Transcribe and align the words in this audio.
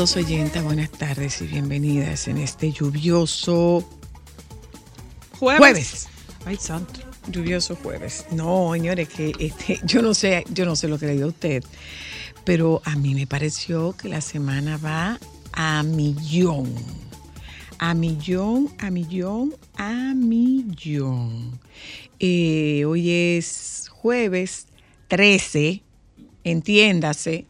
Saludos 0.00 0.16
oyentes, 0.16 0.62
buenas 0.64 0.90
tardes 0.92 1.42
y 1.42 1.46
bienvenidas 1.46 2.26
en 2.26 2.38
este 2.38 2.72
lluvioso 2.72 3.86
Jueves. 5.38 5.58
jueves. 5.58 6.08
Ay, 6.46 6.56
santo. 6.56 7.00
Lluvioso 7.26 7.76
jueves. 7.76 8.24
No, 8.30 8.70
señores, 8.72 9.10
que 9.10 9.34
este, 9.38 9.78
yo 9.84 10.00
no 10.00 10.14
sé, 10.14 10.46
yo 10.54 10.64
no 10.64 10.74
sé 10.74 10.88
lo 10.88 10.98
que 10.98 11.04
le 11.04 11.16
dio 11.16 11.26
a 11.26 11.28
usted, 11.28 11.62
pero 12.44 12.80
a 12.86 12.96
mí 12.96 13.14
me 13.14 13.26
pareció 13.26 13.94
que 13.94 14.08
la 14.08 14.22
semana 14.22 14.78
va 14.78 15.20
a 15.52 15.82
millón. 15.82 16.74
A 17.78 17.92
millón, 17.92 18.70
a 18.78 18.90
millón, 18.90 19.54
a 19.76 20.14
millón. 20.14 21.60
Eh, 22.18 22.86
hoy 22.86 23.10
es 23.10 23.90
jueves 23.92 24.66
13, 25.08 25.82
entiéndase, 26.44 27.44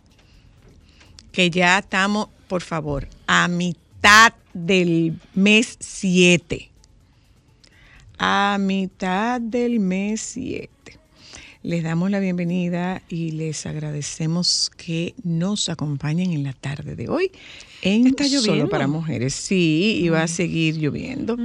que 1.30 1.48
ya 1.48 1.78
estamos, 1.78 2.28
por 2.50 2.62
favor, 2.62 3.06
a 3.28 3.46
mitad 3.46 4.34
del 4.52 5.14
mes 5.34 5.76
7 5.78 6.70
a 8.18 8.58
mitad 8.60 9.40
del 9.40 9.80
mes 9.80 10.20
7. 10.20 10.68
Les 11.62 11.82
damos 11.82 12.10
la 12.10 12.20
bienvenida 12.20 13.02
y 13.08 13.30
les 13.30 13.64
agradecemos 13.66 14.70
que 14.76 15.14
nos 15.22 15.70
acompañen 15.70 16.32
en 16.32 16.42
la 16.42 16.52
tarde 16.52 16.96
de 16.96 17.08
hoy 17.08 17.30
en 17.80 18.08
Está 18.08 18.24
lloviendo. 18.24 18.46
Solo 18.46 18.68
para 18.68 18.86
Mujeres. 18.88 19.32
Sí, 19.32 20.00
y 20.02 20.08
va 20.10 20.24
a 20.24 20.28
seguir 20.28 20.76
lloviendo. 20.76 21.38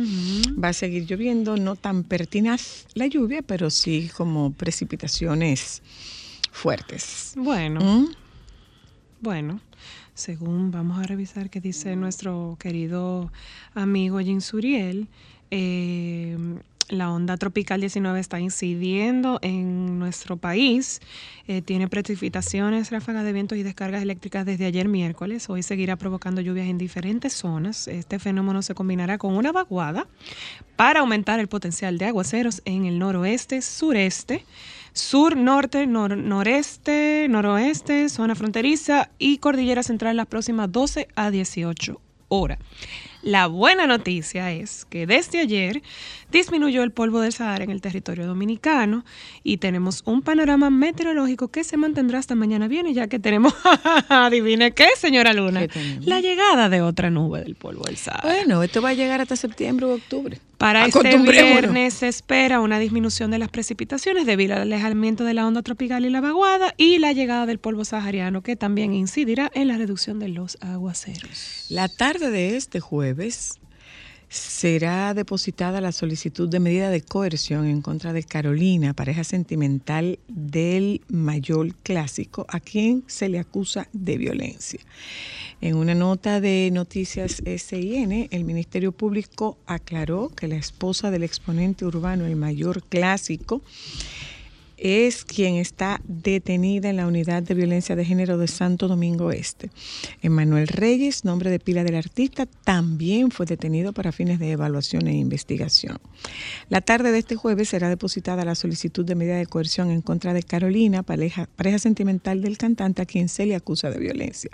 Va 0.61 0.69
a 0.69 0.73
seguir 0.73 1.05
lloviendo, 1.05 1.55
no 1.55 1.77
tan 1.77 2.03
pertinaz 2.03 2.87
la 2.93 3.07
lluvia, 3.07 3.41
pero 3.41 3.69
sí 3.69 4.09
como 4.17 4.51
precipitaciones 4.51 5.81
fuertes. 6.51 7.33
Bueno, 7.37 7.79
¿Mm? 7.79 8.07
bueno. 9.21 9.61
Según 10.15 10.71
vamos 10.71 10.97
a 10.97 11.03
revisar 11.03 11.49
qué 11.49 11.59
dice 11.59 11.97
nuestro 11.97 12.55
querido 12.57 13.33
amigo 13.73 14.17
Jim 14.19 14.39
Suriel, 14.39 15.09
eh, 15.51 16.37
la 16.87 17.11
onda 17.11 17.35
tropical 17.35 17.81
19 17.81 18.17
está 18.17 18.39
incidiendo 18.39 19.39
en 19.41 19.99
nuestro 19.99 20.37
país. 20.37 21.01
Eh, 21.49 21.61
tiene 21.61 21.89
precipitaciones, 21.89 22.91
ráfagas 22.91 23.25
de 23.25 23.33
vientos 23.33 23.57
y 23.57 23.63
descargas 23.63 24.03
eléctricas 24.03 24.45
desde 24.45 24.65
ayer 24.65 24.87
miércoles. 24.87 25.49
Hoy 25.49 25.63
seguirá 25.63 25.97
provocando 25.97 26.39
lluvias 26.39 26.67
en 26.67 26.77
diferentes 26.77 27.33
zonas. 27.33 27.89
Este 27.89 28.17
fenómeno 28.17 28.61
se 28.61 28.73
combinará 28.73 29.17
con 29.17 29.35
una 29.35 29.51
vaguada 29.51 30.07
para 30.77 31.01
aumentar 31.01 31.41
el 31.41 31.49
potencial 31.49 31.97
de 31.97 32.05
aguaceros 32.05 32.61
en 32.63 32.85
el 32.85 32.99
noroeste, 32.99 33.61
sureste, 33.61 34.45
sur, 34.95 35.35
norte, 35.35 35.85
nor- 35.87 36.17
noreste, 36.17 37.27
noroeste, 37.29 38.09
zona 38.09 38.33
fronteriza 38.33 39.09
y 39.19 39.37
cordillera 39.37 39.83
central 39.83 40.15
las 40.17 40.25
próximas 40.27 40.71
12 40.71 41.07
a 41.15 41.29
18 41.31 41.99
horas. 42.29 42.57
La 43.21 43.47
buena 43.47 43.87
noticia 43.87 44.51
es 44.51 44.85
que 44.85 45.07
desde 45.07 45.39
ayer 45.39 45.81
disminuyó 46.31 46.83
el 46.83 46.91
polvo 46.91 47.19
del 47.21 47.33
Sahara 47.33 47.63
en 47.63 47.71
el 47.71 47.81
territorio 47.81 48.27
dominicano 48.27 49.03
y 49.43 49.57
tenemos 49.57 50.03
un 50.05 50.21
panorama 50.21 50.69
meteorológico 50.69 51.47
que 51.49 51.63
se 51.63 51.75
mantendrá 51.75 52.19
hasta 52.19 52.35
mañana 52.35 52.67
viene, 52.67 52.93
ya 52.93 53.07
que 53.07 53.17
tenemos, 53.19 53.53
adivine 54.09 54.71
qué, 54.71 54.89
señora 54.95 55.33
Luna, 55.33 55.65
la 56.01 56.19
llegada 56.21 56.69
de 56.69 56.81
otra 56.83 57.09
nube 57.09 57.41
del 57.41 57.55
polvo 57.55 57.83
del 57.85 57.97
Sahara. 57.97 58.23
Bueno, 58.29 58.61
esto 58.63 58.81
va 58.81 58.89
a 58.89 58.93
llegar 58.93 59.21
hasta 59.21 59.35
septiembre 59.35 59.85
o 59.87 59.95
octubre. 59.95 60.39
Para 60.57 60.85
este 60.85 61.17
viernes 61.17 61.95
se 61.95 62.07
espera 62.07 62.59
una 62.59 62.79
disminución 62.79 63.31
de 63.31 63.39
las 63.39 63.49
precipitaciones 63.49 64.25
debido 64.25 64.55
al 64.55 64.61
alejamiento 64.61 65.23
de 65.23 65.33
la 65.33 65.45
onda 65.45 65.61
tropical 65.61 66.05
y 66.05 66.09
la 66.09 66.21
vaguada 66.21 66.73
y 66.77 66.99
la 66.99 67.11
llegada 67.11 67.45
del 67.45 67.59
polvo 67.59 67.85
sahariano 67.85 68.41
que 68.41 68.55
también 68.55 68.93
incidirá 68.93 69.51
en 69.53 69.67
la 69.67 69.77
reducción 69.77 70.19
de 70.19 70.29
los 70.29 70.57
aguaceros. 70.61 71.65
La 71.69 71.87
tarde 71.89 72.29
de 72.29 72.55
este 72.55 72.79
jueves 72.79 73.59
será 74.29 75.13
depositada 75.13 75.81
la 75.81 75.91
solicitud 75.91 76.49
de 76.49 76.59
medida 76.59 76.89
de 76.89 77.01
coerción 77.01 77.65
en 77.65 77.81
contra 77.81 78.13
de 78.13 78.23
Carolina, 78.23 78.93
pareja 78.93 79.23
sentimental 79.23 80.19
del 80.27 81.01
mayor 81.07 81.73
clásico, 81.75 82.45
a 82.49 82.59
quien 82.59 83.03
se 83.07 83.29
le 83.29 83.39
acusa 83.39 83.87
de 83.93 84.17
violencia. 84.17 84.79
En 85.61 85.75
una 85.75 85.95
nota 85.95 86.41
de 86.41 86.69
Noticias 86.71 87.41
SIN, 87.45 88.27
el 88.29 88.43
Ministerio 88.43 88.91
Público 88.91 89.57
aclaró 89.65 90.29
que 90.29 90.47
la 90.47 90.55
esposa 90.55 91.11
del 91.11 91.23
exponente 91.23 91.85
urbano, 91.85 92.25
el 92.25 92.35
mayor 92.35 92.83
clásico, 92.83 93.61
es 94.85 95.25
quien 95.25 95.55
está 95.55 95.99
detenida 96.03 96.91
en 96.91 96.97
la 96.97 97.07
unidad 97.07 97.41
de 97.41 97.55
violencia 97.55 97.95
de 97.95 98.05
género 98.05 98.37
de 98.37 98.47
Santo 98.47 98.87
Domingo 98.87 99.31
Este. 99.31 99.71
Emanuel 100.21 100.67
Reyes, 100.67 101.25
nombre 101.25 101.49
de 101.49 101.59
pila 101.59 101.83
del 101.83 101.95
artista, 101.95 102.45
también 102.45 103.31
fue 103.31 103.47
detenido 103.47 103.93
para 103.93 104.11
fines 104.11 104.37
de 104.37 104.51
evaluación 104.51 105.07
e 105.07 105.15
investigación. 105.15 105.97
La 106.69 106.81
tarde 106.81 107.11
de 107.11 107.17
este 107.17 107.35
jueves 107.35 107.69
será 107.69 107.89
depositada 107.89 108.45
la 108.45 108.53
solicitud 108.53 109.03
de 109.03 109.15
medida 109.15 109.37
de 109.37 109.47
coerción 109.47 109.89
en 109.89 110.01
contra 110.01 110.35
de 110.35 110.43
Carolina, 110.43 111.01
pareja, 111.01 111.49
pareja 111.55 111.79
sentimental 111.79 112.43
del 112.43 112.59
cantante 112.59 113.01
a 113.01 113.07
quien 113.07 113.27
se 113.27 113.47
le 113.47 113.55
acusa 113.55 113.89
de 113.89 113.97
violencia. 113.97 114.51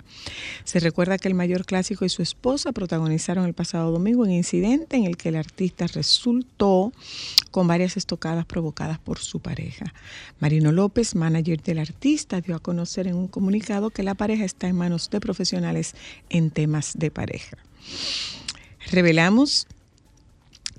Se 0.64 0.80
recuerda 0.80 1.18
que 1.18 1.28
el 1.28 1.34
mayor 1.34 1.66
clásico 1.66 2.06
y 2.06 2.08
su 2.08 2.22
esposa 2.22 2.72
protagonizaron 2.72 3.44
el 3.44 3.52
pasado 3.52 3.90
domingo 3.90 4.22
un 4.22 4.30
incidente 4.30 4.96
en 4.96 5.04
el 5.04 5.18
que 5.18 5.28
el 5.28 5.36
artista 5.36 5.86
resultó 5.88 6.90
con 7.50 7.66
varias 7.66 7.98
estocadas 7.98 8.46
provocadas 8.46 8.98
por 8.98 9.18
su 9.18 9.40
pareja. 9.40 9.92
Marino 10.40 10.72
López, 10.72 11.14
manager 11.14 11.62
del 11.62 11.78
artista, 11.78 12.40
dio 12.40 12.56
a 12.56 12.60
conocer 12.60 13.06
en 13.06 13.16
un 13.16 13.28
comunicado 13.28 13.90
que 13.90 14.02
la 14.02 14.14
pareja 14.14 14.44
está 14.44 14.68
en 14.68 14.76
manos 14.76 15.10
de 15.10 15.20
profesionales 15.20 15.94
en 16.30 16.50
temas 16.50 16.94
de 16.96 17.10
pareja. 17.10 17.56
Revelamos 18.90 19.66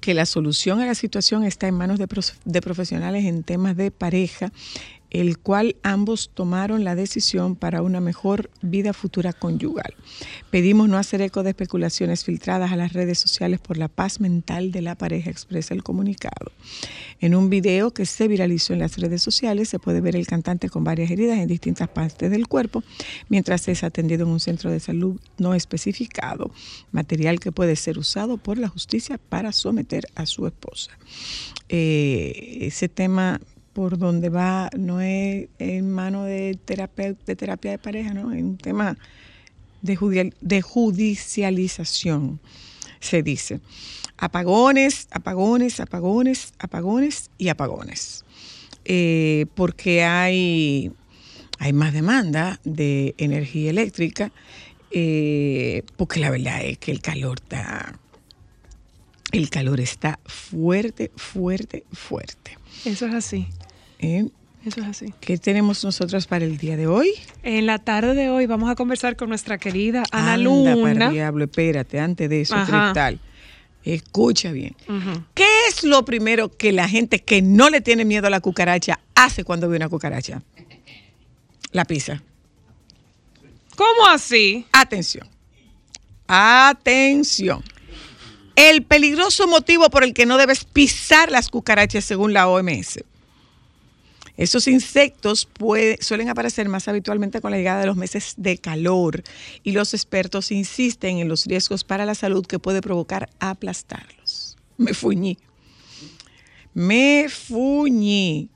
que 0.02 0.14
la 0.14 0.26
solución 0.26 0.82
a 0.82 0.86
la 0.86 0.96
situación 0.96 1.46
está 1.46 1.68
en 1.68 1.76
manos 1.76 1.98
de, 1.98 2.08
de 2.44 2.62
profesionales 2.62 3.24
en 3.24 3.44
temas 3.44 3.78
de 3.78 3.90
pareja, 3.90 4.52
el 5.14 5.38
cual 5.38 5.76
ambos 5.84 6.32
tomaron 6.34 6.84
la 6.84 6.96
decisión 6.96 7.56
para 7.56 7.84
una 7.84 8.02
mejor 8.02 8.50
vida 8.62 8.94
futura 8.94 9.32
conyugal. 9.32 9.94
Pedimos 10.50 10.90
no 10.90 10.98
hacer 10.98 11.22
eco 11.22 11.44
de 11.44 11.52
especulaciones 11.52 12.26
filtradas 12.26 12.72
a 12.72 12.76
las 12.76 12.94
redes 12.94 13.20
sociales 13.20 13.60
por 13.60 13.78
la 13.78 13.88
paz 13.88 14.20
mental 14.20 14.72
de 14.72 14.82
la 14.82 14.96
pareja, 14.96 15.30
expresa 15.30 15.76
el 15.76 15.84
comunicado. 15.84 16.52
En 17.22 17.36
un 17.36 17.50
video 17.50 17.92
que 17.92 18.06
se 18.06 18.28
viralizó 18.28 18.74
en 18.74 18.80
las 18.80 18.98
redes 18.98 19.22
sociales 19.22 19.70
se 19.70 19.80
puede 19.80 20.02
ver 20.02 20.16
el 20.16 20.28
cantante 20.28 20.68
con 20.68 20.84
varias 20.84 21.12
heridas 21.12 21.38
en 21.38 21.48
distintas 21.48 21.88
partes 21.88 22.32
del 22.32 22.48
cuerpo 22.48 22.84
mientras 23.30 23.68
es 23.68 23.84
atendido 23.84 24.26
en 24.26 24.32
un 24.32 24.40
centro 24.40 24.72
de 24.72 24.80
salud 24.80 25.22
no 25.38 25.54
especificado, 25.54 26.52
material 26.92 27.40
que 27.40 27.52
puede 27.52 27.76
ser 27.76 28.00
usado 28.00 28.38
por 28.38 28.58
la 28.58 28.68
justicia 28.68 29.20
para 29.30 29.52
someter 29.52 30.06
a 30.16 30.26
su 30.26 30.48
esposa. 30.48 30.92
Eh, 31.70 32.58
ese 32.62 32.90
tema 32.90 33.40
por 33.74 33.98
donde 33.98 34.30
va 34.30 34.70
no 34.78 35.02
es 35.02 35.50
en 35.60 35.92
mano 35.92 36.24
de 36.24 36.58
terapia, 36.64 37.16
de 37.26 37.36
terapia 37.36 37.72
de 37.72 37.78
pareja, 37.80 38.14
¿no? 38.14 38.32
Es 38.32 38.42
un 38.42 38.58
tema 38.58 38.98
de, 39.82 40.34
de 40.40 40.62
judicialización, 40.62 42.40
se 43.00 43.24
dice. 43.24 43.60
Apagones, 44.18 45.08
apagones, 45.12 45.80
apagones, 45.80 46.54
apagones 46.60 47.30
y 47.38 47.50
apagones. 47.50 48.24
Eh, 48.86 49.48
porque 49.56 50.04
hay, 50.04 50.92
hay 51.60 51.74
más 51.74 51.94
demanda 51.94 52.60
de 52.64 53.16
energía 53.18 53.70
eléctrica, 53.70 54.32
eh, 54.92 55.84
porque 55.98 56.20
la 56.20 56.30
verdad 56.30 56.64
es 56.64 56.78
que 56.78 56.92
el 56.92 57.02
calor 57.02 57.40
está, 57.44 58.00
el 59.32 59.50
calor 59.50 59.80
está 59.80 60.20
fuerte, 60.26 61.12
fuerte, 61.16 61.86
fuerte. 61.92 62.58
Eso 62.86 63.08
es 63.08 63.14
así, 63.14 63.48
¿eh? 64.04 64.30
eso 64.66 64.82
es 64.82 64.88
así. 64.88 65.14
¿Qué 65.20 65.38
tenemos 65.38 65.84
nosotros 65.84 66.28
para 66.28 66.46
el 66.46 66.58
día 66.58 66.78
de 66.78 66.88
hoy? 66.88 67.12
En 67.44 67.66
la 67.66 67.80
tarde 67.80 68.14
de 68.14 68.30
hoy 68.30 68.46
vamos 68.46 68.70
a 68.70 68.76
conversar 68.76 69.16
con 69.16 69.30
nuestra 69.30 69.58
querida 69.58 70.04
Ana 70.12 70.34
Anda 70.34 70.38
Luna. 70.38 70.76
para 70.82 71.06
el 71.08 71.14
diablo, 71.14 71.44
espérate, 71.46 72.00
antes 72.00 72.30
de 72.30 72.42
eso. 72.42 72.56
Cristal. 72.56 73.20
Escucha 73.84 74.52
bien. 74.52 74.76
¿Qué 75.34 75.46
es 75.68 75.84
lo 75.84 76.06
primero 76.06 76.50
que 76.50 76.72
la 76.72 76.88
gente 76.88 77.20
que 77.20 77.42
no 77.42 77.70
le 77.70 77.82
tiene 77.82 78.06
miedo 78.06 78.28
a 78.28 78.30
la 78.30 78.40
cucaracha 78.40 79.00
hace 79.16 79.44
cuando 79.44 79.68
ve 79.68 79.76
una 79.76 79.90
cucaracha? 79.90 80.42
La 81.72 81.84
pizza. 81.84 82.24
¿Cómo 83.76 84.08
así? 84.08 84.66
Atención. 84.72 85.28
Atención. 86.28 87.64
El 88.56 88.84
peligroso 88.84 89.48
motivo 89.48 89.90
por 89.90 90.04
el 90.04 90.14
que 90.14 90.26
no 90.26 90.38
debes 90.38 90.64
pisar 90.64 91.32
las 91.32 91.50
cucarachas 91.50 92.06
según 92.06 92.34
la 92.34 92.48
OMS. 92.48 93.04
Esos 94.36 94.68
insectos 94.68 95.48
suelen 96.00 96.30
aparecer 96.30 96.68
más 96.68 96.88
habitualmente 96.88 97.40
con 97.40 97.52
la 97.52 97.58
llegada 97.58 97.82
de 97.82 97.86
los 97.86 97.96
meses 97.96 98.34
de 98.38 98.58
calor 98.58 99.24
y 99.64 99.74
los 99.74 99.94
expertos 99.94 100.52
insisten 100.52 101.20
en 101.20 101.28
los 101.28 101.46
riesgos 101.46 101.84
para 101.84 102.06
la 102.06 102.16
salud 102.16 102.46
que 102.46 102.58
puede 102.58 102.82
provocar 102.82 103.30
aplastarlos. 103.40 104.58
Me 104.78 104.94
fuñí. 104.94 105.38
Me 106.74 107.28
fuñí. 107.30 108.50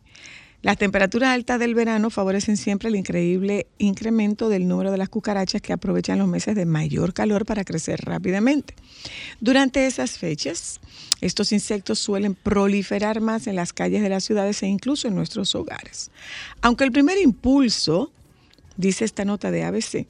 Las 0.64 0.78
temperaturas 0.78 1.30
altas 1.30 1.60
del 1.60 1.76
verano 1.76 2.10
favorecen 2.10 2.58
siempre 2.58 2.90
el 2.90 2.96
increíble 2.96 3.68
incremento 3.78 4.50
del 4.50 4.68
número 4.68 4.92
de 4.92 4.98
las 4.98 5.08
cucarachas 5.08 5.62
que 5.62 5.72
aprovechan 5.72 6.18
los 6.18 6.28
meses 6.28 6.56
de 6.56 6.66
mayor 6.66 7.14
calor 7.14 7.46
para 7.46 7.64
crecer 7.64 8.02
rápidamente. 8.04 8.74
Durante 9.40 9.86
esas 9.86 10.18
fechas, 10.18 10.80
estos 11.22 11.52
insectos 11.52 12.00
suelen 12.00 12.34
proliferar 12.34 13.22
más 13.22 13.46
en 13.46 13.56
las 13.56 13.72
calles 13.72 14.02
de 14.02 14.10
las 14.10 14.24
ciudades 14.24 14.64
e 14.64 14.68
incluso 14.68 15.08
en 15.08 15.16
nuestros 15.16 15.54
hogares. 15.54 16.10
Aunque 16.62 16.86
el 16.86 16.92
primer 16.92 17.20
impulso, 17.20 18.12
dice 18.78 19.06
esta 19.06 19.26
nota 19.26 19.52
de 19.52 19.64
ABC, 19.64 20.08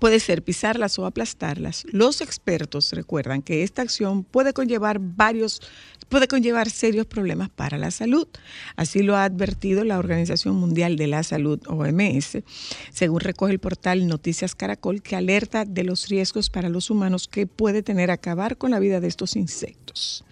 puede 0.00 0.18
ser 0.18 0.42
pisarlas 0.42 0.98
o 0.98 1.06
aplastarlas. 1.06 1.84
Los 1.92 2.20
expertos 2.20 2.92
recuerdan 2.92 3.42
que 3.42 3.62
esta 3.62 3.82
acción 3.82 4.24
puede 4.24 4.52
conllevar 4.52 4.98
varios 5.00 5.60
puede 6.08 6.26
conllevar 6.26 6.68
serios 6.68 7.06
problemas 7.06 7.50
para 7.50 7.78
la 7.78 7.92
salud. 7.92 8.26
Así 8.74 9.02
lo 9.02 9.16
ha 9.16 9.24
advertido 9.24 9.84
la 9.84 9.98
Organización 9.98 10.56
Mundial 10.56 10.96
de 10.96 11.06
la 11.06 11.22
Salud, 11.22 11.60
OMS, 11.68 12.42
según 12.90 13.20
recoge 13.20 13.52
el 13.52 13.60
portal 13.60 14.08
Noticias 14.08 14.56
Caracol, 14.56 15.02
que 15.02 15.14
alerta 15.14 15.64
de 15.64 15.84
los 15.84 16.08
riesgos 16.08 16.50
para 16.50 16.68
los 16.68 16.90
humanos 16.90 17.28
que 17.28 17.46
puede 17.46 17.84
tener 17.84 18.10
acabar 18.10 18.58
con 18.58 18.72
la 18.72 18.80
vida 18.80 19.00
de 19.00 19.06
estos 19.06 19.36
insectos. 19.36 20.24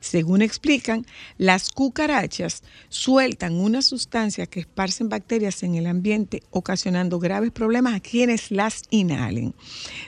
Según 0.00 0.42
explican, 0.42 1.06
las 1.36 1.70
cucarachas 1.70 2.62
sueltan 2.88 3.54
una 3.54 3.82
sustancia 3.82 4.46
que 4.46 4.60
esparcen 4.60 5.08
bacterias 5.08 5.62
en 5.62 5.74
el 5.74 5.86
ambiente, 5.86 6.42
ocasionando 6.50 7.18
graves 7.18 7.50
problemas 7.50 7.94
a 7.94 8.00
quienes 8.00 8.50
las 8.50 8.82
inhalen. 8.90 9.54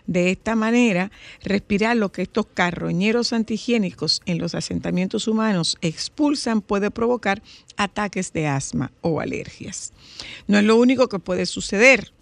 De 0.06 0.30
esta 0.30 0.54
manera, 0.56 1.10
respirar 1.42 1.96
lo 1.96 2.12
que 2.12 2.22
estos 2.22 2.46
carroñeros 2.46 3.32
antihigiénicos 3.32 4.22
en 4.26 4.38
los 4.38 4.54
asentamientos 4.54 5.28
humanos 5.28 5.76
expulsan 5.80 6.60
puede 6.60 6.90
provocar 6.90 7.42
ataques 7.76 8.32
de 8.32 8.46
asma 8.46 8.92
o 9.00 9.20
alergias. 9.20 9.92
No 10.46 10.58
es 10.58 10.64
lo 10.64 10.76
único 10.76 11.08
que 11.08 11.18
puede 11.18 11.46
suceder. 11.46 12.12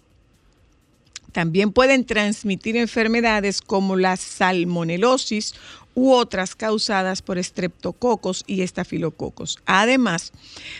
También 1.31 1.71
pueden 1.71 2.05
transmitir 2.05 2.75
enfermedades 2.75 3.61
como 3.61 3.95
la 3.95 4.17
salmonelosis 4.17 5.53
u 5.95 6.11
otras 6.11 6.55
causadas 6.55 7.21
por 7.21 7.37
estreptococos 7.37 8.43
y 8.47 8.61
estafilococos. 8.61 9.59
Además, 9.65 10.31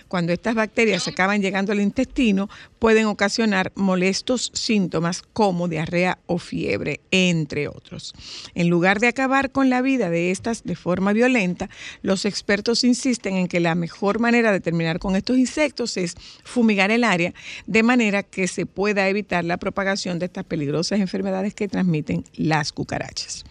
cuando 0.07 0.33
estas 0.33 0.55
bacterias 0.55 1.07
acaban 1.07 1.41
llegando 1.41 1.71
al 1.71 1.81
intestino, 1.81 2.49
pueden 2.79 3.05
ocasionar 3.05 3.71
molestos 3.75 4.51
síntomas 4.53 5.23
como 5.33 5.67
diarrea 5.67 6.19
o 6.25 6.37
fiebre, 6.37 7.01
entre 7.11 7.67
otros. 7.67 8.13
En 8.55 8.69
lugar 8.69 8.99
de 8.99 9.07
acabar 9.07 9.51
con 9.51 9.69
la 9.69 9.81
vida 9.81 10.09
de 10.09 10.31
estas 10.31 10.63
de 10.63 10.75
forma 10.75 11.13
violenta, 11.13 11.69
los 12.01 12.25
expertos 12.25 12.83
insisten 12.83 13.35
en 13.35 13.47
que 13.47 13.59
la 13.59 13.75
mejor 13.75 14.19
manera 14.19 14.51
de 14.51 14.61
terminar 14.61 14.99
con 14.99 15.15
estos 15.15 15.37
insectos 15.37 15.97
es 15.97 16.15
fumigar 16.43 16.91
el 16.91 17.03
área 17.03 17.33
de 17.67 17.83
manera 17.83 18.23
que 18.23 18.47
se 18.47 18.65
pueda 18.65 19.07
evitar 19.09 19.43
la 19.43 19.57
propagación 19.57 20.19
de 20.19 20.25
estas 20.25 20.45
peligrosas 20.45 20.99
enfermedades 20.99 21.53
que 21.53 21.67
transmiten 21.67 22.23
las 22.35 22.71
cucarachas. 22.71 23.43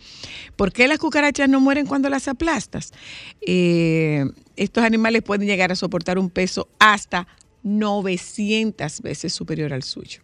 ¿Por 0.56 0.72
qué 0.72 0.88
las 0.88 0.98
cucarachas 0.98 1.47
no 1.48 1.60
mueren 1.60 1.86
cuando 1.86 2.08
las 2.08 2.28
aplastas? 2.28 2.92
Eh, 3.40 4.24
estos 4.56 4.84
animales 4.84 5.22
pueden 5.22 5.46
llegar 5.46 5.72
a 5.72 5.76
soportar 5.76 6.18
un 6.18 6.30
peso 6.30 6.68
hasta 6.78 7.26
900 7.62 9.00
veces 9.02 9.32
superior 9.32 9.72
al 9.72 9.82
suyo. 9.82 10.20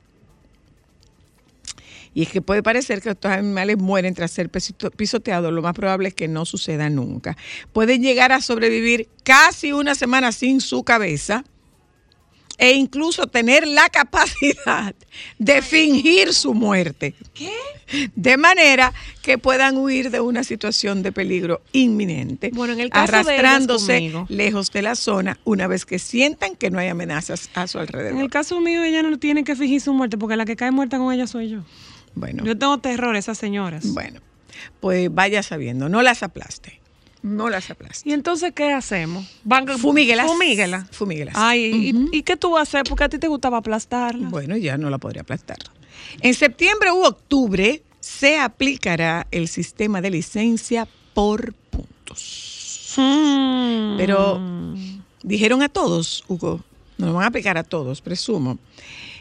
Y 2.15 2.23
es 2.23 2.29
que 2.29 2.41
puede 2.41 2.63
parecer 2.63 3.03
que 3.03 3.11
estos 3.11 3.31
animales 3.31 3.77
mueren 3.77 4.15
tras 4.15 4.31
ser 4.31 4.49
pisoteados, 4.49 5.53
lo 5.53 5.63
más 5.63 5.75
probable 5.75 6.09
es 6.09 6.15
que 6.15 6.29
no 6.29 6.45
suceda 6.45 6.89
nunca. 6.89 7.37
Pueden 7.73 8.03
llegar 8.03 8.31
a 8.31 8.41
sobrevivir 8.41 9.09
casi 9.25 9.73
una 9.73 9.97
semana 9.97 10.31
sin 10.31 10.61
su 10.61 10.85
cabeza 10.85 11.45
e 12.59 12.73
incluso 12.73 13.27
tener 13.27 13.67
la 13.67 13.89
capacidad 13.89 14.95
de 15.39 15.63
fingir 15.63 16.33
su 16.33 16.55
muerte. 16.55 17.15
¿Qué? 17.35 17.51
De 18.15 18.37
manera 18.37 18.93
que 19.23 19.39
puedan 19.39 19.77
huir 19.77 20.11
de 20.11 20.21
una 20.21 20.43
situación 20.45 21.03
de 21.03 21.13
peligro 21.13 21.61
inminente, 21.73 22.51
Bueno, 22.55 22.73
en 22.73 22.81
el 22.81 22.91
caso 22.91 23.03
arrastrándose 23.15 24.13
lejos 24.29 24.71
de 24.73 24.83
la 24.83 24.95
zona 24.95 25.39
una 25.45 25.67
vez 25.67 25.85
que 25.85 25.99
sientan 25.99 26.57
que 26.57 26.71
no 26.71 26.79
hay 26.79 26.89
amenazas 26.89 27.51
a 27.55 27.67
su 27.67 27.79
En 27.79 27.83
alrededor. 27.83 28.21
el 28.23 28.31
caso 28.31 28.61
mío, 28.61 28.83
ella 28.83 29.03
no 29.03 29.19
tiene 29.19 29.45
que 29.45 29.55
fingir 29.57 29.81
su 29.81 29.93
muerte 29.93 30.17
porque 30.17 30.37
la 30.37 30.45
que 30.47 30.57
cae 30.57 30.71
muerta 30.71 30.97
con 30.99 31.13
ella 31.13 31.27
soy 31.27 31.51
yo. 31.51 31.61
Bueno, 32.15 32.45
Yo 32.45 32.57
tengo 32.57 32.79
terror 32.79 33.15
a 33.17 33.19
esas 33.19 33.37
señoras. 33.39 33.93
bueno, 33.93 34.21
pues 34.81 35.13
vaya 35.13 35.43
sabiendo, 35.43 35.89
no 35.89 36.01
las 36.03 36.23
aplaste, 36.23 36.81
no 37.25 37.49
las 37.49 37.71
aplaste. 37.71 38.09
¿Y 38.09 38.13
entonces 38.13 38.53
qué 38.55 38.71
hacemos? 38.73 39.27
Van 39.45 39.67
Fumíguelas. 39.67 40.27
Fumíguelas. 40.27 40.91
Fumíguelas. 40.91 41.35
Ay, 41.39 41.65
¿y- 41.89 41.95
Ujú. 41.97 42.09
¿y, 42.13 42.23
qué 42.23 42.37
tú 42.37 42.51
vas 42.51 42.61
a 42.61 42.63
hacer? 42.63 42.83
Porque 42.87 43.05
a 43.05 43.09
ti 43.09 43.19
te 43.19 43.29
gustaba 43.29 43.57
aplastarla. 43.59 44.29
Bueno, 44.29 44.59
ya 44.59 44.77
no 44.77 44.91
la 44.91 44.99
podría 44.99 45.23
aplastar. 45.23 45.57
En 46.21 46.35
septiembre 46.35 46.93
u 46.93 47.03
octubre 47.03 47.83
se 47.99 48.39
aplicará 48.39 49.27
el 49.31 49.49
sistema 49.49 50.03
de 50.03 50.11
licencia 50.11 50.87
por 51.15 51.55
puntos. 51.55 52.95
Mm. 52.99 53.97
Pero 53.97 54.41
dijeron 55.23 55.63
a 55.63 55.71
todos, 55.71 56.25
Hugo, 56.29 56.61
nos 56.99 57.09
lo 57.09 57.15
van 57.15 57.25
a 57.25 57.29
aplicar 57.29 57.57
a 57.57 57.65
todos, 57.65 58.03
presumo. 58.03 58.59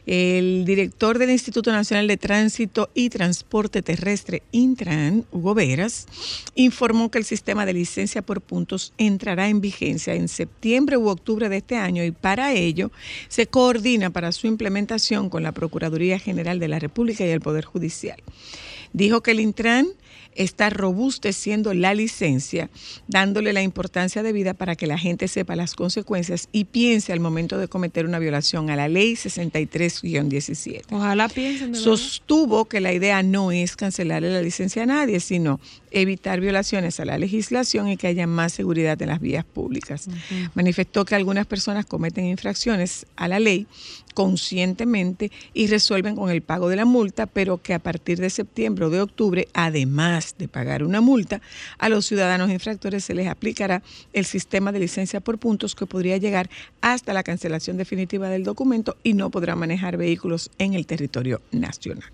El 0.05 0.65
director 0.65 1.17
del 1.17 1.29
Instituto 1.29 1.71
Nacional 1.71 2.07
de 2.07 2.17
Tránsito 2.17 2.89
y 2.93 3.09
Transporte 3.09 3.81
Terrestre, 3.81 4.43
Intran, 4.51 5.25
Hugo 5.31 5.53
Veras, 5.53 6.07
informó 6.55 7.09
que 7.09 7.19
el 7.19 7.23
sistema 7.23 7.65
de 7.65 7.73
licencia 7.73 8.21
por 8.21 8.41
puntos 8.41 8.93
entrará 8.97 9.47
en 9.47 9.61
vigencia 9.61 10.13
en 10.13 10.27
septiembre 10.27 10.97
u 10.97 11.07
octubre 11.07 11.47
de 11.47 11.57
este 11.57 11.77
año 11.77 12.03
y 12.03 12.11
para 12.11 12.53
ello 12.53 12.91
se 13.29 13.47
coordina 13.47 14.09
para 14.09 14.33
su 14.33 14.47
implementación 14.47 15.29
con 15.29 15.43
la 15.43 15.53
Procuraduría 15.53 16.19
General 16.19 16.59
de 16.59 16.67
la 16.67 16.79
República 16.79 17.25
y 17.25 17.29
el 17.29 17.41
Poder 17.41 17.63
Judicial. 17.63 18.21
Dijo 18.91 19.23
que 19.23 19.31
el 19.31 19.39
Intran 19.39 19.87
está 20.35 20.69
robusteciendo 20.69 21.73
la 21.73 21.93
licencia, 21.93 22.69
dándole 23.07 23.53
la 23.53 23.61
importancia 23.61 24.23
debida 24.23 24.53
para 24.53 24.75
que 24.75 24.87
la 24.87 24.97
gente 24.97 25.27
sepa 25.27 25.55
las 25.55 25.75
consecuencias 25.75 26.49
y 26.51 26.65
piense 26.65 27.13
al 27.13 27.19
momento 27.19 27.57
de 27.57 27.67
cometer 27.67 28.05
una 28.05 28.19
violación 28.19 28.69
a 28.69 28.75
la 28.75 28.87
ley 28.87 29.13
63-17. 29.13 30.83
Ojalá 30.91 31.29
piensen. 31.29 31.75
Sostuvo 31.75 32.65
que 32.65 32.81
la 32.81 32.93
idea 32.93 33.23
no 33.23 33.51
es 33.51 33.75
cancelarle 33.75 34.31
la 34.31 34.41
licencia 34.41 34.83
a 34.83 34.85
nadie, 34.85 35.19
sino 35.19 35.59
evitar 35.91 36.39
violaciones 36.39 36.99
a 36.99 37.05
la 37.05 37.17
legislación 37.17 37.87
y 37.87 37.97
que 37.97 38.07
haya 38.07 38.27
más 38.27 38.53
seguridad 38.53 39.01
en 39.01 39.09
las 39.09 39.21
vías 39.21 39.45
públicas. 39.45 40.07
Manifestó 40.55 41.05
que 41.05 41.15
algunas 41.15 41.45
personas 41.45 41.85
cometen 41.85 42.25
infracciones 42.25 43.05
a 43.15 43.27
la 43.27 43.39
ley 43.39 43.67
conscientemente 44.13 45.31
y 45.53 45.67
resuelven 45.67 46.15
con 46.15 46.29
el 46.29 46.41
pago 46.41 46.69
de 46.69 46.75
la 46.75 46.85
multa, 46.85 47.25
pero 47.25 47.61
que 47.61 47.73
a 47.73 47.79
partir 47.79 48.19
de 48.19 48.29
septiembre 48.29 48.85
o 48.85 48.89
de 48.89 49.01
octubre, 49.01 49.47
además 49.53 50.35
de 50.37 50.47
pagar 50.47 50.83
una 50.83 51.01
multa, 51.01 51.41
a 51.77 51.89
los 51.89 52.05
ciudadanos 52.05 52.49
infractores 52.51 53.03
se 53.03 53.13
les 53.13 53.27
aplicará 53.27 53.83
el 54.13 54.25
sistema 54.25 54.71
de 54.71 54.79
licencia 54.79 55.19
por 55.19 55.37
puntos 55.37 55.75
que 55.75 55.85
podría 55.85 56.17
llegar 56.17 56.49
hasta 56.81 57.13
la 57.13 57.23
cancelación 57.23 57.77
definitiva 57.77 58.29
del 58.29 58.43
documento 58.43 58.95
y 59.03 59.13
no 59.13 59.29
podrán 59.29 59.59
manejar 59.59 59.97
vehículos 59.97 60.51
en 60.57 60.73
el 60.73 60.85
territorio 60.85 61.41
nacional. 61.51 62.09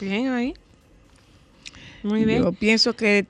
Bien 0.00 0.28
ahí. 0.28 0.54
Muy 2.02 2.24
bien. 2.24 2.42
Yo 2.42 2.52
pienso 2.52 2.94
que 2.94 3.26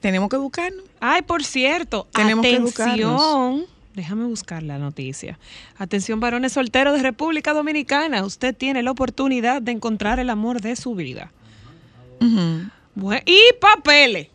tenemos 0.00 0.28
que 0.28 0.36
educarnos. 0.36 0.84
Ay, 1.00 1.22
por 1.22 1.44
cierto, 1.44 2.06
Tenemos 2.12 2.44
que 2.44 2.54
atención. 2.54 3.12
educarnos. 3.12 3.73
Déjame 3.94 4.24
buscar 4.24 4.62
la 4.62 4.78
noticia. 4.78 5.38
Atención, 5.78 6.18
varones 6.18 6.52
solteros 6.52 6.94
de 6.94 7.02
República 7.02 7.52
Dominicana. 7.54 8.24
Usted 8.24 8.54
tiene 8.54 8.82
la 8.82 8.90
oportunidad 8.90 9.62
de 9.62 9.72
encontrar 9.72 10.18
el 10.18 10.30
amor 10.30 10.60
de 10.60 10.74
su 10.74 10.94
vida. 10.94 11.32
Y 12.20 13.40
papeles. 13.60 14.28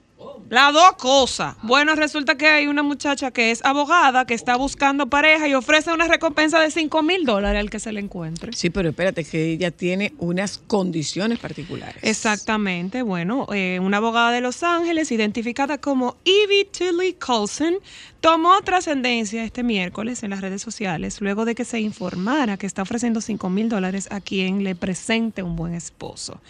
Las 0.50 0.74
dos 0.74 0.94
cosas. 0.98 1.56
Bueno, 1.62 1.94
resulta 1.94 2.36
que 2.36 2.48
hay 2.48 2.68
una 2.68 2.82
muchacha 2.82 3.30
que 3.30 3.52
es 3.52 3.64
abogada, 3.64 4.26
que 4.26 4.34
está 4.34 4.56
buscando 4.56 5.08
pareja 5.08 5.48
y 5.48 5.54
ofrece 5.54 5.94
una 5.94 6.08
recompensa 6.08 6.60
de 6.60 6.72
5 6.72 7.04
mil 7.04 7.24
dólares 7.24 7.60
al 7.60 7.70
que 7.70 7.80
se 7.80 7.92
le 7.92 8.00
encuentre. 8.00 8.54
Sí, 8.54 8.72
pero 8.72 8.90
espérate, 8.90 9.24
que 9.24 9.52
ella 9.52 9.70
tiene 9.70 10.14
unas 10.18 10.58
condiciones 10.58 11.38
particulares. 11.38 11.98
Exactamente. 12.02 13.04
Bueno, 13.04 13.46
eh, 13.54 13.80
una 13.80 13.98
abogada 13.98 14.32
de 14.32 14.42
Los 14.42 14.64
Ángeles, 14.64 15.12
identificada 15.12 15.78
como 15.78 16.18
Evie 16.26 16.66
Tilly 16.66 17.14
Colson, 17.14 17.76
tomó 18.20 18.60
trascendencia 18.62 19.44
este 19.44 19.62
miércoles 19.64 20.24
en 20.24 20.32
las 20.32 20.42
redes 20.42 20.62
sociales 20.62 21.22
luego 21.22 21.46
de 21.46 21.56
que 21.56 21.64
se 21.64 21.80
informara 21.80 22.58
que 22.58 22.66
está 22.66 22.82
ofreciendo 22.82 23.22
5 23.22 23.50
mil 23.50 23.70
dólares 23.70 24.08
a 24.12 24.20
quien 24.20 24.64
le 24.64 24.76
presente 24.76 25.44
un 25.44 25.56
buen 25.56 25.74
esposo. 25.74 26.42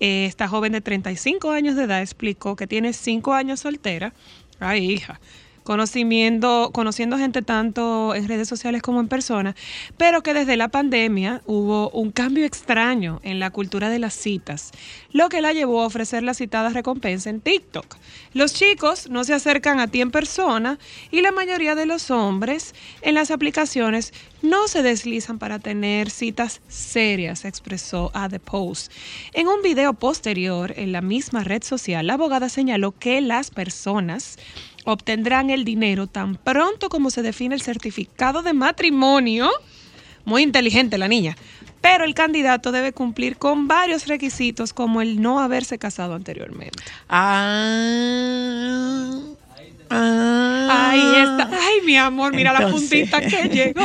Eh, 0.00 0.26
esta 0.26 0.48
joven 0.48 0.72
de 0.72 0.80
35 0.80 1.50
años 1.50 1.76
de 1.76 1.84
edad 1.84 2.02
explicó 2.02 2.56
que 2.56 2.66
tiene 2.66 2.92
5 2.92 3.32
años 3.34 3.60
soltera. 3.60 4.12
Ay, 4.58 4.90
hija. 4.92 5.20
Conocimiento, 5.66 6.70
conociendo 6.72 7.18
gente 7.18 7.42
tanto 7.42 8.14
en 8.14 8.28
redes 8.28 8.48
sociales 8.48 8.82
como 8.82 9.00
en 9.00 9.08
persona, 9.08 9.56
pero 9.96 10.22
que 10.22 10.32
desde 10.32 10.56
la 10.56 10.68
pandemia 10.68 11.42
hubo 11.44 11.90
un 11.90 12.12
cambio 12.12 12.44
extraño 12.44 13.18
en 13.24 13.40
la 13.40 13.50
cultura 13.50 13.88
de 13.90 13.98
las 13.98 14.14
citas, 14.14 14.70
lo 15.10 15.28
que 15.28 15.40
la 15.40 15.52
llevó 15.52 15.82
a 15.82 15.86
ofrecer 15.86 16.22
la 16.22 16.34
citada 16.34 16.68
recompensa 16.68 17.30
en 17.30 17.40
TikTok. 17.40 17.96
Los 18.32 18.54
chicos 18.54 19.10
no 19.10 19.24
se 19.24 19.34
acercan 19.34 19.80
a 19.80 19.88
ti 19.88 20.02
en 20.02 20.12
persona 20.12 20.78
y 21.10 21.20
la 21.20 21.32
mayoría 21.32 21.74
de 21.74 21.86
los 21.86 22.12
hombres 22.12 22.72
en 23.02 23.16
las 23.16 23.32
aplicaciones 23.32 24.12
no 24.42 24.68
se 24.68 24.84
deslizan 24.84 25.40
para 25.40 25.58
tener 25.58 26.10
citas 26.10 26.60
serias, 26.68 27.44
expresó 27.44 28.12
a 28.14 28.28
The 28.28 28.38
Post. 28.38 28.92
En 29.32 29.48
un 29.48 29.62
video 29.62 29.94
posterior 29.94 30.74
en 30.76 30.92
la 30.92 31.00
misma 31.00 31.42
red 31.42 31.64
social, 31.64 32.06
la 32.06 32.14
abogada 32.14 32.48
señaló 32.48 32.92
que 32.92 33.20
las 33.20 33.50
personas 33.50 34.38
obtendrán 34.86 35.50
el 35.50 35.64
dinero 35.64 36.06
tan 36.06 36.36
pronto 36.36 36.88
como 36.88 37.10
se 37.10 37.20
define 37.22 37.54
el 37.54 37.60
certificado 37.60 38.42
de 38.42 38.54
matrimonio. 38.54 39.50
Muy 40.24 40.42
inteligente 40.42 40.96
la 40.96 41.08
niña. 41.08 41.36
Pero 41.80 42.04
el 42.04 42.14
candidato 42.14 42.72
debe 42.72 42.92
cumplir 42.92 43.36
con 43.36 43.68
varios 43.68 44.06
requisitos 44.06 44.72
como 44.72 45.02
el 45.02 45.20
no 45.20 45.40
haberse 45.40 45.78
casado 45.78 46.14
anteriormente. 46.14 46.82
Ah. 47.08 47.66
Ah. 49.90 50.90
Ahí 50.90 51.00
está. 51.22 51.48
Ay, 51.52 51.84
mi 51.84 51.96
amor, 51.96 52.34
mira 52.34 52.52
la 52.52 52.66
Entonces- 52.66 53.08
puntita 53.08 53.20
que 53.20 53.48
llegó. 53.54 53.80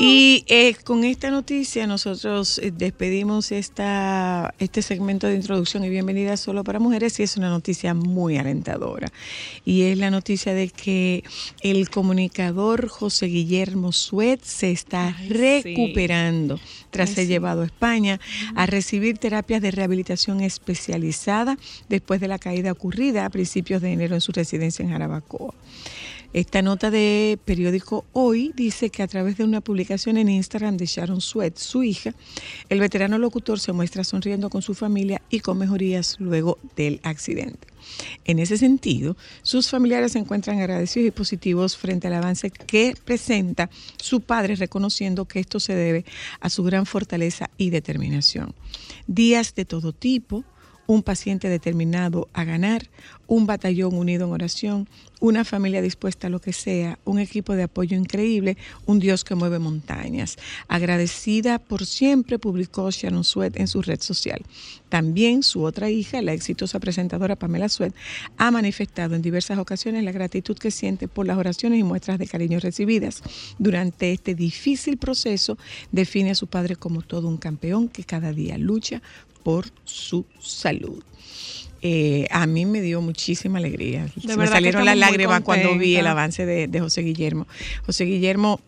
Y 0.00 0.44
eh, 0.48 0.74
con 0.84 1.04
esta 1.04 1.30
noticia 1.30 1.86
nosotros 1.86 2.58
eh, 2.58 2.72
despedimos 2.76 3.50
esta, 3.52 4.54
este 4.58 4.82
segmento 4.82 5.26
de 5.26 5.34
introducción 5.34 5.84
y 5.84 5.88
bienvenida 5.90 6.36
solo 6.36 6.62
para 6.64 6.78
mujeres 6.78 7.18
y 7.20 7.24
es 7.24 7.36
una 7.36 7.48
noticia 7.50 7.94
muy 7.94 8.36
alentadora. 8.36 9.08
Y 9.64 9.82
es 9.82 9.98
la 9.98 10.10
noticia 10.10 10.54
de 10.54 10.68
que 10.68 11.24
el 11.62 11.90
comunicador 11.90 12.88
José 12.88 13.26
Guillermo 13.26 13.92
Suet 13.92 14.42
se 14.42 14.70
está 14.70 15.08
Ay, 15.18 15.28
sí. 15.28 15.34
recuperando 15.34 16.60
tras 16.90 17.10
Ay, 17.10 17.14
ser 17.16 17.24
sí. 17.24 17.30
llevado 17.30 17.62
a 17.62 17.66
España 17.66 18.20
a 18.54 18.66
recibir 18.66 19.18
terapias 19.18 19.60
de 19.62 19.70
rehabilitación 19.70 20.40
especializada 20.40 21.58
después 21.88 22.20
de 22.20 22.28
la 22.28 22.38
caída 22.38 22.72
ocurrida 22.72 23.24
a 23.26 23.30
principios 23.30 23.82
de 23.82 23.92
enero 23.92 24.14
en 24.14 24.20
su 24.20 24.32
residencia 24.32 24.82
en 24.84 24.90
Jarabacoa. 24.90 25.27
Esta 26.34 26.60
nota 26.60 26.90
de 26.90 27.38
periódico 27.44 28.04
Hoy 28.12 28.52
dice 28.54 28.90
que 28.90 29.02
a 29.02 29.06
través 29.06 29.38
de 29.38 29.44
una 29.44 29.62
publicación 29.62 30.18
en 30.18 30.28
Instagram 30.28 30.76
de 30.76 30.84
Sharon 30.84 31.22
Sweat, 31.22 31.56
su 31.56 31.82
hija, 31.82 32.14
el 32.68 32.80
veterano 32.80 33.16
locutor 33.16 33.58
se 33.58 33.72
muestra 33.72 34.04
sonriendo 34.04 34.50
con 34.50 34.60
su 34.60 34.74
familia 34.74 35.22
y 35.30 35.40
con 35.40 35.56
mejorías 35.56 36.16
luego 36.18 36.58
del 36.76 37.00
accidente. 37.02 37.66
En 38.26 38.38
ese 38.38 38.58
sentido, 38.58 39.16
sus 39.40 39.70
familiares 39.70 40.12
se 40.12 40.18
encuentran 40.18 40.58
agradecidos 40.58 41.08
y 41.08 41.12
positivos 41.12 41.78
frente 41.78 42.08
al 42.08 42.14
avance 42.14 42.50
que 42.50 42.94
presenta 43.02 43.70
su 43.96 44.20
padre, 44.20 44.56
reconociendo 44.56 45.24
que 45.24 45.40
esto 45.40 45.60
se 45.60 45.74
debe 45.74 46.04
a 46.40 46.50
su 46.50 46.62
gran 46.62 46.84
fortaleza 46.84 47.48
y 47.56 47.70
determinación. 47.70 48.54
Días 49.06 49.54
de 49.54 49.64
todo 49.64 49.94
tipo, 49.94 50.44
un 50.88 51.02
paciente 51.02 51.50
determinado 51.50 52.28
a 52.32 52.44
ganar, 52.44 52.88
un 53.26 53.44
batallón 53.44 53.94
unido 53.94 54.24
en 54.24 54.32
oración, 54.32 54.88
una 55.20 55.44
familia 55.44 55.82
dispuesta 55.82 56.28
a 56.28 56.30
lo 56.30 56.40
que 56.40 56.54
sea, 56.54 56.98
un 57.04 57.18
equipo 57.18 57.54
de 57.54 57.64
apoyo 57.64 57.94
increíble, 57.94 58.56
un 58.86 58.98
Dios 58.98 59.22
que 59.22 59.34
mueve 59.34 59.58
montañas. 59.58 60.38
Agradecida 60.66 61.58
por 61.58 61.84
siempre, 61.84 62.38
publicó 62.38 62.90
Sharon 62.90 63.24
Sweat 63.24 63.58
en 63.58 63.68
su 63.68 63.82
red 63.82 64.00
social. 64.00 64.40
También 64.88 65.42
su 65.42 65.62
otra 65.64 65.90
hija, 65.90 66.22
la 66.22 66.32
exitosa 66.32 66.80
presentadora 66.80 67.36
Pamela 67.36 67.68
Sweat, 67.68 67.94
ha 68.38 68.50
manifestado 68.50 69.14
en 69.14 69.20
diversas 69.20 69.58
ocasiones 69.58 70.04
la 70.04 70.12
gratitud 70.12 70.56
que 70.56 70.70
siente 70.70 71.06
por 71.06 71.26
las 71.26 71.36
oraciones 71.36 71.80
y 71.80 71.84
muestras 71.84 72.18
de 72.18 72.26
cariño 72.26 72.60
recibidas. 72.60 73.22
Durante 73.58 74.10
este 74.10 74.34
difícil 74.34 74.96
proceso, 74.96 75.58
define 75.92 76.30
a 76.30 76.34
su 76.34 76.46
padre 76.46 76.76
como 76.76 77.02
todo 77.02 77.28
un 77.28 77.36
campeón 77.36 77.88
que 77.90 78.04
cada 78.04 78.32
día 78.32 78.56
lucha 78.56 79.02
por 79.48 79.64
su 79.84 80.26
salud. 80.42 81.02
Eh, 81.80 82.26
a 82.30 82.46
mí 82.46 82.66
me 82.66 82.82
dio 82.82 83.00
muchísima 83.00 83.56
alegría. 83.56 84.06
Se 84.20 84.36
me 84.36 84.46
salieron 84.46 84.84
las 84.84 84.94
lágrimas 84.98 85.40
cuando 85.40 85.68
vi 85.78 85.96
el 85.96 86.06
avance 86.06 86.44
de, 86.44 86.66
de 86.68 86.80
José 86.80 87.00
Guillermo. 87.00 87.46
José 87.86 88.04
Guillermo, 88.04 88.60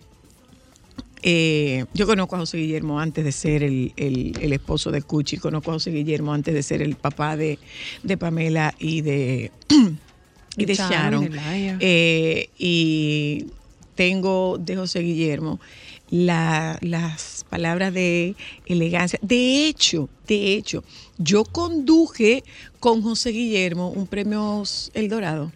eh, 1.22 1.84
yo 1.92 2.06
conozco 2.06 2.37
a 2.37 2.38
José 2.38 2.56
Guillermo 2.56 2.99
antes 2.99 3.26
de 3.26 3.32
ser 3.32 3.62
el, 3.62 3.92
el- 3.96 4.38
el 4.40 4.52
esposo 4.54 4.90
de 4.90 5.02
Cuchi, 5.02 5.37
conozco 5.37 5.70
a 5.70 5.75
José 5.75 5.90
Guillermo 5.90 6.32
antes 6.32 6.54
de 6.54 6.62
ser 6.62 6.80
el 6.80 6.96
papá 6.96 7.37
de, 7.37 7.58
de 8.02 8.16
Pamela 8.16 8.75
y 8.78 9.02
de, 9.02 9.50
y 10.56 10.64
de 10.64 10.72
Sharon. 10.88 11.25
Eh, 11.78 12.49
y 12.58 13.44
tengo 13.96 14.56
de 14.58 14.76
José 14.76 15.00
Guillermo 15.00 15.60
la- 16.11 16.79
las 16.81 17.45
palabras 17.49 17.93
de 17.95 18.35
elegancia. 18.67 19.19
De 19.23 19.67
hecho, 19.67 20.09
de 20.26 20.55
hecho, 20.55 20.85
yo 21.19 21.45
conduje 21.45 22.45
con 22.81 23.02
José 23.02 23.31
Guillermo 23.31 23.88
un 23.90 24.07
premio 24.07 24.62
El 24.95 25.09
Dorado. 25.09 25.52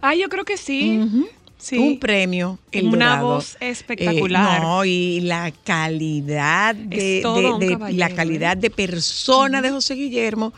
Ay, 0.00 0.20
yo 0.20 0.28
creo 0.28 0.44
que 0.44 0.56
sí. 0.56 0.98
Sí. 1.66 1.78
Un 1.78 1.98
premio 1.98 2.60
El 2.70 2.86
Una 2.86 3.16
Dorado. 3.16 3.26
voz 3.26 3.56
espectacular. 3.58 4.60
Eh, 4.60 4.62
no, 4.62 4.84
y 4.84 5.20
la 5.22 5.50
calidad 5.64 6.76
de, 6.76 7.22
la 7.90 8.08
calidad 8.10 8.56
de 8.56 8.70
persona 8.70 9.60
de 9.60 9.72
José 9.72 9.96
Guillermo, 9.96 10.52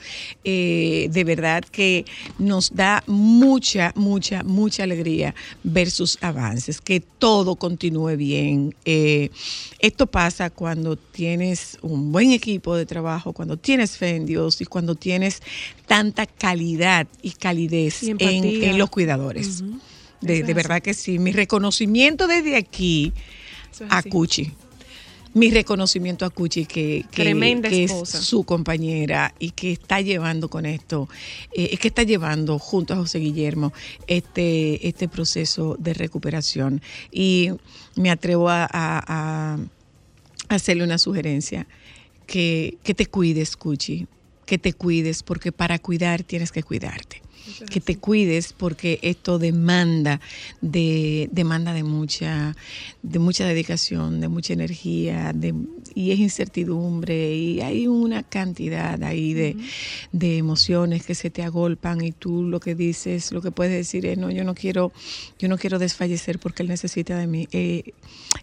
eh, 0.44 1.08
de 1.10 1.24
verdad 1.24 1.64
que 1.64 2.04
nos 2.38 2.74
da 2.74 3.02
mucha, 3.06 3.94
mucha, 3.96 4.42
mucha 4.42 4.82
alegría 4.82 5.34
ver 5.64 5.90
sus 5.90 6.18
avances, 6.20 6.78
que 6.78 7.00
todo 7.00 7.56
continúe 7.56 8.14
bien. 8.18 8.74
Eh, 8.84 9.30
esto 9.78 10.08
pasa 10.08 10.50
cuando 10.50 10.96
tienes 10.96 11.78
un 11.80 12.12
buen 12.12 12.32
equipo 12.32 12.76
de 12.76 12.84
trabajo, 12.84 13.32
cuando 13.32 13.56
tienes 13.56 13.96
fe 13.96 14.16
en 14.16 14.26
Dios 14.26 14.60
y 14.60 14.66
cuando 14.66 14.94
tienes 14.94 15.40
tanta 15.86 16.26
calidad 16.26 17.06
y 17.22 17.30
calidez 17.30 18.02
Y 18.02 18.14
en, 18.18 18.76
los 18.76 18.90
cuidadores. 18.90 19.64
De, 20.20 20.42
de 20.42 20.54
verdad 20.54 20.82
que 20.82 20.94
sí. 20.94 21.18
Mi 21.18 21.32
reconocimiento 21.32 22.26
desde 22.26 22.56
aquí 22.56 23.12
es 23.72 23.82
a 23.82 23.98
así. 23.98 24.08
Cuchi. 24.10 24.52
Mi 25.34 25.50
reconocimiento 25.50 26.25
a 26.25 26.30
Cuchi, 26.30 26.64
que, 26.64 27.04
que- 27.10 27.22
es 27.84 27.90
su 28.18 28.42
compañera 28.44 29.34
y 29.38 29.50
que 29.50 29.72
está 29.72 30.00
llevando 30.00 30.48
con 30.48 30.64
esto, 30.66 31.08
eh, 31.52 31.68
es 31.72 31.78
que 31.78 31.88
está 31.88 32.02
llevando 32.02 32.58
junto 32.58 32.94
a 32.94 32.96
José 32.96 33.18
Guillermo 33.18 33.72
este, 34.06 34.88
este 34.88 35.06
proceso 35.06 35.76
de 35.78 35.92
recuperación. 35.94 36.80
Y 37.12 37.50
me 37.94 38.10
atrevo 38.10 38.48
a, 38.48 38.64
a- 38.64 39.04
a 39.06 39.58
hacerle 40.48 40.82
una 40.82 40.98
sugerencia, 40.98 41.66
que, 42.26 42.78
que 42.82 42.94
te 42.94 43.06
cuides, 43.06 43.56
Cuchi, 43.56 44.06
que 44.46 44.58
te 44.58 44.72
cuides, 44.72 45.22
porque 45.22 45.52
para 45.52 45.78
cuidar 45.78 46.22
tienes 46.25 46.50
que 46.52 46.62
cuidarte 46.62 47.22
que 47.71 47.81
te 47.81 47.97
cuides 47.97 48.52
porque 48.52 48.99
esto 49.02 49.38
demanda 49.38 50.21
de 50.61 51.28
demanda 51.33 51.73
de 51.73 51.83
mucha 51.83 52.57
de 53.02 53.19
mucha 53.19 53.47
dedicación 53.47 54.21
de 54.21 54.28
mucha 54.28 54.52
energía 54.52 55.33
de, 55.35 55.55
y 55.95 56.12
es 56.12 56.19
incertidumbre 56.19 57.35
y 57.35 57.61
hay 57.61 57.87
una 57.87 58.23
cantidad 58.23 59.02
ahí 59.02 59.35
de, 59.35 59.57
de 60.12 60.38
emociones 60.38 61.05
que 61.05 61.14
se 61.14 61.31
te 61.31 61.43
agolpan 61.43 62.05
y 62.05 62.12
tú 62.12 62.43
lo 62.43 62.61
que 62.61 62.75
dices 62.75 63.33
lo 63.33 63.40
que 63.43 63.50
puedes 63.50 63.73
decir 63.73 64.07
es 64.07 64.19
no 64.19 64.31
yo 64.31 64.45
no 64.45 64.55
quiero 64.55 64.93
yo 65.38 65.49
no 65.49 65.59
quiero 65.59 65.78
desfallecer 65.78 66.38
porque 66.38 66.62
él 66.62 66.69
necesita 66.69 67.19
de 67.19 67.26
mí 67.26 67.49
Eh, 67.52 67.93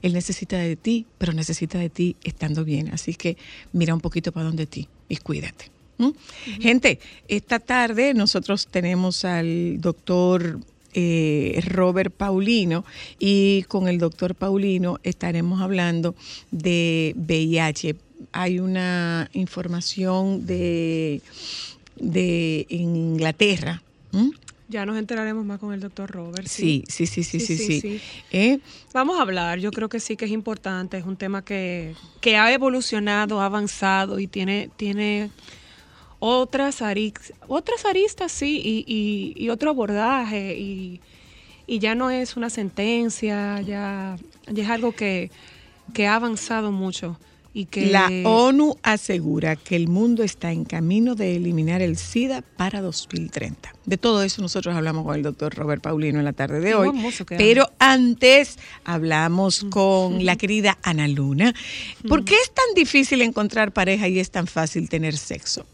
él 0.01 0.13
necesita 0.13 0.57
de 0.57 0.75
ti 0.75 1.05
pero 1.17 1.33
necesita 1.33 1.77
de 1.77 1.89
ti 1.89 2.15
estando 2.23 2.63
bien 2.63 2.89
así 2.93 3.13
que 3.13 3.37
mira 3.73 3.93
un 3.93 4.01
poquito 4.01 4.31
para 4.31 4.45
donde 4.45 4.65
ti 4.65 4.87
y 5.09 5.17
cuídate 5.17 5.74
¿Mm? 5.97 6.09
Gente, 6.61 6.99
esta 7.27 7.59
tarde 7.59 8.13
nosotros 8.13 8.67
tenemos 8.67 9.25
al 9.25 9.79
doctor 9.79 10.59
eh, 10.93 11.61
Robert 11.67 12.13
Paulino 12.13 12.85
y 13.19 13.63
con 13.63 13.87
el 13.87 13.97
doctor 13.97 14.33
Paulino 14.33 14.97
estaremos 15.03 15.61
hablando 15.61 16.15
de 16.51 17.13
VIH. 17.17 17.95
Hay 18.31 18.59
una 18.59 19.29
información 19.33 20.45
de, 20.45 21.21
de 21.97 22.65
Inglaterra. 22.69 23.81
¿m? 24.13 24.31
Ya 24.67 24.85
nos 24.85 24.97
enteraremos 24.97 25.45
más 25.45 25.59
con 25.59 25.73
el 25.73 25.79
doctor 25.79 26.09
Robert. 26.09 26.47
Sí, 26.47 26.83
sí, 26.87 27.05
sí, 27.05 27.23
sí, 27.23 27.39
sí, 27.39 27.57
sí. 27.57 28.01
¿Eh? 28.31 28.59
Vamos 28.93 29.19
a 29.19 29.21
hablar, 29.21 29.59
yo 29.59 29.71
creo 29.71 29.89
que 29.89 29.99
sí 29.99 30.15
que 30.15 30.25
es 30.25 30.31
importante, 30.31 30.97
es 30.97 31.05
un 31.05 31.17
tema 31.17 31.43
que, 31.43 31.93
que 32.21 32.37
ha 32.37 32.51
evolucionado, 32.51 33.41
ha 33.41 33.45
avanzado 33.45 34.17
y 34.17 34.27
tiene, 34.27 34.69
tiene 34.75 35.29
otras, 36.25 36.81
aristas, 36.81 37.33
otras 37.47 37.85
aristas, 37.85 38.31
sí, 38.31 38.59
y, 38.63 38.83
y, 38.87 39.43
y 39.43 39.49
otro 39.49 39.69
abordaje, 39.69 40.57
y, 40.57 40.99
y, 41.67 41.77
ya 41.77 41.93
no 41.93 42.09
es 42.09 42.35
una 42.35 42.49
sentencia, 42.49 43.61
ya, 43.61 44.17
ya 44.47 44.63
es 44.63 44.69
algo 44.69 44.93
que, 44.93 45.29
que 45.93 46.07
ha 46.07 46.15
avanzado 46.15 46.71
mucho. 46.71 47.19
Y 47.53 47.67
que 47.67 47.85
La 47.85 48.09
ONU 48.25 48.75
asegura 48.83 49.55
que 49.55 49.77
el 49.77 49.87
mundo 49.87 50.23
está 50.23 50.51
en 50.51 50.65
camino 50.65 51.15
de 51.15 51.37
eliminar 51.37 51.81
el 51.81 51.95
SIDA 51.95 52.41
para 52.41 52.81
2030. 52.81 53.73
De 53.85 53.95
todo 53.95 54.23
eso 54.23 54.41
nosotros 54.41 54.75
hablamos 54.75 55.05
con 55.05 55.15
el 55.15 55.23
doctor 55.23 55.55
Robert 55.55 55.81
Paulino 55.81 56.19
en 56.19 56.25
la 56.25 56.33
tarde 56.33 56.59
de 56.59 56.71
Qué 56.71 56.75
hoy. 56.75 56.91
Pero 57.37 57.69
antes 57.79 58.59
hablamos 58.83 59.65
con 59.69 60.25
la 60.25 60.35
querida 60.35 60.77
Ana 60.83 61.07
Luna. 61.07 61.53
¿Por 62.09 62.25
qué 62.25 62.35
es 62.35 62.51
tan 62.51 62.65
difícil 62.75 63.21
encontrar 63.21 63.71
pareja 63.71 64.09
y 64.09 64.19
es 64.19 64.31
tan 64.31 64.47
fácil 64.47 64.89
tener 64.89 65.15
sexo? 65.15 65.65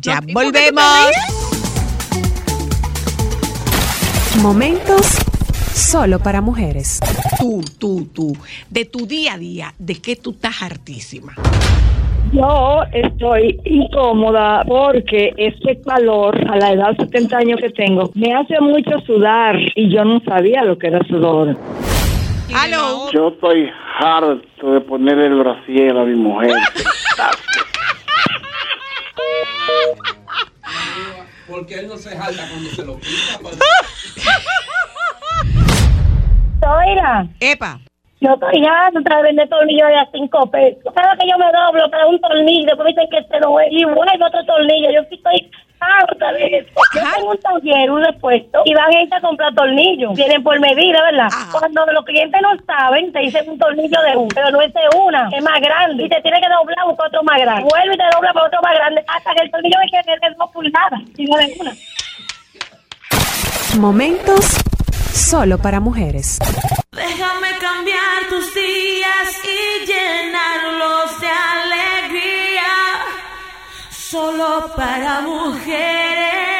Ya 0.00 0.20
No, 0.20 0.28
¿y 0.28 0.32
por 0.32 0.42
qué 0.44 0.48
tú 0.48 0.52
te 0.52 0.70
volvemos. 0.72 1.12
Momentos 4.42 5.18
solo 5.72 6.18
para 6.18 6.40
mujeres. 6.40 7.00
Tú, 7.40 7.62
tú, 7.78 8.08
tú, 8.14 8.36
de 8.70 8.84
tu 8.84 9.06
día 9.06 9.34
a 9.34 9.38
día, 9.38 9.74
¿de 9.78 9.94
qué 10.00 10.16
tú 10.16 10.30
estás 10.30 10.62
hartísima? 10.62 11.34
Yo 12.32 12.80
estoy 12.92 13.58
incómoda 13.64 14.62
porque 14.66 15.32
este 15.36 15.80
calor 15.80 16.36
a 16.50 16.56
la 16.56 16.72
edad 16.72 16.90
de 16.96 17.04
70 17.04 17.36
años 17.36 17.60
que 17.60 17.70
tengo 17.70 18.10
me 18.14 18.34
hace 18.34 18.60
mucho 18.60 18.98
sudar 19.06 19.56
y 19.74 19.88
yo 19.94 20.04
no 20.04 20.20
sabía 20.26 20.64
lo 20.64 20.76
que 20.76 20.88
era 20.88 21.06
sudor. 21.06 21.56
Otra- 23.06 23.12
Yo 23.12 23.28
estoy 23.28 23.70
harto 24.00 24.72
de 24.72 24.80
poner 24.80 25.18
el 25.18 25.34
brasier 25.36 25.96
a 25.96 26.04
mi 26.04 26.16
mujer. 26.16 26.50
Porque 31.48 31.74
él 31.74 31.88
no 31.88 31.96
se 31.96 32.16
jalta 32.16 32.48
cuando 32.48 32.70
se 32.70 32.84
lo 32.84 32.98
quita. 32.98 33.38
Oiga, 36.68 37.26
Epa, 37.38 37.78
yo 38.20 38.32
estoy 38.32 38.64
harta 38.64 38.98
otra 38.98 39.22
vez 39.22 39.36
de 39.36 39.46
tornillo 39.46 39.86
de 39.86 39.96
a 39.96 40.08
5 40.10 40.50
pesos. 40.50 40.94
Cada 40.94 41.16
que 41.16 41.28
yo 41.28 41.38
me 41.38 41.46
doblo 41.52 41.90
para 41.90 42.06
un 42.06 42.18
tornillo, 42.20 42.66
después 42.66 42.88
dicen 42.88 43.08
que 43.10 43.18
este 43.18 43.40
no 43.40 43.60
es, 43.60 43.68
y 43.70 43.84
vuelvo 43.84 44.26
otro 44.26 44.44
tornillo. 44.46 44.90
Yo 44.90 45.02
sí 45.08 45.16
estoy 45.16 45.50
harta 45.80 46.32
de 46.32 46.58
eso. 46.58 46.80
Yo 46.94 47.00
tengo 47.14 47.30
un 47.30 47.38
taller, 47.38 47.90
un 47.90 48.04
repuesto, 48.04 48.62
y 48.64 48.74
van 48.74 48.92
gente 48.92 49.16
a 49.16 49.20
comprar 49.20 49.54
tornillos. 49.54 50.14
Vienen 50.14 50.42
por 50.42 50.58
medida, 50.60 51.02
¿verdad? 51.02 51.28
Ajá. 51.32 51.58
Cuando 51.58 51.86
los 51.92 52.04
clientes 52.04 52.40
no 52.42 52.50
saben, 52.66 53.12
te 53.12 53.20
dicen 53.20 53.48
un 53.48 53.58
tornillo 53.58 54.00
de 54.02 54.16
uno, 54.16 54.28
pero 54.34 54.50
no 54.50 54.60
es 54.60 54.72
de 54.72 54.80
una, 54.96 55.28
es 55.32 55.42
más 55.42 55.60
grande. 55.60 56.04
Y 56.04 56.08
te 56.08 56.20
tiene 56.22 56.40
que 56.40 56.48
doblar, 56.48 56.86
buscar 56.86 57.08
otro 57.08 57.22
más 57.22 57.40
grande. 57.40 57.68
Vuelve 57.70 57.94
y 57.94 57.98
te 57.98 58.04
dobla 58.14 58.32
para 58.32 58.46
otro 58.46 58.60
más 58.62 58.74
grande, 58.74 59.04
hasta 59.06 59.34
que 59.34 59.42
el 59.44 59.50
tornillo 59.50 59.78
me 59.78 59.90
quede 59.90 60.18
de 60.20 60.34
dos 60.36 60.50
pulgadas, 60.50 61.00
y 61.16 61.24
no 61.24 61.36
de 61.36 61.54
una. 61.60 61.72
Momentos 63.78 64.56
solo 65.12 65.58
para 65.58 65.80
mujeres. 65.80 66.38
Déjame 66.92 67.48
cambiar 67.60 68.28
tus 68.30 68.54
días 68.54 69.42
y 69.44 69.86
llenarlos 69.86 71.20
de 71.20 71.28
alegría. 71.28 71.95
Solo 74.16 74.70
para 74.74 75.20
mujeres. 75.20 76.55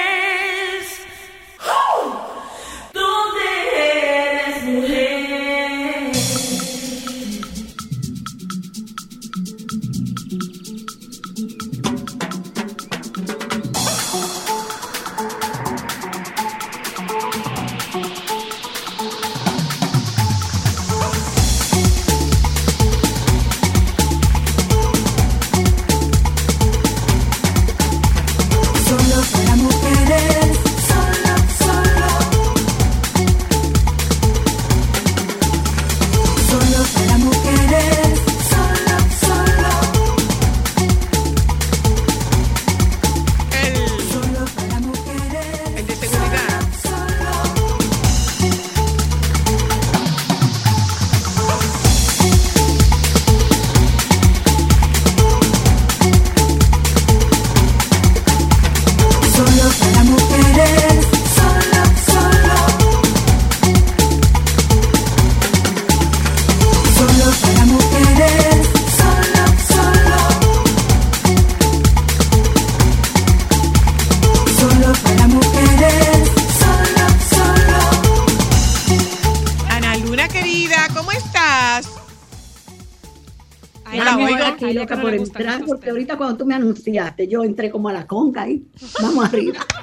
Loca 84.76 84.94
que 84.94 84.96
no 84.96 85.02
por 85.02 85.14
entrar, 85.14 85.64
porque 85.64 85.90
ahorita 85.90 86.16
cuando 86.16 86.36
tú 86.36 86.46
me 86.46 86.54
anunciaste, 86.54 87.28
yo 87.28 87.42
entré 87.44 87.70
como 87.70 87.88
a 87.88 87.92
la 87.92 88.06
conga 88.06 88.42
ahí. 88.42 88.64
Vamos 89.02 89.24
arriba. 89.24 89.64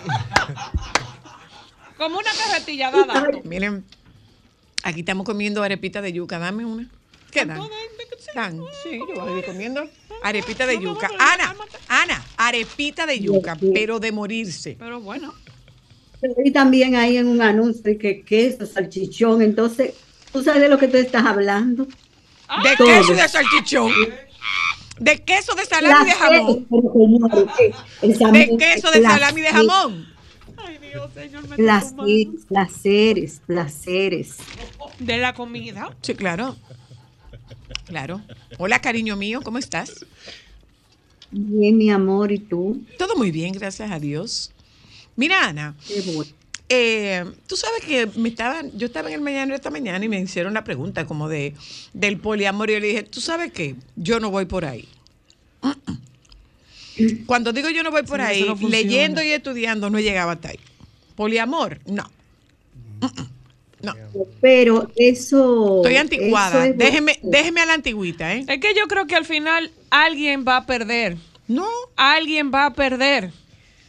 Como 1.97 2.17
una 2.17 2.31
carretilla 2.31 2.91
dada. 2.91 3.29
Miren, 3.45 3.85
aquí 4.83 5.01
estamos 5.01 5.25
comiendo 5.25 5.63
arepita 5.63 6.01
de 6.01 6.11
yuca. 6.11 6.37
Dame 6.37 6.65
una. 6.65 6.89
¿Qué 7.31 7.45
dan? 7.45 7.61
Dan. 8.35 8.59
Sí, 8.83 8.99
yo 8.99 9.21
voy 9.21 9.33
a 9.33 9.37
ir 9.37 9.45
comiendo 9.45 9.87
arepita 10.23 10.65
de 10.65 10.79
yuca. 10.79 11.09
Ana, 11.19 11.55
Ana, 11.87 12.23
arepita 12.37 13.05
de 13.05 13.19
yuca, 13.19 13.57
pero 13.73 13.99
de 13.99 14.11
morirse. 14.11 14.75
Pero 14.79 14.99
bueno. 15.01 15.33
Y 16.43 16.51
también 16.51 16.95
ahí 16.95 17.17
en 17.17 17.27
un 17.27 17.41
anuncio 17.41 17.83
de 17.83 17.97
que 17.97 18.23
queso, 18.23 18.65
salchichón. 18.65 19.41
Entonces, 19.41 19.93
¿tú 20.31 20.41
sabes 20.41 20.61
de 20.61 20.69
lo 20.69 20.77
que 20.77 20.87
tú 20.87 20.97
estás 20.97 21.25
hablando? 21.25 21.85
De 21.85 22.75
Todo. 22.77 22.87
queso 22.87 23.13
y 23.13 23.15
de 23.17 23.27
salchichón. 23.27 23.91
De 24.99 25.23
queso 25.23 25.55
de 25.55 25.65
salami 25.65 26.05
de 26.05 26.15
jamón. 26.15 26.67
De 28.31 28.57
queso 28.57 28.91
de 28.91 29.01
salami 29.01 29.41
de 29.41 29.47
jamón. 29.47 30.13
Ay, 30.57 30.77
Dios, 30.77 31.11
señor, 31.13 31.47
me 31.47 31.55
Placeres, 31.55 32.45
placeres, 32.47 33.41
placeres. 33.45 34.37
De 34.99 35.17
la 35.17 35.33
comida. 35.33 35.95
Sí, 36.01 36.13
claro. 36.13 36.55
Claro. 37.85 38.21
Hola, 38.59 38.79
cariño 38.79 39.15
mío, 39.15 39.41
¿cómo 39.43 39.57
estás? 39.57 40.05
Bien, 41.31 41.77
mi 41.77 41.89
amor, 41.89 42.31
¿y 42.31 42.39
tú? 42.39 42.83
Todo 42.97 43.15
muy 43.15 43.31
bien, 43.31 43.53
gracias 43.53 43.91
a 43.91 43.99
Dios. 43.99 44.51
Mira, 45.15 45.47
Ana, 45.47 45.75
Qué 45.87 46.01
bueno. 46.01 46.31
Eh, 46.75 47.25
tú 47.47 47.55
sabes 47.55 47.83
que 47.85 48.07
me 48.19 48.29
estaban, 48.29 48.71
yo 48.77 48.87
estaba 48.87 49.07
en 49.09 49.15
el 49.15 49.21
mañana 49.21 49.53
esta 49.55 49.69
mañana 49.69 50.03
y 50.03 50.09
me 50.09 50.19
hicieron 50.19 50.53
la 50.53 50.63
pregunta 50.63 51.05
como 51.05 51.29
de 51.29 51.53
del 51.93 52.17
poliamor 52.17 52.69
y 52.69 52.73
yo 52.73 52.79
le 52.79 52.87
dije, 52.87 53.03
¿tú 53.03 53.21
sabes 53.21 53.51
qué? 53.51 53.75
Yo 53.95 54.19
no 54.19 54.31
voy 54.31 54.45
por 54.45 54.65
ahí. 54.65 54.87
Cuando 57.25 57.53
digo 57.53 57.69
yo 57.69 57.83
no 57.83 57.91
voy 57.91 58.03
por 58.03 58.19
Sí, 58.19 58.25
ahí, 58.25 58.45
no 58.59 58.69
leyendo 58.69 59.23
y 59.23 59.31
estudiando 59.31 59.89
no 59.89 59.99
llegaba 59.99 60.33
hasta 60.33 60.49
ahí. 60.49 60.59
Poliamor, 61.15 61.79
no. 61.85 62.09
No, 63.81 63.93
Pero 64.39 64.89
eso. 64.95 65.77
estoy 65.83 65.97
anticuada. 65.97 66.63
eso 66.65 66.71
es- 66.71 66.77
Déjeme, 66.77 67.19
déjeme 67.21 67.61
a 67.61 67.65
la 67.65 67.73
antigüita, 67.73 68.33
¿eh? 68.33 68.45
Es 68.47 68.59
que 68.59 68.73
yo 68.75 68.87
creo 68.87 69.07
que 69.07 69.15
al 69.15 69.25
final 69.25 69.71
alguien 69.89 70.45
va 70.47 70.57
a 70.57 70.65
perder. 70.65 71.17
No, 71.49 71.67
Alguien 71.97 72.51
va 72.53 72.67
a 72.67 72.73
perder. 72.73 73.31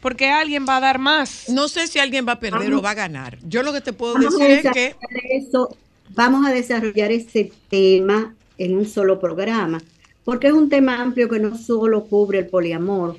Porque 0.05 0.29
alguien 0.29 0.67
va 0.69 0.77
a 0.77 0.81
dar 0.81 0.99
más. 0.99 1.49
no 1.49 1.67
sé 1.67 1.87
si 1.87 1.99
alguien 1.99 2.27
va 2.29 2.33
a 2.33 2.39
perder 2.39 2.75
o 2.75 2.83
va 2.83 2.91
a 2.91 2.95
ganar. 2.95 3.39
Yo 3.49 3.63
lo 3.63 3.73
que 3.73 3.81
te 3.81 3.95
puedo 3.95 4.17
decir 4.17 4.51
es 4.51 4.71
que 4.71 4.95
eso, 5.31 5.75
vamos 6.11 6.47
a 6.47 6.53
desarrollar 6.53 7.11
ese 7.11 7.51
tema 7.71 8.35
en 8.59 8.77
un 8.77 8.85
solo 8.85 9.19
programa, 9.19 9.81
porque 10.23 10.49
es 10.49 10.53
un 10.53 10.69
tema 10.69 11.01
amplio 11.01 11.27
que 11.31 11.39
no 11.39 11.57
solo 11.57 12.05
cubre 12.05 12.41
el 12.41 12.49
poliamor, 12.49 13.17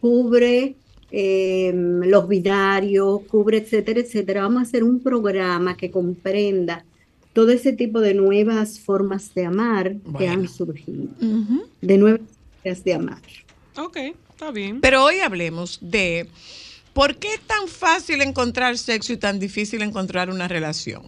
cubre 0.00 0.74
eh, 1.10 1.70
los 1.74 2.26
binarios, 2.26 3.20
cubre, 3.28 3.58
etcétera, 3.58 4.00
etcétera. 4.00 4.44
Vamos 4.44 4.60
a 4.60 4.62
hacer 4.62 4.84
un 4.84 5.00
programa 5.00 5.76
que 5.76 5.90
comprenda 5.90 6.82
todo 7.34 7.50
ese 7.50 7.74
tipo 7.74 8.00
de 8.00 8.14
nuevas 8.14 8.80
formas 8.80 9.34
de 9.34 9.44
amar 9.44 9.96
que 10.16 10.28
han 10.28 10.48
surgido, 10.48 11.08
de 11.82 11.98
nuevas 11.98 12.22
formas 12.62 12.84
de 12.84 12.94
amar. 12.94 13.20
Ok, 13.76 13.98
está 14.42 14.52
bien. 14.52 14.80
Pero 14.80 15.04
hoy 15.04 15.20
hablemos 15.20 15.78
de 15.80 16.26
por 16.92 17.16
qué 17.16 17.28
es 17.34 17.40
tan 17.40 17.68
fácil 17.68 18.20
encontrar 18.22 18.76
sexo 18.76 19.12
y 19.12 19.16
tan 19.16 19.38
difícil 19.38 19.82
encontrar 19.82 20.30
una 20.30 20.48
relación. 20.48 21.02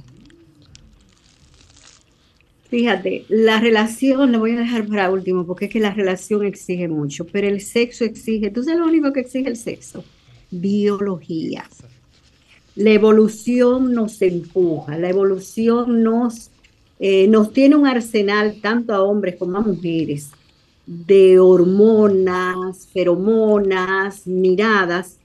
Fíjate, 2.71 3.25
la 3.29 3.61
relación, 3.61 4.33
la 4.33 4.39
voy 4.39 4.53
a 4.53 4.61
dejar 4.61 4.87
para 4.87 5.11
último, 5.11 5.47
porque 5.47 5.67
es 5.67 5.71
que 5.71 5.81
la 5.81 5.93
relación 5.93 6.45
exige 6.45 6.89
mucho, 6.89 7.27
pero 7.27 7.47
el 7.47 7.61
sexo 7.61 8.05
exige, 8.05 8.51
¿tú 8.51 8.65
sabes 8.65 8.81
lo 8.81 8.87
único 8.87 9.13
que 9.13 9.21
exige 9.21 9.49
el 9.49 9.57
sexo? 9.57 10.05
Biología. 10.51 11.69
La 12.75 12.91
evolución 12.91 13.93
nos 13.93 14.21
empuja, 14.23 14.99
la 14.99 15.09
evolución 15.09 16.03
nos, 16.03 16.51
eh, 16.99 17.29
nos 17.29 17.53
tiene 17.53 17.77
un 17.77 17.87
arsenal, 17.87 18.57
tanto 18.61 18.93
a 18.93 19.03
hombres 19.03 19.37
como 19.37 19.59
a 19.59 19.61
mujeres, 19.61 20.31
de 20.87 21.39
hormonas, 21.39 22.87
feromonas, 22.93 24.27
miradas, 24.27 25.19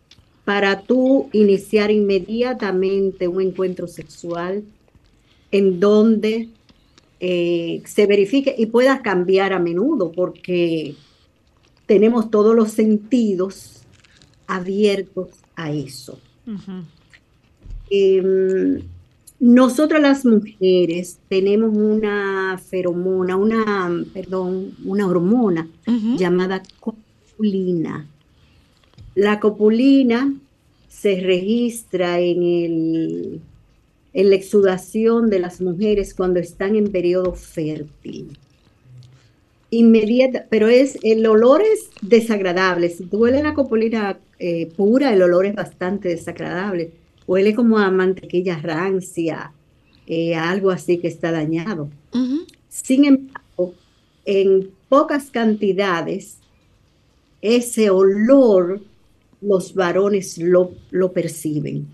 para 0.45 0.82
tú 0.82 1.30
iniciar 1.32 1.91
inmediatamente 1.91 3.28
un 3.28 3.41
encuentro 3.41 3.88
sexual 3.88 4.63
en 5.52 5.80
donde 5.80 6.50
eh, 7.19 7.82
se 7.86 8.06
verifique 8.08 8.56
y 8.58 8.67
pueda 8.67 9.02
cambiar 9.02 9.54
a 9.54 9.60
menudo, 9.60 10.12
porque 10.12 10.95
tenemos 11.86 12.32
todos 12.32 12.56
los 12.56 12.72
sentidos 12.72 13.84
abiertos 14.48 15.30
a 15.56 15.72
eso. 15.72 16.19
Eh, 17.89 18.84
nosotras 19.39 20.02
las 20.02 20.25
mujeres 20.25 21.19
tenemos 21.30 21.75
una 21.75 22.58
feromona, 22.58 23.38
una, 23.38 24.04
perdón, 24.13 24.73
una 24.84 25.08
hormona 25.08 25.67
llamada 26.17 26.62
copulina. 26.80 28.06
La 29.15 29.39
copulina 29.39 30.34
se 30.89 31.21
registra 31.21 32.19
en, 32.19 32.43
el, 32.43 33.41
en 34.13 34.30
la 34.30 34.36
exudación 34.36 35.30
de 35.30 35.39
las 35.39 35.62
mujeres 35.62 36.13
cuando 36.13 36.39
están 36.39 36.75
en 36.75 36.91
periodo 36.91 37.34
fértil. 37.34 38.38
Inmediata, 39.71 40.47
pero 40.49 40.67
es 40.67 40.97
el 41.04 41.25
olor 41.25 41.62
es 41.62 41.89
desagradable. 42.02 42.89
Si 42.89 43.06
tú 43.06 43.19
hueles 43.19 43.43
la 43.43 43.54
copulina 43.54 44.19
eh, 44.39 44.65
pura, 44.75 45.13
el 45.13 45.21
olor 45.21 45.45
es 45.45 45.56
bastante 45.56 46.10
desagradable. 46.10 46.91
Huele 47.30 47.54
como 47.54 47.78
a 47.78 47.92
mantequilla 47.92 48.58
rancia, 48.58 49.54
eh, 50.08 50.34
a 50.34 50.50
algo 50.50 50.72
así 50.72 50.98
que 50.98 51.10
está 51.10 51.32
dañado. 51.32 51.88
Sin 52.68 53.06
embargo, 53.06 53.76
en 54.26 54.72
pocas 54.89 55.30
cantidades, 55.30 56.39
ese 57.44 57.92
olor 57.92 58.82
los 59.42 59.76
varones 59.76 60.39
lo, 60.39 60.72
lo 60.89 61.12
perciben. 61.12 61.86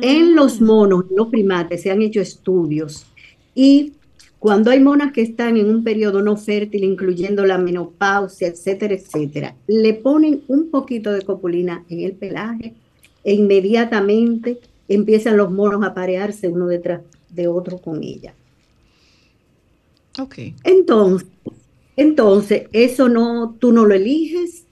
En 0.00 0.34
los 0.34 0.60
monos, 0.60 1.04
los 1.14 1.28
primates, 1.28 1.82
se 1.82 1.92
han 1.92 2.02
hecho 2.02 2.20
estudios 2.20 3.06
y 3.54 3.92
cuando 4.40 4.72
hay 4.72 4.80
monas 4.80 5.12
que 5.12 5.22
están 5.22 5.56
en 5.56 5.70
un 5.70 5.84
periodo 5.84 6.20
no 6.20 6.36
fértil, 6.36 6.82
incluyendo 6.82 7.46
la 7.46 7.58
menopausia, 7.58 8.48
etcétera, 8.48 8.94
etcétera, 8.94 9.54
le 9.68 9.94
ponen 9.94 10.42
un 10.48 10.68
poquito 10.68 11.12
de 11.12 11.22
copulina 11.22 11.84
en 11.88 12.00
el 12.00 12.14
pelaje 12.14 12.74
e 13.24 13.34
inmediatamente 13.34 14.60
empiezan 14.88 15.36
los 15.36 15.50
monos 15.50 15.84
a 15.84 15.94
parearse 15.94 16.48
uno 16.48 16.66
detrás 16.66 17.02
de 17.30 17.48
otro 17.48 17.78
con 17.78 18.02
ella. 18.02 18.34
Ok. 20.18 20.38
Entonces, 20.64 21.28
entonces, 21.96 22.64
eso 22.72 23.08
no, 23.08 23.56
tú 23.58 23.72
no 23.72 23.84
lo 23.84 23.94
eliges, 23.94 24.64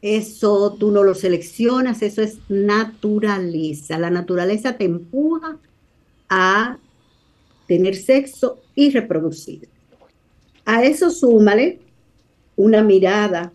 eso 0.00 0.74
tú 0.78 0.90
no 0.90 1.04
lo 1.04 1.14
seleccionas, 1.14 2.02
eso 2.02 2.22
es 2.22 2.38
naturaleza. 2.48 3.98
La 3.98 4.10
naturaleza 4.10 4.76
te 4.76 4.84
empuja 4.84 5.58
a 6.28 6.78
tener 7.68 7.94
sexo 7.94 8.60
y 8.74 8.90
reproducir. 8.90 9.68
A 10.64 10.84
eso 10.84 11.10
súmale 11.10 11.78
una 12.56 12.82
mirada. 12.82 13.52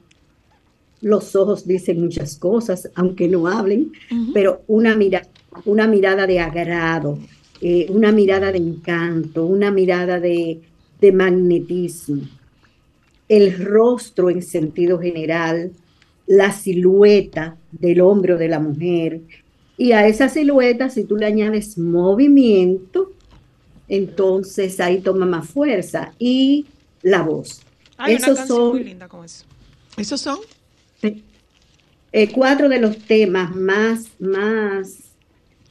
Los 1.02 1.36
ojos 1.36 1.68
dicen 1.68 2.02
muchas 2.02 2.38
cosas, 2.38 2.90
aunque 2.96 3.28
no 3.28 3.48
hablen, 3.48 3.92
pero 4.34 4.64
una 4.68 4.96
mirada, 4.96 5.28
una 5.66 5.88
mirada 5.88 6.26
de 6.26 6.40
agrado, 6.40 7.20
eh, 7.62 7.86
una 7.90 8.12
mirada 8.12 8.52
de 8.52 8.58
encanto, 8.58 9.46
una 9.46 9.70
mirada 9.72 10.20
de, 10.20 10.60
de 11.00 11.12
magnetismo. 11.12 12.24
El 13.30 13.64
rostro 13.64 14.30
en 14.30 14.42
sentido 14.42 15.00
general, 15.00 15.72
la 16.26 16.52
silueta 16.52 17.58
del 17.72 18.02
hombre 18.02 18.34
o 18.34 18.38
de 18.38 18.48
la 18.48 18.60
mujer. 18.60 19.22
Y 19.78 19.92
a 19.92 20.08
esa 20.08 20.30
silueta, 20.30 20.90
si 20.90 21.04
tú 21.04 21.16
le 21.18 21.26
añades 21.28 21.78
movimiento, 21.78 23.12
entonces 23.88 24.80
ahí 24.80 25.00
toma 25.00 25.26
más 25.26 25.48
fuerza. 25.50 26.14
Y 26.20 26.66
la 27.04 27.22
voz. 27.22 27.62
Hay 27.98 28.16
una 28.16 28.24
Esos 28.26 28.38
canción 28.38 28.58
son- 28.58 28.70
muy 28.72 28.84
linda 28.84 29.08
con 29.08 29.26
eso. 29.26 29.46
¿Esos 29.98 30.22
son? 30.22 30.38
Eh, 32.18 32.32
cuatro 32.32 32.68
de 32.68 32.80
los 32.80 32.98
temas 32.98 33.56
más, 33.56 34.08
más 34.18 34.98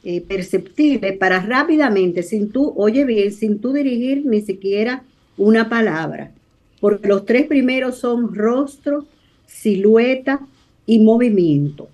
eh, 0.05 0.21
perceptibles 0.21 1.17
para 1.17 1.41
rápidamente, 1.41 2.23
sin 2.23 2.51
tú, 2.51 2.73
oye 2.77 3.03
bien, 3.03 3.33
sin 3.33 3.59
tú 3.59 3.73
dirigir 3.73 4.25
ni 4.25 4.39
siquiera 4.39 5.03
una 5.35 5.67
palabra, 5.67 6.31
porque 6.79 7.09
los 7.09 7.25
tres 7.25 7.47
primeros 7.47 7.97
son 7.97 8.33
rostro, 8.33 9.05
silueta 9.45 10.39
y 10.85 10.99
movimiento. 10.99 11.89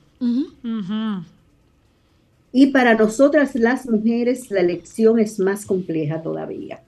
Y 2.51 2.67
para 2.67 2.93
nosotras 2.93 3.55
las 3.55 3.89
mujeres 3.89 4.51
la 4.51 4.59
elección 4.59 5.17
es 5.17 5.39
más 5.39 5.65
compleja 5.65 6.21
todavía, 6.21 6.83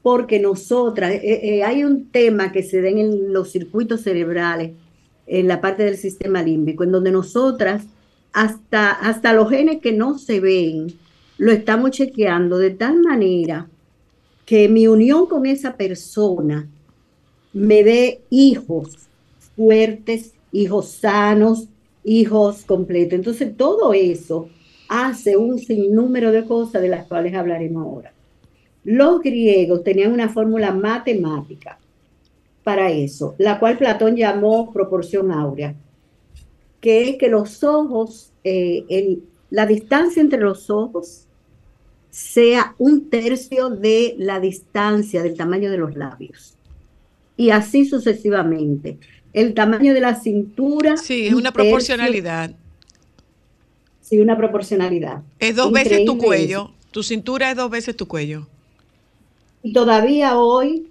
porque 0.00 0.38
nosotras, 0.38 1.10
eh, 1.12 1.64
hay 1.64 1.82
un 1.82 2.06
tema 2.10 2.52
que 2.52 2.62
se 2.62 2.80
da 2.80 2.88
en 2.88 3.32
los 3.32 3.50
circuitos 3.50 4.02
cerebrales, 4.02 4.70
en 5.26 5.48
la 5.48 5.60
parte 5.60 5.84
del 5.84 5.96
sistema 5.96 6.42
límbico, 6.42 6.84
en 6.84 6.92
donde 6.92 7.10
nosotras, 7.10 7.84
hasta, 8.32 8.90
hasta 8.90 9.32
los 9.32 9.50
genes 9.50 9.80
que 9.80 9.92
no 9.92 10.18
se 10.18 10.40
ven, 10.40 10.94
lo 11.38 11.52
estamos 11.52 11.90
chequeando 11.90 12.58
de 12.58 12.70
tal 12.70 13.00
manera 13.00 13.68
que 14.44 14.68
mi 14.68 14.86
unión 14.86 15.26
con 15.26 15.46
esa 15.46 15.76
persona 15.76 16.68
me 17.52 17.82
dé 17.82 18.20
hijos 18.30 18.98
fuertes, 19.56 20.32
hijos 20.52 20.88
sanos, 20.88 21.68
hijos 22.02 22.64
completos. 22.64 23.14
Entonces, 23.14 23.56
todo 23.56 23.94
eso 23.94 24.48
hace 24.88 25.36
un 25.36 25.58
sinnúmero 25.58 26.32
de 26.32 26.44
cosas 26.44 26.82
de 26.82 26.88
las 26.88 27.06
cuales 27.06 27.34
hablaremos 27.34 27.84
ahora. 27.84 28.12
Los 28.84 29.22
griegos 29.22 29.82
tenían 29.82 30.12
una 30.12 30.28
fórmula 30.28 30.72
matemática 30.72 31.78
para 32.64 32.90
eso, 32.90 33.34
la 33.38 33.58
cual 33.60 33.76
Platón 33.78 34.16
llamó 34.16 34.72
proporción 34.72 35.30
áurea, 35.30 35.74
que 36.80 37.08
es 37.10 37.16
que 37.18 37.28
los 37.28 37.62
ojos, 37.62 38.32
eh, 38.42 38.84
el- 38.88 39.22
la 39.50 39.66
distancia 39.66 40.20
entre 40.20 40.40
los 40.40 40.70
ojos 40.70 41.26
sea 42.10 42.74
un 42.78 43.10
tercio 43.10 43.70
de 43.70 44.14
la 44.18 44.40
distancia 44.40 45.22
del 45.22 45.36
tamaño 45.36 45.70
de 45.70 45.78
los 45.78 45.94
labios. 45.94 46.54
Y 47.36 47.50
así 47.50 47.84
sucesivamente. 47.84 48.98
El 49.32 49.52
tamaño 49.54 49.92
de 49.94 50.00
la 50.00 50.14
cintura. 50.14 50.96
Sí, 50.96 51.26
es 51.26 51.32
un 51.32 51.40
una 51.40 51.50
tercio- 51.50 51.64
proporcionalidad. 51.70 52.52
Sí, 54.00 54.20
una 54.20 54.36
proporcionalidad. 54.36 55.22
Es 55.40 55.56
dos 55.56 55.72
veces 55.72 56.04
tu 56.04 56.18
cuello. 56.18 56.70
Tu 56.92 57.02
cintura 57.02 57.50
es 57.50 57.56
dos 57.56 57.70
veces 57.70 57.96
tu 57.96 58.06
cuello. 58.06 58.46
Y 59.62 59.72
todavía 59.72 60.38
hoy 60.38 60.86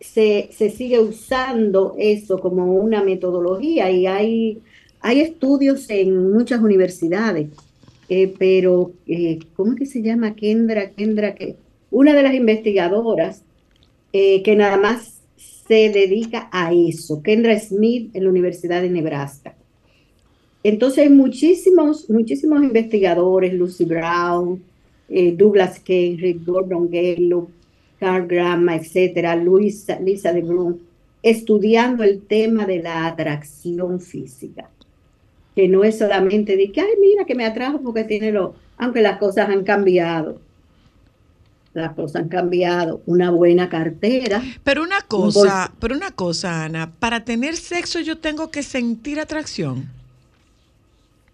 se, 0.00 0.48
se 0.52 0.70
sigue 0.70 0.98
usando 0.98 1.94
eso 1.98 2.38
como 2.40 2.74
una 2.74 3.04
metodología 3.04 3.90
y 3.90 4.06
hay, 4.06 4.58
hay 5.00 5.20
estudios 5.20 5.88
en 5.90 6.32
muchas 6.32 6.60
universidades, 6.60 7.48
eh, 8.08 8.32
pero 8.38 8.92
eh, 9.06 9.38
¿cómo 9.54 9.72
es 9.72 9.78
que 9.78 9.86
se 9.86 10.02
llama? 10.02 10.34
Kendra, 10.34 10.90
Kendra, 10.90 11.34
que 11.34 11.56
una 11.90 12.14
de 12.14 12.22
las 12.22 12.34
investigadoras 12.34 13.42
eh, 14.12 14.42
que 14.42 14.56
nada 14.56 14.78
más 14.78 15.20
se 15.36 15.90
dedica 15.90 16.48
a 16.50 16.72
eso, 16.72 17.22
Kendra 17.22 17.58
Smith 17.60 18.10
en 18.14 18.24
la 18.24 18.30
Universidad 18.30 18.80
de 18.82 18.90
Nebraska. 18.90 19.54
Entonces 20.62 21.04
hay 21.04 21.10
muchísimos, 21.10 22.08
muchísimos 22.10 22.62
investigadores, 22.62 23.54
Lucy 23.54 23.84
Brown, 23.84 24.62
Douglas 25.36 25.80
Kenrick, 25.80 26.44
Gordon 26.44 26.88
Gallup, 26.90 27.50
Carl 28.00 28.26
Grama, 28.26 28.74
etcétera, 28.76 29.36
Luisa, 29.36 30.00
Lisa 30.00 30.32
de 30.32 30.40
Bloom, 30.42 30.78
estudiando 31.22 32.02
el 32.02 32.22
tema 32.22 32.66
de 32.66 32.82
la 32.82 33.06
atracción 33.06 34.00
física. 34.00 34.68
que 35.54 35.68
no 35.68 35.84
es 35.84 35.98
solamente 35.98 36.56
de 36.56 36.70
que, 36.72 36.80
ay, 36.80 36.88
mira 37.00 37.24
que 37.26 37.34
me 37.34 37.44
atrajo 37.44 37.80
porque 37.82 38.04
tiene 38.04 38.32
lo, 38.32 38.54
aunque 38.78 39.02
las 39.02 39.18
cosas 39.18 39.50
han 39.50 39.64
cambiado. 39.64 40.40
Las 41.74 41.92
cosas 41.94 42.22
han 42.22 42.28
cambiado. 42.28 43.02
Una 43.06 43.30
buena 43.30 43.68
cartera. 43.68 44.42
Pero 44.64 44.82
una 44.82 45.02
cosa, 45.02 45.72
pero 45.78 45.94
una 45.96 46.12
cosa, 46.12 46.64
Ana, 46.64 46.92
para 46.98 47.24
tener 47.24 47.56
sexo 47.56 48.00
yo 48.00 48.18
tengo 48.18 48.50
que 48.50 48.62
sentir 48.62 49.20
atracción. 49.20 49.88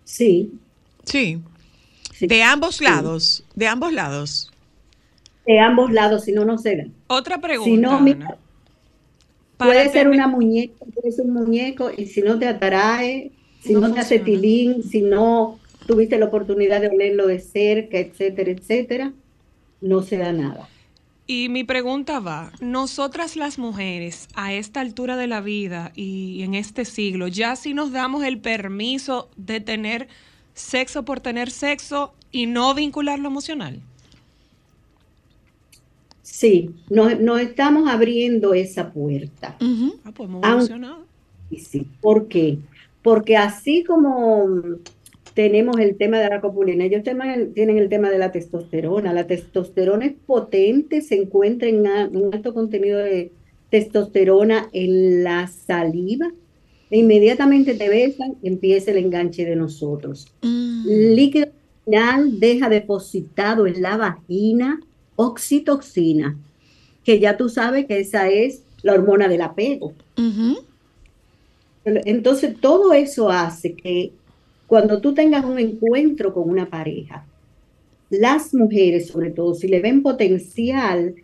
Sí. 0.04 0.52
Sí. 1.04 1.40
sí. 2.14 2.26
De 2.26 2.42
ambos 2.42 2.76
Sí. 2.76 2.84
lados, 2.84 3.44
de 3.54 3.66
ambos 3.68 3.92
lados. 3.92 4.52
De 5.46 5.58
ambos 5.60 5.92
lados, 5.92 6.24
si 6.24 6.32
no, 6.32 6.44
no 6.44 6.58
se 6.58 6.76
da. 6.76 6.84
Otra 7.08 7.40
pregunta. 7.40 7.70
Si 7.70 7.76
no, 7.76 7.98
Ana. 7.98 8.00
mira, 8.00 8.38
Para 9.56 9.72
puede 9.72 9.88
ser 9.90 10.08
una 10.08 10.26
muñeca, 10.28 10.84
puede 10.94 11.12
ser 11.12 11.26
un 11.26 11.34
muñeco, 11.34 11.90
y 11.96 12.06
si 12.06 12.22
no 12.22 12.38
te 12.38 12.48
atrae, 12.48 13.32
si 13.60 13.76
No 13.76 13.80
no, 13.80 13.92
te 13.92 14.00
hace 14.00 14.18
tilín, 14.20 14.82
si 14.82 15.02
no 15.02 15.60
tuviste 15.86 16.18
la 16.18 16.26
oportunidad 16.26 16.80
de 16.80 16.88
olerlo 16.88 17.26
de 17.26 17.40
cerca, 17.40 17.98
etcétera, 17.98 18.50
etcétera, 18.50 19.14
no 19.80 20.02
se 20.02 20.18
da 20.18 20.32
nada. 20.32 20.70
Y 21.28 21.48
mi 21.48 21.64
pregunta 21.64 22.20
va, 22.20 22.52
nosotras 22.60 23.34
las 23.36 23.58
mujeres 23.58 24.28
a 24.34 24.52
esta 24.52 24.80
altura 24.80 25.16
de 25.16 25.26
la 25.26 25.40
vida 25.40 25.90
y 25.94 26.42
en 26.42 26.54
este 26.54 26.84
siglo, 26.84 27.26
ya 27.28 27.56
si 27.56 27.74
nos 27.74 27.90
damos 27.90 28.24
el 28.24 28.38
permiso 28.40 29.28
de 29.36 29.60
tener 29.60 30.08
sexo 30.54 31.04
por 31.04 31.20
tener 31.20 31.50
sexo 31.50 32.14
y 32.30 32.46
no 32.46 32.74
vincular 32.74 33.18
lo 33.18 33.28
emocional. 33.28 33.82
Sí, 36.36 36.68
nos, 36.90 37.18
nos 37.18 37.40
estamos 37.40 37.88
abriendo 37.88 38.52
esa 38.52 38.92
puerta. 38.92 39.56
Ah, 40.04 40.12
pues 40.14 40.28
hemos 40.28 40.42
Aun- 40.42 40.52
evolucionado. 40.52 41.06
Y 41.50 41.60
sí, 41.60 41.86
¿por 42.02 42.28
qué? 42.28 42.58
Porque 43.00 43.38
así 43.38 43.84
como 43.84 44.46
tenemos 45.32 45.78
el 45.78 45.96
tema 45.96 46.18
de 46.18 46.28
la 46.28 46.42
copulina, 46.42 46.84
ellos 46.84 47.02
tienen 47.04 47.78
el 47.78 47.88
tema 47.88 48.10
de 48.10 48.18
la 48.18 48.32
testosterona. 48.32 49.14
La 49.14 49.26
testosterona 49.26 50.04
es 50.04 50.12
potente, 50.26 51.00
se 51.00 51.14
encuentra 51.14 51.70
en 51.70 51.86
un 52.14 52.34
alto 52.34 52.52
contenido 52.52 52.98
de 52.98 53.32
testosterona 53.70 54.68
en 54.74 55.24
la 55.24 55.46
saliva. 55.46 56.30
E 56.90 56.98
inmediatamente 56.98 57.72
te 57.76 57.88
besan, 57.88 58.34
empieza 58.42 58.90
el 58.90 58.98
enganche 58.98 59.46
de 59.46 59.56
nosotros. 59.56 60.34
Mm. 60.42 60.84
Líquido 61.14 61.46
final 61.86 62.38
deja 62.38 62.68
depositado 62.68 63.66
en 63.66 63.80
la 63.80 63.96
vagina 63.96 64.80
oxitoxina, 65.16 66.36
que 67.04 67.18
ya 67.18 67.36
tú 67.36 67.48
sabes 67.48 67.86
que 67.86 68.00
esa 68.00 68.28
es 68.28 68.62
la 68.82 68.94
hormona 68.94 69.28
del 69.28 69.42
apego. 69.42 69.94
Entonces, 71.84 72.56
todo 72.60 72.92
eso 72.92 73.30
hace 73.30 73.74
que 73.74 74.12
cuando 74.66 75.00
tú 75.00 75.14
tengas 75.14 75.44
un 75.44 75.58
encuentro 75.58 76.34
con 76.34 76.48
una 76.48 76.66
pareja, 76.68 77.24
las 78.10 78.54
mujeres, 78.54 79.08
sobre 79.08 79.30
todo, 79.30 79.54
si 79.54 79.68
le 79.68 79.80
ven 79.80 80.02
potencial 80.02 81.14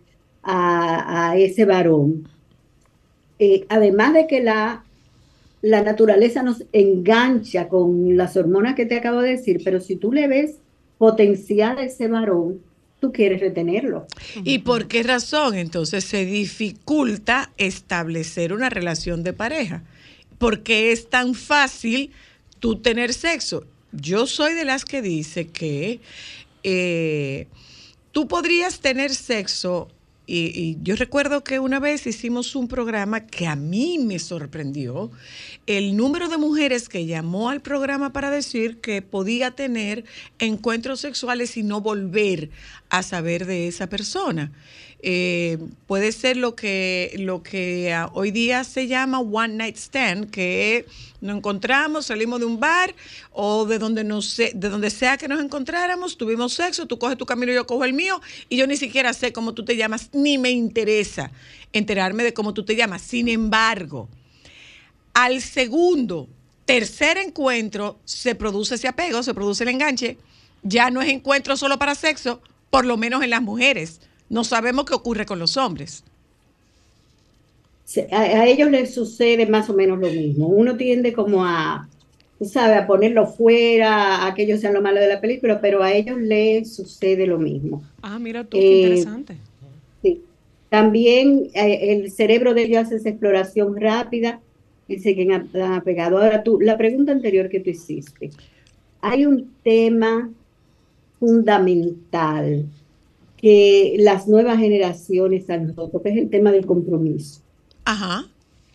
a, 0.41 1.31
a 1.31 1.37
ese 1.37 1.65
varón, 1.65 2.27
eh, 3.39 3.65
además 3.69 4.13
de 4.13 4.27
que 4.27 4.41
la, 4.41 4.83
la 5.61 5.81
naturaleza 5.81 6.43
nos 6.43 6.63
engancha 6.71 7.67
con 7.67 8.15
las 8.15 8.37
hormonas 8.37 8.75
que 8.75 8.85
te 8.85 8.95
acabo 8.95 9.21
de 9.21 9.31
decir, 9.31 9.61
pero 9.63 9.79
si 9.79 9.95
tú 9.95 10.11
le 10.11 10.27
ves 10.27 10.57
potencial 10.97 11.77
a 11.77 11.83
ese 11.83 12.07
varón, 12.07 12.61
tú 13.03 13.11
quieres 13.11 13.41
retenerlo. 13.41 14.07
¿Y 14.45 14.59
por 14.59 14.87
qué 14.87 15.03
razón 15.03 15.55
entonces 15.55 16.05
se 16.05 16.25
dificulta 16.25 17.51
establecer 17.57 18.53
una 18.53 18.69
relación 18.69 19.23
de 19.23 19.33
pareja? 19.33 19.83
Porque 20.37 20.93
es 20.93 21.09
tan 21.09 21.35
fácil 21.35 22.11
tú 22.59 22.77
tener 22.77 23.13
sexo. 23.13 23.65
Yo 23.91 24.25
soy 24.25 24.53
de 24.53 24.63
las 24.63 24.85
que 24.85 25.01
dice 25.01 25.49
que 25.49 25.99
eh, 26.63 27.47
tú 28.13 28.29
podrías 28.29 28.79
tener 28.79 29.13
sexo 29.13 29.89
y, 30.25 30.51
y 30.59 30.77
yo 30.81 30.95
recuerdo 30.95 31.43
que 31.43 31.59
una 31.59 31.79
vez 31.79 32.07
hicimos 32.07 32.55
un 32.55 32.67
programa 32.67 33.27
que 33.27 33.47
a 33.47 33.55
mí 33.55 33.99
me 33.99 34.19
sorprendió 34.19 35.11
el 35.67 35.95
número 35.95 36.29
de 36.29 36.37
mujeres 36.37 36.89
que 36.89 37.05
llamó 37.05 37.49
al 37.49 37.61
programa 37.61 38.13
para 38.13 38.29
decir 38.29 38.79
que 38.79 39.01
podía 39.01 39.51
tener 39.51 40.05
encuentros 40.39 41.01
sexuales 41.01 41.57
y 41.57 41.63
no 41.63 41.81
volver 41.81 42.49
a 42.89 43.03
saber 43.03 43.45
de 43.45 43.67
esa 43.67 43.87
persona. 43.87 44.51
Eh, 45.05 45.57
puede 45.85 46.13
ser 46.13 46.37
lo 46.37 46.55
que, 46.55 47.91
ah, 47.93 48.09
hoy 48.13 48.31
día 48.31 48.63
se 48.63 48.87
llama 48.87 49.19
one 49.19 49.55
night 49.55 49.75
stand, 49.75 50.29
que 50.29 50.85
nos 51.19 51.35
encontramos, 51.35 52.05
salimos 52.05 52.39
de 52.39 52.45
un 52.45 52.61
bar 52.61 52.95
o 53.33 53.65
de 53.65 53.79
donde, 53.79 54.05
nos, 54.05 54.37
de 54.37 54.53
donde 54.53 54.89
sea 54.89 55.17
que 55.17 55.27
nos 55.27 55.43
encontráramos, 55.43 56.17
tuvimos 56.17 56.53
sexo, 56.53 56.87
tú 56.87 56.99
coges 56.99 57.17
tu 57.17 57.25
camino, 57.25 57.51
yo 57.51 57.67
cojo 57.67 57.83
el 57.83 57.91
mío, 57.91 58.21
y 58.47 58.55
yo 58.55 58.65
ni 58.65 58.77
siquiera 58.77 59.11
sé 59.11 59.33
cómo 59.33 59.53
tú 59.53 59.65
te 59.65 59.75
llamas, 59.75 60.09
ni 60.13 60.37
me 60.37 60.51
interesa 60.51 61.31
enterarme 61.73 62.23
de 62.23 62.33
cómo 62.33 62.53
tú 62.53 62.63
te 62.63 62.77
llamas. 62.77 63.01
Sin 63.01 63.27
embargo, 63.27 64.07
al 65.13 65.41
segundo, 65.41 66.29
tercer 66.63 67.17
encuentro, 67.17 67.99
se 68.05 68.35
produce 68.35 68.75
ese 68.75 68.87
apego, 68.87 69.21
se 69.21 69.33
produce 69.33 69.63
el 69.63 69.69
enganche. 69.69 70.17
Ya 70.61 70.89
no 70.91 71.01
es 71.01 71.09
encuentro 71.09 71.57
solo 71.57 71.77
para 71.77 71.93
sexo, 71.93 72.41
por 72.69 72.85
lo 72.85 72.95
menos 72.95 73.21
en 73.21 73.31
las 73.31 73.41
mujeres. 73.41 73.99
No 74.33 74.43
sabemos 74.43 74.85
qué 74.85 74.95
ocurre 74.95 75.25
con 75.25 75.39
los 75.39 75.57
hombres. 75.57 76.03
A, 78.11 78.19
a 78.21 78.47
ellos 78.47 78.71
les 78.71 78.93
sucede 78.93 79.45
más 79.45 79.69
o 79.69 79.73
menos 79.73 79.99
lo 79.99 80.07
mismo. 80.09 80.47
Uno 80.47 80.75
tiende 80.75 81.13
como 81.13 81.45
a, 81.45 81.87
tú 82.39 82.45
sabes, 82.45 82.77
a 82.81 82.87
ponerlo 82.87 83.27
fuera, 83.27 84.25
a 84.25 84.33
que 84.33 84.43
ellos 84.43 84.59
sean 84.61 84.73
lo 84.73 84.81
malo 84.81 84.99
de 84.99 85.07
la 85.07 85.21
película, 85.21 85.61
pero 85.61 85.83
a 85.83 85.91
ellos 85.93 86.17
les 86.19 86.75
sucede 86.75 87.27
lo 87.27 87.37
mismo. 87.37 87.83
Ah, 88.01 88.17
mira 88.17 88.43
tú, 88.43 88.57
qué 88.57 88.65
Eh, 88.65 88.77
interesante. 88.81 89.37
Sí. 90.01 90.21
También 90.69 91.49
eh, 91.53 91.91
el 91.93 92.11
cerebro 92.11 92.55
de 92.55 92.63
ellos 92.63 92.83
hace 92.85 92.95
esa 92.95 93.09
exploración 93.09 93.79
rápida 93.79 94.41
y 94.87 94.97
se 94.99 95.13
quedan 95.15 95.49
a- 95.55 95.75
apegado. 95.75 96.17
Ahora 96.17 96.41
tú, 96.43 96.59
la 96.59 96.77
pregunta 96.77 97.11
anterior 97.11 97.47
que 97.49 97.59
tú 97.59 97.69
hiciste, 97.69 98.31
hay 99.01 99.27
un 99.27 99.53
tema 99.63 100.31
fundamental 101.19 102.65
que 103.43 103.97
las 103.99 104.25
nuevas 104.29 104.57
generaciones 104.57 105.49
han 105.49 105.75
roto, 105.75 106.01
que 106.01 106.11
es 106.11 106.17
el 106.17 106.29
tema 106.29 106.49
del 106.53 106.65
compromiso. 106.65 107.41
Ajá. 107.83 108.25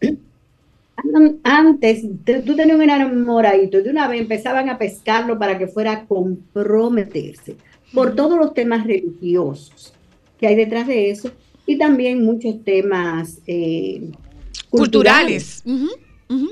An- 0.02 1.38
Antes, 1.42 2.04
te- 2.22 2.42
tú 2.42 2.54
tenías 2.54 2.76
un 2.76 2.82
enamoradito 2.82 3.78
y 3.78 3.82
de 3.82 3.88
una 3.88 4.06
vez 4.08 4.20
empezaban 4.20 4.68
a 4.68 4.76
pescarlo 4.76 5.38
para 5.38 5.56
que 5.56 5.68
fuera 5.68 5.92
a 5.92 6.04
comprometerse 6.04 7.56
por 7.94 8.14
todos 8.14 8.38
los 8.38 8.52
temas 8.52 8.86
religiosos 8.86 9.94
que 10.38 10.46
hay 10.46 10.54
detrás 10.54 10.86
de 10.86 11.08
eso 11.12 11.30
y 11.64 11.78
también 11.78 12.22
muchos 12.22 12.62
temas 12.62 13.38
eh, 13.46 14.10
Culturales. 14.68 15.62
Ujú, 15.64 15.88
ujú. 16.28 16.50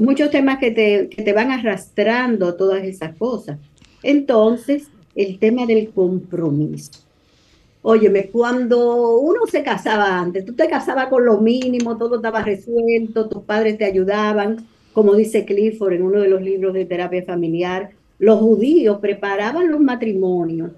muchos 0.00 0.30
temas 0.30 0.58
que 0.58 0.72
te, 0.72 1.08
que 1.08 1.22
te 1.22 1.32
van 1.32 1.52
arrastrando 1.52 2.54
todas 2.54 2.84
esas 2.84 3.16
cosas. 3.16 3.58
Entonces, 4.02 4.88
el 5.14 5.38
tema 5.38 5.66
del 5.66 5.90
compromiso. 5.90 6.92
Óyeme, 7.82 8.28
cuando 8.30 9.18
uno 9.18 9.40
se 9.50 9.62
casaba 9.62 10.20
antes, 10.20 10.44
tú 10.44 10.54
te 10.54 10.68
casabas 10.68 11.08
con 11.08 11.24
lo 11.24 11.40
mínimo, 11.40 11.96
todo 11.96 12.16
estaba 12.16 12.42
resuelto, 12.42 13.28
tus 13.28 13.42
padres 13.42 13.76
te 13.76 13.84
ayudaban, 13.84 14.64
como 14.92 15.14
dice 15.14 15.44
Clifford 15.44 15.94
en 15.94 16.02
uno 16.02 16.20
de 16.20 16.28
los 16.28 16.42
libros 16.42 16.74
de 16.74 16.84
terapia 16.84 17.24
familiar, 17.24 17.90
los 18.18 18.38
judíos 18.38 18.98
preparaban 19.00 19.70
los 19.70 19.80
matrimonios 19.80 20.70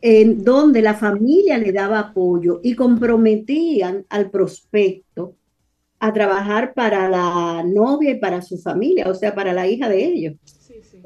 en 0.00 0.44
donde 0.44 0.82
la 0.82 0.94
familia 0.94 1.58
le 1.58 1.72
daba 1.72 1.98
apoyo 1.98 2.60
y 2.62 2.74
comprometían 2.74 4.04
al 4.08 4.30
prospecto 4.30 5.34
a 5.98 6.12
trabajar 6.12 6.74
para 6.74 7.08
la 7.08 7.62
novia 7.64 8.12
y 8.12 8.18
para 8.18 8.40
su 8.42 8.58
familia, 8.58 9.08
o 9.08 9.14
sea, 9.14 9.34
para 9.34 9.52
la 9.52 9.66
hija 9.66 9.88
de 9.88 10.04
ellos. 10.04 10.34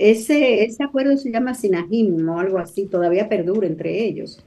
Ese, 0.01 0.65
ese 0.65 0.83
acuerdo 0.83 1.19
se 1.19 1.31
llama 1.31 1.53
sinajim 1.53 2.27
o 2.27 2.39
algo 2.39 2.57
así, 2.57 2.87
todavía 2.87 3.29
perdura 3.29 3.67
entre 3.67 4.03
ellos. 4.03 4.43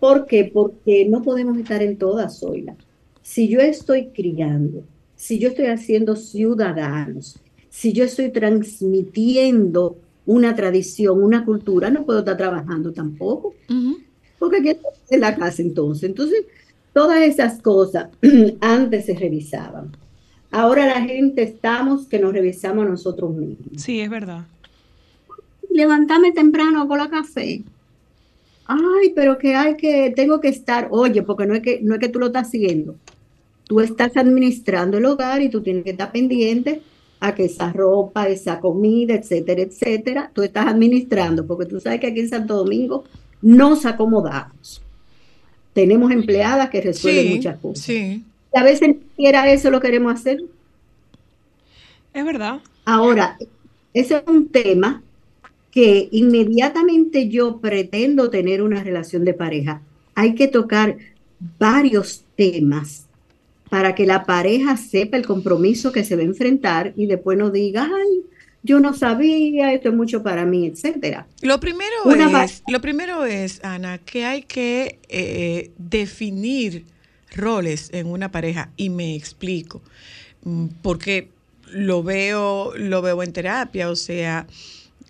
¿Por 0.00 0.24
qué? 0.24 0.50
Porque 0.50 1.06
no 1.06 1.20
podemos 1.20 1.58
estar 1.58 1.82
en 1.82 1.98
todas, 1.98 2.40
Zoila. 2.40 2.74
Si 3.20 3.46
yo 3.46 3.60
estoy 3.60 4.06
criando, 4.06 4.82
si 5.16 5.38
yo 5.38 5.50
estoy 5.50 5.66
haciendo 5.66 6.16
ciudadanos, 6.16 7.38
si 7.68 7.92
yo 7.92 8.04
estoy 8.04 8.30
transmitiendo 8.30 9.98
una 10.24 10.54
tradición, 10.54 11.22
una 11.22 11.44
cultura, 11.44 11.90
no 11.90 12.06
puedo 12.06 12.20
estar 12.20 12.38
trabajando 12.38 12.90
tampoco. 12.90 13.54
Porque 14.38 14.62
¿quién 14.62 14.76
está 14.76 15.14
en 15.14 15.20
la 15.20 15.36
casa 15.36 15.60
entonces? 15.60 16.08
Entonces, 16.08 16.46
todas 16.94 17.20
esas 17.20 17.60
cosas 17.60 18.08
antes 18.62 19.04
se 19.04 19.14
revisaban. 19.14 19.94
Ahora 20.50 20.86
la 20.86 21.02
gente 21.02 21.42
estamos 21.42 22.06
que 22.06 22.18
nos 22.18 22.32
revisamos 22.32 22.88
nosotros 22.88 23.34
mismos. 23.34 23.82
Sí, 23.82 24.00
es 24.00 24.08
verdad. 24.08 24.46
Levantame 25.74 26.30
temprano 26.30 26.86
con 26.86 26.98
la 26.98 27.10
café. 27.10 27.62
Ay, 28.66 29.12
pero 29.12 29.36
que 29.38 29.56
hay 29.56 29.76
que, 29.76 30.12
tengo 30.14 30.40
que 30.40 30.46
estar, 30.48 30.86
oye, 30.92 31.22
porque 31.24 31.46
no 31.46 31.54
es 31.54 31.62
que, 31.62 31.80
no 31.82 31.94
es 31.94 32.00
que 32.00 32.08
tú 32.08 32.20
lo 32.20 32.26
estás 32.26 32.48
siguiendo. 32.48 32.94
Tú 33.64 33.80
estás 33.80 34.16
administrando 34.16 34.98
el 34.98 35.04
hogar 35.04 35.42
y 35.42 35.48
tú 35.48 35.62
tienes 35.62 35.82
que 35.82 35.90
estar 35.90 36.12
pendiente 36.12 36.80
a 37.18 37.34
que 37.34 37.46
esa 37.46 37.72
ropa, 37.72 38.28
esa 38.28 38.60
comida, 38.60 39.14
etcétera, 39.14 39.62
etcétera, 39.62 40.30
tú 40.32 40.42
estás 40.42 40.68
administrando, 40.68 41.44
porque 41.44 41.66
tú 41.66 41.80
sabes 41.80 41.98
que 41.98 42.06
aquí 42.06 42.20
en 42.20 42.28
Santo 42.28 42.54
Domingo 42.54 43.02
nos 43.42 43.84
acomodamos. 43.84 44.80
Tenemos 45.72 46.12
empleadas 46.12 46.70
que 46.70 46.82
resuelven 46.82 47.26
Sí, 47.26 47.34
muchas 47.34 47.58
cosas. 47.58 47.84
sí. 47.84 48.22
Y 48.54 48.58
a 48.60 48.62
veces 48.62 48.88
ni 48.90 48.94
siquiera 48.94 49.50
eso 49.52 49.72
lo 49.72 49.80
queremos 49.80 50.14
hacer. 50.14 50.38
Es 52.12 52.24
verdad. 52.24 52.60
Ahora, 52.84 53.36
ese 53.92 54.18
es 54.18 54.22
un 54.28 54.46
tema 54.46 55.02
que 55.74 56.08
inmediatamente 56.12 57.28
yo 57.28 57.58
pretendo 57.58 58.30
tener 58.30 58.62
una 58.62 58.82
relación 58.82 59.24
de 59.24 59.34
pareja. 59.34 59.82
Hay 60.14 60.34
que 60.36 60.46
tocar 60.46 60.96
varios 61.58 62.24
temas 62.36 63.06
para 63.68 63.94
que 63.94 64.06
la 64.06 64.24
pareja 64.24 64.76
sepa 64.76 65.16
el 65.16 65.26
compromiso 65.26 65.90
que 65.90 66.04
se 66.04 66.14
va 66.14 66.22
a 66.22 66.26
enfrentar 66.26 66.92
y 66.96 67.06
después 67.06 67.36
no 67.36 67.50
diga, 67.50 67.90
ay, 67.92 68.22
yo 68.62 68.78
no 68.78 68.94
sabía, 68.94 69.72
esto 69.72 69.88
es 69.88 69.94
mucho 69.94 70.22
para 70.22 70.46
mí, 70.46 70.66
etcétera. 70.66 71.26
Lo 71.42 71.58
primero 71.58 71.90
Una 72.04 72.44
es, 72.44 72.62
lo 72.68 72.80
primero 72.80 73.24
es, 73.24 73.62
Ana, 73.64 73.98
que 73.98 74.24
hay 74.24 74.42
que 74.42 75.00
eh, 75.08 75.72
definir 75.76 76.84
roles 77.34 77.90
en 77.92 78.06
una 78.06 78.30
pareja 78.30 78.70
y 78.76 78.90
me 78.90 79.16
explico, 79.16 79.82
Mm, 80.44 80.66
porque 80.82 81.28
lo 81.72 82.02
veo, 82.02 82.72
lo 82.76 83.02
veo 83.02 83.22
en 83.22 83.32
terapia, 83.32 83.90
o 83.90 83.96
sea, 83.96 84.46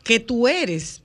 que 0.04 0.20
tú 0.20 0.46
eres. 0.46 1.00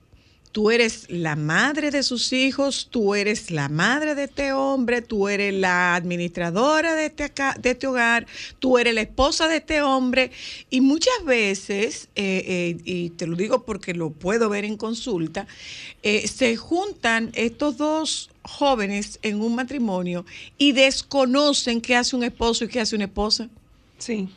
Tú 0.52 0.72
eres 0.72 1.06
la 1.08 1.36
madre 1.36 1.92
de 1.92 2.02
sus 2.02 2.32
hijos, 2.32 2.88
tú 2.90 3.14
eres 3.14 3.52
la 3.52 3.68
madre 3.68 4.16
de 4.16 4.24
este 4.24 4.52
hombre, 4.52 5.00
tú 5.00 5.28
eres 5.28 5.54
la 5.54 5.94
administradora 5.94 6.96
de 6.96 7.06
este, 7.06 7.32
de 7.60 7.70
este 7.70 7.86
hogar, 7.86 8.26
tú 8.58 8.76
eres 8.76 8.92
la 8.94 9.02
esposa 9.02 9.46
de 9.46 9.58
este 9.58 9.80
hombre. 9.80 10.32
Y 10.68 10.80
muchas 10.80 11.24
veces, 11.24 12.08
eh, 12.16 12.42
eh, 12.44 12.76
y 12.84 13.10
te 13.10 13.28
lo 13.28 13.36
digo 13.36 13.64
porque 13.64 13.94
lo 13.94 14.10
puedo 14.10 14.48
ver 14.48 14.64
en 14.64 14.76
consulta, 14.76 15.46
eh, 16.02 16.26
se 16.26 16.56
juntan 16.56 17.30
estos 17.34 17.76
dos 17.76 18.30
jóvenes 18.42 19.20
en 19.22 19.40
un 19.40 19.54
matrimonio 19.54 20.26
y 20.58 20.72
desconocen 20.72 21.80
qué 21.80 21.94
hace 21.94 22.16
un 22.16 22.24
esposo 22.24 22.64
y 22.64 22.68
qué 22.68 22.80
hace 22.80 22.96
una 22.96 23.04
esposa. 23.04 23.48
Sí. 23.98 24.28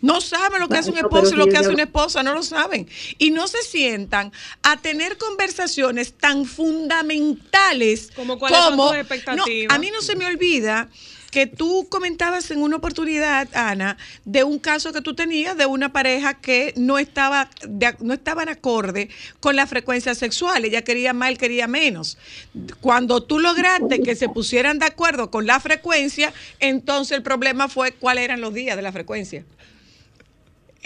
No 0.00 0.20
saben 0.20 0.60
lo 0.60 0.68
que 0.68 0.76
hace 0.78 0.90
un 0.90 0.98
esposo 0.98 1.34
y 1.34 1.38
lo 1.38 1.46
que 1.46 1.56
hace 1.56 1.70
una 1.70 1.84
esposa, 1.84 2.22
no 2.22 2.34
lo 2.34 2.42
saben. 2.42 2.88
Y 3.18 3.30
no 3.30 3.48
se 3.48 3.62
sientan 3.62 4.32
a 4.62 4.76
tener 4.76 5.16
conversaciones 5.16 6.12
tan 6.14 6.44
fundamentales 6.44 8.10
Como 8.14 8.38
cuáles 8.38 8.58
son 8.58 8.76
tus 8.76 8.76
No, 8.76 8.94
expectativas. 8.94 9.74
a 9.74 9.78
mí 9.78 9.90
no 9.90 10.02
se 10.02 10.16
me 10.16 10.26
olvida 10.26 10.88
que 11.30 11.46
tú 11.46 11.86
comentabas 11.90 12.50
en 12.50 12.62
una 12.62 12.76
oportunidad, 12.76 13.48
Ana, 13.54 13.98
de 14.24 14.42
un 14.42 14.58
caso 14.58 14.94
que 14.94 15.02
tú 15.02 15.14
tenías 15.14 15.54
de 15.56 15.66
una 15.66 15.92
pareja 15.92 16.34
que 16.34 16.72
no 16.76 16.98
estaba 16.98 17.50
de, 17.68 17.94
no 18.00 18.14
estaban 18.14 18.48
acorde 18.48 19.10
con 19.38 19.54
la 19.54 19.66
frecuencia 19.66 20.14
sexual. 20.14 20.64
Ella 20.64 20.82
quería 20.82 21.12
más, 21.12 21.28
él 21.28 21.36
quería 21.36 21.66
menos. 21.66 22.16
Cuando 22.80 23.22
tú 23.22 23.38
lograste 23.38 24.02
que 24.02 24.16
se 24.16 24.30
pusieran 24.30 24.78
de 24.78 24.86
acuerdo 24.86 25.30
con 25.30 25.46
la 25.46 25.60
frecuencia, 25.60 26.32
entonces 26.58 27.16
el 27.16 27.22
problema 27.22 27.68
fue 27.68 27.92
cuáles 27.92 28.24
eran 28.24 28.40
los 28.40 28.54
días 28.54 28.76
de 28.76 28.82
la 28.82 28.92
frecuencia. 28.92 29.44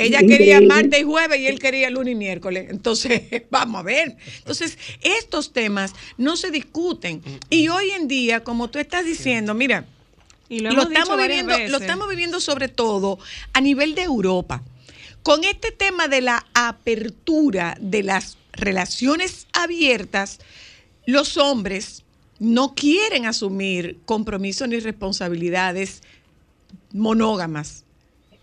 Ella 0.01 0.21
quería 0.21 0.61
martes 0.61 1.01
y 1.01 1.05
jueves 1.05 1.41
y 1.41 1.47
él 1.47 1.59
quería 1.59 1.91
lunes 1.91 2.13
y 2.13 2.15
miércoles. 2.15 2.67
Entonces, 2.71 3.23
vamos 3.51 3.81
a 3.81 3.83
ver. 3.83 4.17
Entonces, 4.39 4.79
estos 5.03 5.53
temas 5.53 5.95
no 6.17 6.37
se 6.37 6.51
discuten. 6.51 7.23
Y 7.49 7.69
hoy 7.69 7.91
en 7.91 8.09
día, 8.09 8.43
como 8.43 8.69
tú 8.71 8.79
estás 8.79 9.05
diciendo, 9.05 9.55
mira, 9.55 9.85
Y 10.49 10.61
lo, 10.61 10.83
estamos 10.83 11.17
viviendo, 11.17 11.57
lo 11.69 11.79
estamos 11.79 12.09
viviendo 12.09 12.41
sobre 12.41 12.69
todo 12.69 13.19
a 13.53 13.61
nivel 13.61 13.95
de 13.95 14.03
Europa. 14.03 14.63
Con 15.23 15.45
este 15.45 15.71
tema 15.71 16.09
de 16.09 16.23
la 16.23 16.47
apertura 16.55 17.77
de 17.81 18.03
las 18.03 18.39
relaciones 18.53 19.47
abiertas, 19.53 20.41
los 21.07 21.37
hombres 21.37 22.05
no 22.39 22.75
quieren 22.75 23.27
asumir 23.27 23.99
compromisos 24.07 24.67
ni 24.67 24.81
responsabilidades 24.81 26.03
monógamas. 26.93 27.85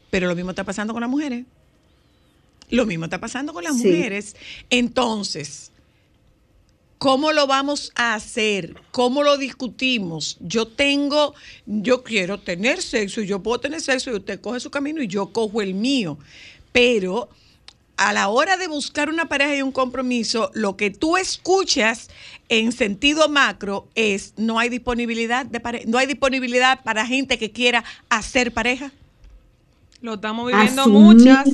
Pero 0.09 0.27
lo 0.27 0.35
mismo 0.35 0.51
está 0.51 0.63
pasando 0.63 0.93
con 0.93 1.01
las 1.01 1.09
mujeres. 1.09 1.45
Lo 2.69 2.85
mismo 2.85 3.05
está 3.05 3.19
pasando 3.19 3.53
con 3.53 3.63
las 3.63 3.77
Sí. 3.77 3.87
mujeres. 3.87 4.35
Entonces, 4.69 5.71
¿Cómo 6.99 7.31
lo 7.31 7.45
vamos 7.45 7.91
a 7.93 8.15
hacer? 8.15 8.73
¿Cómo 8.89 9.21
lo 9.21 9.37
discutimos? 9.37 10.35
Yo 10.39 10.67
tengo, 10.67 11.35
yo 11.67 12.03
quiero 12.03 12.39
tener 12.39 12.81
sexo 12.81 13.21
y 13.21 13.27
yo 13.27 13.43
puedo 13.43 13.59
tener 13.59 13.81
sexo 13.81 14.09
y 14.09 14.15
usted 14.15 14.41
coge 14.41 14.59
su 14.59 14.71
camino 14.71 15.03
y 15.03 15.07
yo 15.07 15.31
cojo 15.31 15.61
el 15.61 15.75
mío. 15.75 16.17
Pero 16.71 17.29
a 17.97 18.13
la 18.13 18.29
hora 18.29 18.57
de 18.57 18.67
buscar 18.67 19.09
una 19.09 19.29
pareja 19.29 19.55
y 19.55 19.61
un 19.61 19.71
compromiso, 19.71 20.49
lo 20.55 20.75
que 20.75 20.89
tú 20.89 21.17
escuchas 21.17 22.09
en 22.49 22.71
sentido 22.71 23.29
macro 23.29 23.87
es 23.93 24.33
no 24.35 24.57
hay 24.57 24.69
disponibilidad 24.69 25.45
de 25.45 25.59
pare- 25.59 25.83
no 25.85 25.99
hay 25.99 26.07
disponibilidad 26.07 26.81
para 26.83 27.05
gente 27.05 27.37
que 27.37 27.51
quiera 27.51 27.83
hacer 28.09 28.51
pareja. 28.53 28.91
Lo 30.07 30.13
estamos 30.13 30.47
viviendo 30.47 30.83
Asumir- 30.83 31.15
muchas. 31.15 31.47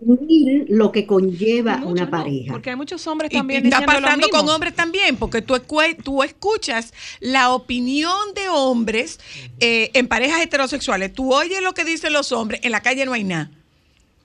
asumir 0.00 0.66
lo 0.68 0.92
que 0.92 1.06
conlleva 1.06 1.78
Muchas, 1.78 1.90
una 1.92 2.04
no, 2.04 2.10
pareja. 2.10 2.52
Porque 2.52 2.70
hay 2.70 2.76
muchos 2.76 3.04
hombres 3.08 3.32
Y, 3.32 3.36
también 3.36 3.64
y 3.64 3.68
está 3.68 3.84
pasando 3.84 4.28
con 4.28 4.48
hombres 4.48 4.74
también, 4.76 5.16
porque 5.16 5.42
tú, 5.42 5.60
tú 6.04 6.22
escuchas 6.22 6.92
la 7.18 7.50
opinión 7.50 8.14
de 8.36 8.48
hombres 8.48 9.18
eh, 9.58 9.90
en 9.94 10.06
parejas 10.06 10.40
heterosexuales. 10.40 11.12
Tú 11.12 11.34
oyes 11.34 11.60
lo 11.62 11.74
que 11.74 11.84
dicen 11.84 12.12
los 12.12 12.30
hombres, 12.30 12.60
en 12.62 12.70
la 12.70 12.80
calle 12.80 13.04
no 13.06 13.12
hay 13.12 13.24
nada. 13.24 13.50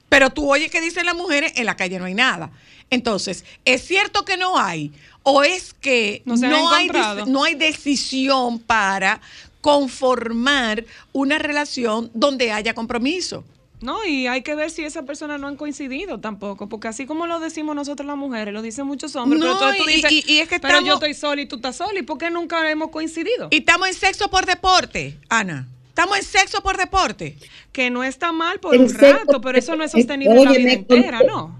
Pero 0.09 0.29
tú 0.29 0.51
oyes 0.51 0.69
que 0.69 0.79
dicen 0.81 1.05
las 1.07 1.15
mujeres, 1.15 1.53
en 1.55 1.65
la 1.65 1.75
calle 1.75 1.97
no 1.97 2.05
hay 2.05 2.13
nada. 2.13 2.51
Entonces, 2.91 3.45
¿es 3.65 3.83
cierto 3.83 4.25
que 4.25 4.37
no 4.37 4.59
hay? 4.59 4.91
¿O 5.23 5.43
es 5.43 5.73
que 5.73 6.21
No 6.25 6.35
hay, 6.71 6.89
no 7.27 7.43
hay 7.43 7.55
decisión 7.55 8.59
para 8.59 9.21
conformar 9.61 10.85
una 11.11 11.37
relación 11.39 12.11
donde 12.13 12.51
haya 12.51 12.73
compromiso? 12.73 13.43
No, 13.81 14.03
y 14.05 14.27
hay 14.27 14.41
que 14.41 14.55
ver 14.55 14.71
si 14.71 14.83
esas 14.83 15.05
personas 15.05 15.39
no 15.39 15.47
han 15.47 15.55
coincidido 15.55 16.19
tampoco, 16.19 16.67
porque 16.67 16.89
así 16.89 17.05
como 17.05 17.27
lo 17.27 17.39
decimos 17.39 17.75
nosotros 17.75 18.05
las 18.05 18.17
mujeres, 18.17 18.53
lo 18.53 18.61
dicen 18.61 18.85
muchos 18.85 19.15
hombres, 19.15 19.41
pero 19.41 19.53
No, 19.53 19.59
entonces 19.59 19.81
tú 19.83 19.89
y- 19.89 19.93
dices, 19.95 20.11
y- 20.11 20.33
y 20.33 20.39
es 20.39 20.49
que 20.49 20.59
pero 20.59 20.81
yo 20.81 20.95
estoy 20.95 21.13
sola 21.13 21.41
y 21.41 21.45
tú 21.45 21.55
estás 21.57 21.77
sola, 21.77 21.97
¿y 21.97 22.03
por 22.03 22.17
qué 22.17 22.29
nunca 22.29 22.69
hemos 22.69 22.89
coincidido? 22.89 23.47
Y 23.51 23.59
estamos 23.59 23.87
en 23.87 23.93
sexo 23.93 24.29
por 24.29 24.45
deporte, 24.45 25.17
Ana. 25.29 25.67
Estamos 25.87 26.17
en 26.17 26.23
sexo 26.23 26.61
por 26.61 26.77
deporte. 26.77 27.37
que 27.71 27.89
no 27.91 28.03
está 28.03 28.31
mal 28.33 28.59
por 28.59 28.73
El 28.75 28.81
un 28.81 28.89
sexo- 28.89 29.19
rato, 29.19 29.39
pero 29.41 29.57
eso 29.57 29.75
no 29.75 29.83
es 29.83 29.91
sostenido 29.91 30.33
en 30.33 30.43
la 30.43 30.51
vida 30.51 30.83
con- 30.85 30.97
entera, 30.97 31.19
¿no? 31.25 31.57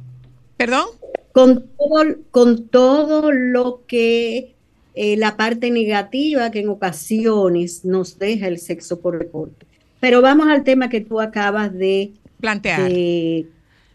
¿Perdón? 0.57 0.88
con 1.31 1.69
todo, 1.77 2.15
con 2.31 2.67
todo 2.67 3.31
lo 3.31 3.83
que 3.88 4.55
eh, 5.01 5.15
la 5.15 5.38
parte 5.38 5.71
negativa 5.71 6.51
que 6.51 6.59
en 6.59 6.67
ocasiones 6.67 7.85
nos 7.85 8.19
deja 8.19 8.47
el 8.49 8.57
sexo 8.59 8.99
por 8.99 9.17
deporte. 9.17 9.65
Pero 10.01 10.21
vamos 10.21 10.47
al 10.49 10.65
tema 10.65 10.89
que 10.89 10.99
tú 10.99 11.21
acabas 11.21 11.73
de, 11.73 12.12
Plantear. 12.41 12.91
de- 12.91 13.47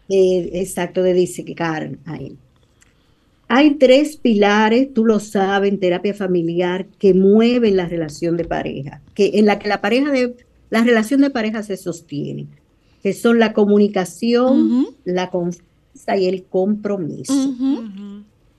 de- 0.09 0.49
exacto, 0.61 1.03
de 1.03 1.13
dissecar 1.13 1.91
ahí. 2.05 2.35
Hay 3.47 3.75
tres 3.75 4.17
pilares, 4.17 4.91
tú 4.95 5.05
lo 5.05 5.19
sabes, 5.19 5.71
en 5.71 5.79
terapia 5.79 6.15
familiar, 6.15 6.87
que 6.97 7.13
mueven 7.13 7.77
la 7.77 7.85
relación 7.87 8.35
de 8.37 8.45
pareja, 8.45 9.01
que 9.13 9.31
en 9.35 9.45
la 9.45 9.59
que 9.59 9.69
la 9.69 9.81
pareja 9.81 10.09
de 10.11 10.35
la 10.71 10.83
relación 10.83 11.21
de 11.21 11.29
pareja 11.29 11.61
se 11.61 11.77
sostiene, 11.77 12.47
que 13.03 13.13
son 13.13 13.37
la 13.37 13.53
comunicación, 13.53 14.71
Ujú. 14.81 14.95
la 15.05 15.29
confianza 15.29 16.17
y 16.17 16.25
el 16.25 16.43
compromiso. 16.45 17.31
Ujú. 17.33 17.73
Ujú. 17.73 18.14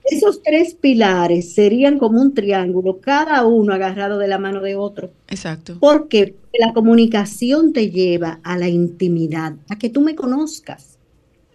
Esos 0.09 0.41
tres 0.41 0.73
pilares 0.73 1.53
serían 1.53 1.99
como 1.99 2.21
un 2.21 2.33
triángulo, 2.33 2.99
cada 2.99 3.45
uno 3.45 3.73
agarrado 3.73 4.17
de 4.17 4.27
la 4.27 4.37
mano 4.37 4.61
de 4.61 4.75
otro. 4.75 5.11
Exacto. 5.27 5.77
Porque 5.79 6.35
la 6.57 6.73
comunicación 6.73 7.73
te 7.73 7.89
lleva 7.89 8.39
a 8.43 8.57
la 8.57 8.69
intimidad, 8.69 9.53
a 9.69 9.77
que 9.77 9.89
tú 9.89 10.01
me 10.01 10.15
conozcas. 10.15 10.97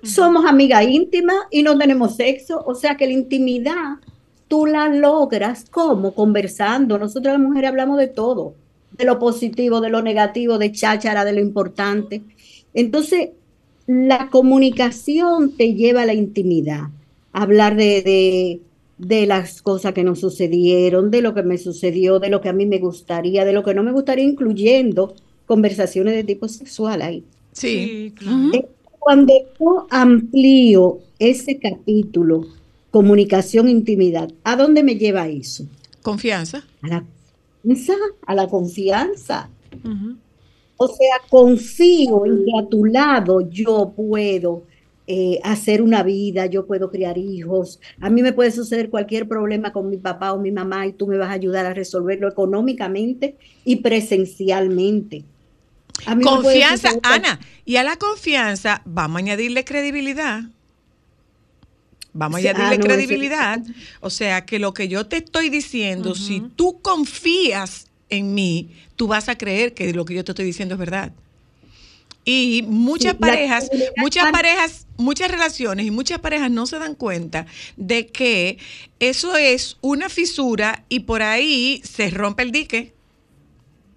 Somos 0.03 0.45
amigas 0.45 0.85
íntimas 0.87 1.37
y 1.51 1.63
no 1.63 1.79
tenemos 1.79 2.17
sexo, 2.17 2.63
o 2.67 2.75
sea 2.75 2.97
que 2.97 3.07
la 3.07 3.13
intimidad 3.13 4.01
tú 4.49 4.67
la 4.67 4.89
logras 4.89 5.65
como 5.71 6.13
conversando. 6.13 6.99
Nosotras 6.99 7.39
las 7.39 7.49
mujeres 7.49 7.71
hablamos 7.71 7.99
de 7.99 8.09
todo, 8.09 8.55
de 8.91 9.07
lo 9.07 9.19
positivo, 9.19 9.81
de 9.81 9.89
lo 9.89 10.03
negativo, 10.03 10.59
de 10.59 10.73
cháchara, 10.73 11.25
de 11.25 11.33
lo 11.33 11.41
importante. 11.41 12.21
Entonces, 12.75 13.31
la 13.87 14.29
comunicación 14.29 15.57
te 15.57 15.73
lleva 15.73 16.03
a 16.03 16.07
la 16.07 16.13
intimidad, 16.13 16.89
hablar 17.33 17.77
de, 17.77 18.03
de, 18.03 18.61
de 18.99 19.27
las 19.27 19.63
cosas 19.63 19.93
que 19.93 20.05
nos 20.05 20.21
sucedieron, 20.21 21.11
de 21.11 21.23
lo 21.23 21.35
que 21.35 21.43
me 21.43 21.59
sucedió, 21.59 22.19
de 22.19 22.31
lo 22.31 22.41
que 22.41 22.49
a 22.49 22.53
mí 22.53 22.67
me 22.67 22.79
gustaría, 22.79 23.45
de 23.45 23.53
lo 23.53 23.63
que 23.63 23.75
no 23.75 23.83
me 23.83 23.93
gustaría, 23.93 24.25
incluyendo 24.25 25.15
conversaciones 25.47 26.15
de 26.15 26.25
tipo 26.25 26.49
sexual 26.49 27.03
ahí. 27.03 27.25
Sí. 27.53 28.13
claro. 28.17 28.51
Cuando 28.99 29.35
yo 29.59 29.87
amplío 29.91 31.01
ese 31.19 31.59
capítulo, 31.59 32.47
comunicación, 32.93 33.69
intimidad, 33.69 34.31
¿a 34.45 34.55
dónde 34.55 34.85
me 34.85 34.95
lleva 34.95 35.27
eso? 35.27 35.65
Confianza. 36.03 36.65
A 36.83 36.89
la 36.89 37.05
confianza, 37.63 37.95
a 38.27 38.35
la 38.35 38.49
confianza. 38.49 39.51
O 40.77 40.87
sea, 40.87 41.17
confío 41.29 42.27
en 42.27 42.45
que 42.45 42.53
a 42.59 42.69
tu 42.69 42.85
lado 42.85 43.41
yo 43.41 43.93
puedo 43.97 44.63
eh, 45.07 45.41
hacer 45.43 45.83
una 45.83 46.03
vida, 46.03 46.47
yo 46.47 46.67
puedo 46.67 46.91
criar 46.91 47.19
hijos. 47.19 47.81
A 48.01 48.11
mí 48.11 48.23
me 48.23 48.33
puede 48.33 48.51
suceder 48.53 48.91
cualquier 48.91 49.29
problema 49.29 49.73
con 49.73 49.89
mi 49.91 49.97
papá 49.97 50.33
o 50.33 50.39
mi 50.41 50.53
mamá 50.53 50.87
y 50.87 50.93
tú 50.93 51.07
me 51.07 51.19
vas 51.19 51.29
a 51.31 51.33
ayudar 51.33 51.67
a 51.67 51.75
resolverlo 51.75 52.29
económicamente 52.29 53.37
y 53.65 53.77
presencialmente. 53.77 55.25
A 56.07 56.15
mí 56.15 56.25
me 56.25 56.31
puede 56.31 56.43
Confianza, 56.43 56.91
Ana, 57.03 57.41
y 57.65 57.77
a 57.77 57.83
la 57.85 57.97
confianza 57.97 58.83
vamos 58.85 59.17
a 59.17 59.19
añadirle 59.21 59.65
credibilidad. 59.65 60.43
Vamos 62.13 62.37
a 62.37 62.39
añadirle 62.41 62.75
ah, 62.75 62.79
no, 62.79 62.85
eso- 62.85 62.89
credibilidad. 62.89 63.61
O 64.01 64.11
sea, 64.11 64.45
que 64.45 64.59
lo 64.59 64.75
que 64.75 64.89
yo 64.89 65.07
te 65.07 65.19
estoy 65.19 65.49
diciendo, 65.49 66.15
si 66.15 66.41
tú 66.57 66.81
confías 66.83 67.87
en 68.09 68.35
mí, 68.35 68.71
tú 68.97 69.07
vas 69.07 69.29
a 69.29 69.37
creer 69.39 69.75
que 69.75 69.93
lo 69.95 70.05
que 70.05 70.15
yo 70.15 70.25
te 70.25 70.33
estoy 70.33 70.45
diciendo 70.45 70.75
es 70.75 70.79
verdad. 70.79 71.13
Y 72.25 72.65
muchas 72.69 73.15
Sí, 73.15 73.19
parejas, 73.19 73.69
muchas 73.97 74.31
parejas, 74.31 74.87
muchas 75.03 75.31
relaciones 75.31 75.87
y 75.87 75.91
muchas 75.91 76.19
parejas 76.21 76.51
no 76.51 76.67
se 76.67 76.79
dan 76.79 76.95
cuenta 76.95 77.47
de 77.77 78.07
que 78.07 78.59
eso 79.01 79.37
es 79.37 79.77
una 79.81 80.09
fisura 80.09 80.85
y 80.89 81.01
por 81.01 81.23
ahí 81.23 81.83
se 81.85 82.11
rompe 82.11 82.43
el 82.43 82.53
dique 82.53 82.95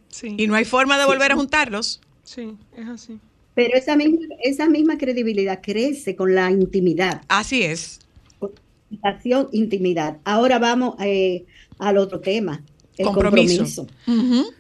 Sí, 0.10 0.34
y 0.38 0.48
no 0.48 0.56
hay 0.56 0.64
forma 0.64 0.98
de 0.98 1.06
volver 1.06 1.34
a 1.34 1.36
juntarlos. 1.36 2.00
sí, 2.24 2.56
es 2.78 2.88
así. 2.88 3.20
Pero 3.54 3.78
esa 3.78 3.96
misma, 3.96 4.20
esa 4.44 4.68
misma 4.68 4.98
credibilidad 4.98 5.62
crece 5.62 6.16
con 6.16 6.36
la 6.36 6.52
intimidad. 6.52 7.22
Así 7.30 7.64
es. 7.64 8.00
Comunicación, 8.40 9.48
intimidad. 9.54 10.18
Ahora 10.26 10.60
vamos 10.60 10.96
eh, 11.00 11.46
al 11.80 11.98
otro 11.98 12.20
tema, 12.20 12.64
el 12.98 13.06
Compromiso. 13.06 13.88
Yo 14.06 14.54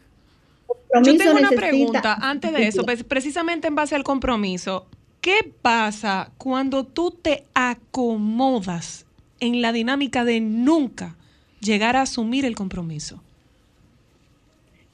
Compromiso 0.94 1.24
tengo 1.24 1.40
una 1.40 1.50
pregunta 1.52 2.14
antes 2.22 2.54
de 2.54 2.68
eso, 2.68 2.84
pues, 2.84 3.04
precisamente 3.04 3.68
en 3.68 3.76
base 3.76 3.96
al 3.96 4.04
compromiso. 4.04 4.88
¿Qué 5.26 5.38
pasa 5.62 6.34
cuando 6.38 6.86
tú 6.86 7.12
te 7.12 7.50
acomodas 7.56 9.08
en 9.40 9.62
la 9.62 9.72
dinámica 9.74 10.24
de 10.24 10.40
nunca 10.40 11.18
llegar 11.60 11.96
a 11.96 12.04
asumir 12.04 12.46
el 12.46 12.56
compromiso? 12.56 13.24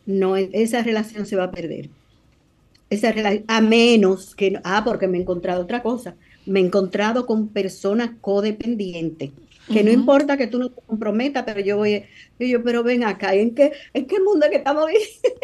No, 0.05 0.35
esa 0.37 0.83
relación 0.83 1.25
se 1.25 1.35
va 1.35 1.45
a 1.45 1.51
perder. 1.51 1.91
Esa 2.89 3.13
a 3.47 3.61
menos 3.61 4.35
que, 4.35 4.59
ah, 4.63 4.83
porque 4.85 5.07
me 5.07 5.17
he 5.17 5.21
encontrado 5.21 5.63
otra 5.63 5.81
cosa. 5.83 6.17
Me 6.45 6.59
he 6.59 6.63
encontrado 6.65 7.25
con 7.25 7.53
personas 7.53 8.11
codependientes. 8.21 9.33
Que 9.71 9.83
no 9.83 9.91
importa 9.91 10.37
que 10.37 10.47
tú 10.47 10.59
no 10.59 10.69
te 10.71 10.81
comprometas, 10.85 11.43
pero 11.45 11.61
yo 11.61 11.77
voy, 11.77 12.05
yo, 12.39 12.63
pero 12.63 12.83
ven 12.83 13.03
acá, 13.05 13.33
¿en 13.35 13.55
qué, 13.55 13.71
en 13.93 14.07
qué 14.07 14.19
mundo 14.21 14.45
es 14.45 14.51
que 14.51 14.57
estamos 14.57 14.87
viviendo? 14.87 15.39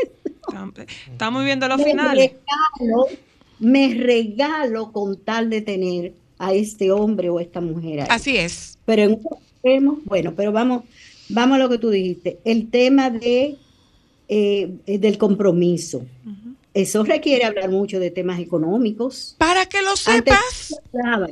Tam- 0.50 0.74
Estamos 1.12 1.44
viendo 1.46 1.68
los 1.68 1.82
finales. 1.84 2.32
regalo, 2.80 3.20
me 3.60 3.94
regalo 3.94 4.92
con 4.92 5.18
tal 5.18 5.50
de 5.50 5.62
tener 5.62 6.14
a 6.38 6.54
este 6.54 6.92
hombre 6.92 7.30
o 7.30 7.40
esta 7.40 7.62
mujer 7.62 8.02
ahí. 8.02 8.08
Así 8.10 8.38
es. 8.38 8.78
Pero 8.86 9.04
en 9.04 9.12
un 9.88 10.02
bueno, 10.06 10.34
pero 10.36 10.52
vamos, 10.52 10.84
vamos 11.30 11.56
a 11.56 11.60
lo 11.60 11.70
que 11.70 11.78
tú 11.78 11.90
dijiste. 11.90 12.40
El 12.46 12.70
tema 12.70 13.10
de, 13.10 13.58
eh, 14.28 14.72
eh, 14.86 14.98
del 14.98 15.18
compromiso. 15.18 16.06
Eso 16.74 17.04
requiere 17.04 17.44
hablar 17.44 17.72
mucho 17.72 18.00
de 18.00 18.12
temas 18.12 18.40
económicos. 18.40 19.36
Para 19.40 19.66
que 19.66 19.82
lo 19.82 19.96
sepas. 19.96 20.76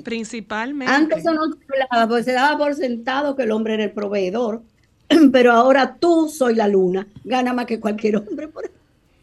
Principalmente. 0.04 0.92
antes 0.92 1.20
eso 1.20 1.34
no 1.34 1.44
se 1.46 1.84
hablaba, 1.84 2.08
porque 2.08 2.24
se 2.24 2.32
daba 2.32 2.58
por 2.58 2.74
sentado 2.74 3.36
que 3.36 3.44
el 3.44 3.52
hombre 3.52 3.76
era 3.76 3.84
el 3.84 3.92
proveedor. 3.92 4.64
Pero 5.32 5.52
ahora 5.52 5.98
tú 6.00 6.30
soy 6.30 6.56
la 6.56 6.68
luna, 6.68 7.08
gana 7.24 7.54
más 7.54 7.68
que 7.68 7.80
cualquier 7.80 8.18
hombre. 8.18 8.48
Por 8.48 8.72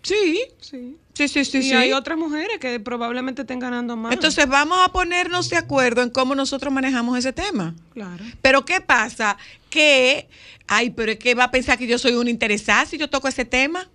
Sí, 0.03 0.43
Sí. 0.61 0.97
Sí, 1.15 1.29
sí, 1.29 1.45
sí. 1.45 1.59
y 1.59 1.63
sí. 1.63 1.73
hay 1.73 1.93
otras 1.93 2.19
mujeres 2.19 2.59
que 2.59 2.81
probablemente 2.81 3.43
estén 3.43 3.59
ganando 3.59 3.97
más. 3.97 4.13
Entonces 4.13 4.47
vamos 4.49 4.79
a 4.85 4.91
ponernos 4.91 5.49
de 5.49 5.57
acuerdo 5.57 6.03
en 6.03 6.11
cómo 6.11 6.35
nosotros 6.35 6.73
manejamos 6.73 7.19
ese 7.19 7.33
tema. 7.33 7.75
claro. 7.93 8.25
Pero 8.41 8.65
¿qué 8.65 8.81
pasa? 8.81 9.37
Que, 9.71 10.29
ay, 10.67 10.91
pero 10.91 11.13
es 11.13 11.19
que 11.19 11.35
va 11.35 11.45
a 11.45 11.51
pensar 11.51 11.79
que 11.79 11.87
yo 11.87 11.99
soy 11.99 12.15
una 12.15 12.31
interesada 12.31 12.87
si 12.87 12.99
yo 12.99 13.09
toco 13.09 13.29
ese 13.29 13.45
tema. 13.45 13.89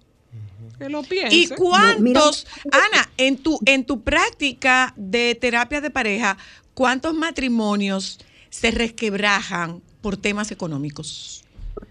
Que 0.78 0.90
lo 0.90 1.02
piense. 1.04 1.36
¿Y 1.36 1.48
cuántos, 1.48 2.46
Ana, 2.72 3.10
en 3.18 3.38
tu, 3.38 3.60
en 3.66 3.84
tu 3.84 4.04
práctica 4.04 4.94
de 4.96 5.36
terapia 5.36 5.82
de 5.82 5.90
pareja, 5.90 6.38
cuántos 6.74 7.16
matrimonios 7.16 8.20
se 8.50 8.72
resquebrajan 8.72 9.82
por 10.02 10.18
temas 10.18 10.52
económicos? 10.52 11.44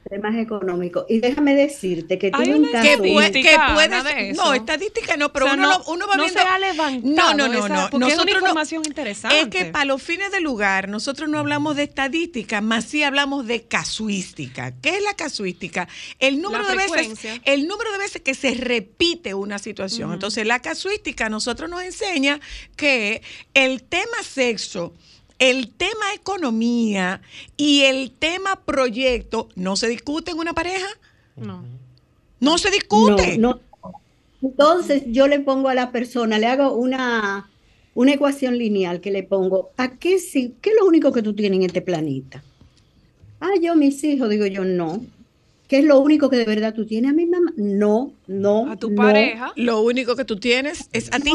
Temas 0.08 0.36
económicos. 0.36 1.04
Y 1.08 1.20
déjame 1.20 1.54
decirte 1.54 2.18
que 2.18 2.26
Hay 2.32 2.44
tuve 2.46 2.54
un 2.56 2.64
caso. 2.70 2.82
Que, 2.82 2.92
Estadística, 2.94 3.12
puede, 3.14 3.32
que 3.32 3.74
puede 3.74 3.88
nada 3.88 4.02
de 4.04 4.10
ser- 4.10 4.30
eso. 4.30 4.44
no, 4.44 4.54
estadística 4.54 5.16
no, 5.16 5.32
pero 5.32 5.46
O 5.46 5.48
sea, 5.48 5.56
uno, 5.58 5.68
no- 5.70 5.78
lo- 5.78 5.84
uno 5.92 6.06
va 6.06 6.16
no 6.16 6.22
viendo. 6.24 6.40
se 6.42 6.46
ha 6.48 6.58
levantado 6.58 7.30
No, 7.32 7.34
no, 7.34 7.48
no, 7.52 7.58
esa- 7.66 7.68
no. 7.68 7.90
porque 7.90 8.06
es 8.08 8.14
una 8.14 8.14
Nosotros 8.16 8.26
no- 8.34 8.38
información 8.48 8.82
interesante. 8.86 9.40
Es 9.40 9.48
que 9.48 9.64
para 9.66 9.84
los 9.84 10.02
fines 10.02 10.30
del 10.32 10.44
lugar, 10.44 10.88
nosotros 10.88 11.28
no 11.28 11.38
hablamos 11.38 11.76
de 11.76 11.84
estadística, 11.84 12.60
más 12.60 12.84
sí 12.84 13.02
hablamos 13.02 13.46
de 13.46 13.62
casuística. 13.64 14.72
¿Qué 14.80 14.96
es 14.96 15.02
la 15.02 15.14
casuística? 15.14 15.88
El 16.18 16.40
número 16.40 16.64
La 16.64 16.70
de 16.70 16.76
veces, 16.76 17.40
el 17.44 17.66
número 17.66 17.92
de 17.92 17.98
veces 17.98 18.22
que 18.22 18.34
se 18.34 18.54
repite 18.54 19.34
una 19.34 19.58
situación. 19.58 20.12
Entonces, 20.12 20.46
la 20.46 20.60
casuística 20.60 21.26
a 21.26 21.28
nosotros 21.30 21.68
nos 21.70 21.82
enseña 21.82 22.40
que 22.76 23.22
el 23.54 23.82
tema 23.82 24.22
sexo 24.22 24.94
el 25.38 25.68
tema 25.70 26.14
economía 26.14 27.20
y 27.56 27.82
el 27.82 28.10
tema 28.10 28.56
proyecto 28.64 29.48
no 29.54 29.76
se 29.76 29.88
discute 29.88 30.30
en 30.30 30.38
una 30.38 30.54
pareja. 30.54 30.86
No. 31.36 31.64
No 32.40 32.58
se 32.58 32.70
discute. 32.70 33.38
No, 33.38 33.54
no. 33.54 33.60
Entonces 34.42 35.02
yo 35.06 35.26
le 35.26 35.40
pongo 35.40 35.68
a 35.68 35.74
la 35.74 35.90
persona, 35.92 36.38
le 36.38 36.46
hago 36.46 36.72
una, 36.74 37.50
una 37.94 38.12
ecuación 38.12 38.58
lineal 38.58 39.00
que 39.00 39.10
le 39.10 39.22
pongo, 39.22 39.70
¿a 39.76 39.96
qué 39.96 40.18
sí? 40.18 40.54
¿Qué 40.60 40.70
es 40.70 40.76
lo 40.78 40.86
único 40.86 41.12
que 41.12 41.22
tú 41.22 41.34
tienes 41.34 41.58
en 41.58 41.66
este 41.66 41.82
planeta? 41.82 42.42
Ah, 43.40 43.54
yo 43.60 43.74
mis 43.74 44.02
hijos, 44.04 44.28
digo 44.28 44.46
yo, 44.46 44.64
no. 44.64 45.04
¿Qué 45.68 45.78
es 45.78 45.84
lo 45.84 45.98
único 45.98 46.30
que 46.30 46.36
de 46.36 46.44
verdad 46.44 46.74
tú 46.74 46.86
tienes 46.86 47.10
a 47.10 47.14
mi 47.14 47.26
mamá? 47.26 47.52
No, 47.56 48.12
no. 48.26 48.70
A 48.70 48.76
tu 48.76 48.90
no. 48.90 48.96
pareja. 48.96 49.52
Lo 49.56 49.80
único 49.80 50.14
que 50.14 50.24
tú 50.24 50.36
tienes 50.36 50.88
es 50.92 51.12
a 51.12 51.18
ti. 51.18 51.32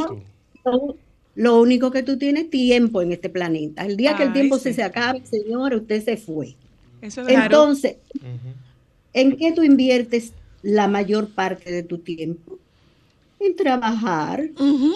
Lo, 0.63 0.95
lo 1.35 1.61
único 1.61 1.91
que 1.91 2.03
tú 2.03 2.17
tienes 2.17 2.45
es 2.45 2.49
tiempo 2.49 3.01
en 3.01 3.11
este 3.11 3.29
planeta. 3.29 3.85
El 3.85 3.97
día 3.97 4.15
que 4.15 4.23
el 4.23 4.33
tiempo 4.33 4.57
sí. 4.57 4.63
se, 4.63 4.73
se 4.73 4.83
acabe, 4.83 5.25
señor, 5.25 5.73
usted 5.75 6.03
se 6.03 6.17
fue. 6.17 6.55
Eso 7.01 7.21
es 7.21 7.27
verdad. 7.27 7.45
Entonces, 7.45 7.95
¿en 9.13 9.37
qué 9.37 9.51
tú 9.51 9.63
inviertes 9.63 10.33
la 10.61 10.87
mayor 10.87 11.29
parte 11.29 11.71
de 11.71 11.83
tu 11.83 11.99
tiempo? 11.99 12.59
En 13.39 13.55
trabajar. 13.55 14.49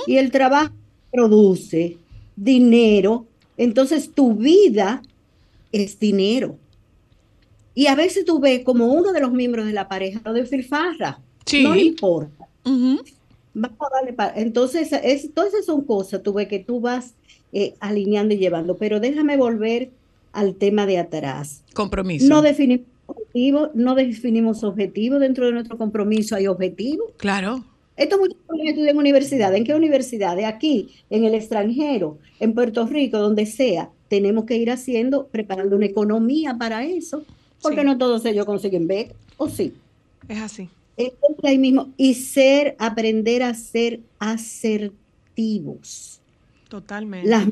Y 0.05 0.17
el 0.17 0.29
trabajo 0.31 0.73
produce 1.11 1.97
dinero. 2.35 3.25
Entonces, 3.57 4.11
tu 4.13 4.35
vida 4.35 5.01
es 5.71 5.97
dinero. 5.97 6.57
Y 7.73 7.87
a 7.87 7.95
veces 7.95 8.23
tú 8.23 8.39
ves 8.39 8.63
como 8.63 8.87
uno 8.87 9.11
de 9.11 9.19
los 9.19 9.31
miembros 9.31 9.65
de 9.65 9.73
la 9.73 9.87
pareja 9.87 10.21
lo 10.23 10.33
despilfarra. 10.33 11.19
Sí. 11.45 11.63
No 11.63 11.73
le 11.73 11.83
importa. 11.83 12.47
Vamos 13.55 13.77
a 13.79 13.95
darle 13.95 14.13
pa- 14.13 14.33
Entonces, 14.35 14.91
es, 14.91 15.33
todas 15.33 15.53
esas 15.53 15.65
son 15.65 15.81
cosas, 15.85 16.21
tú 16.21 16.33
ves 16.33 16.47
que 16.47 16.59
tú 16.59 16.79
vas 16.81 17.15
eh, 17.53 17.73
alineando 17.79 18.33
y 18.33 18.37
llevando. 18.37 18.75
Pero 18.77 18.99
déjame 18.99 19.37
volver 19.37 19.89
al 20.33 20.55
tema 20.55 20.85
de 20.85 20.97
atrás. 20.99 21.63
Compromiso. 21.73 22.27
No 22.27 22.41
definimos 22.41 22.85
objetivos, 23.07 23.69
no 23.73 23.95
definimos 23.95 24.63
objetivos 24.63 25.19
dentro 25.21 25.45
de 25.47 25.53
nuestro 25.53 25.77
compromiso. 25.77 26.35
Hay 26.35 26.47
objetivos. 26.47 27.07
Claro. 27.17 27.63
Estos 27.97 28.19
muchachos 28.19 28.43
estudian 28.65 28.89
en 28.89 28.97
universidades. 28.97 29.57
¿En 29.57 29.63
qué 29.63 29.73
universidades? 29.73 30.45
Aquí, 30.45 30.89
en 31.09 31.23
el 31.23 31.33
extranjero, 31.33 32.17
en 32.41 32.53
Puerto 32.53 32.85
Rico, 32.87 33.19
donde 33.19 33.45
sea. 33.45 33.89
Tenemos 34.09 34.43
que 34.45 34.57
ir 34.57 34.69
haciendo, 34.69 35.27
preparando 35.27 35.77
una 35.77 35.85
economía 35.85 36.57
para 36.59 36.83
eso, 36.85 37.23
porque 37.61 37.79
Sí. 37.81 37.85
no 37.87 37.97
todos 37.97 38.25
ellos 38.25 38.45
consiguen 38.45 38.85
becas, 38.85 39.15
¿o 39.37 39.47
sí? 39.49 39.73
Es 40.27 40.39
así. 40.41 40.69
Entonces, 40.97 41.43
ahí 41.43 41.57
mismo, 41.57 41.89
y 41.97 42.13
ser, 42.13 42.75
aprender 42.79 43.43
a 43.43 43.53
ser 43.53 43.99
asertivos. 44.19 46.21
Totalmente. 46.69 47.29
Las 47.29 47.47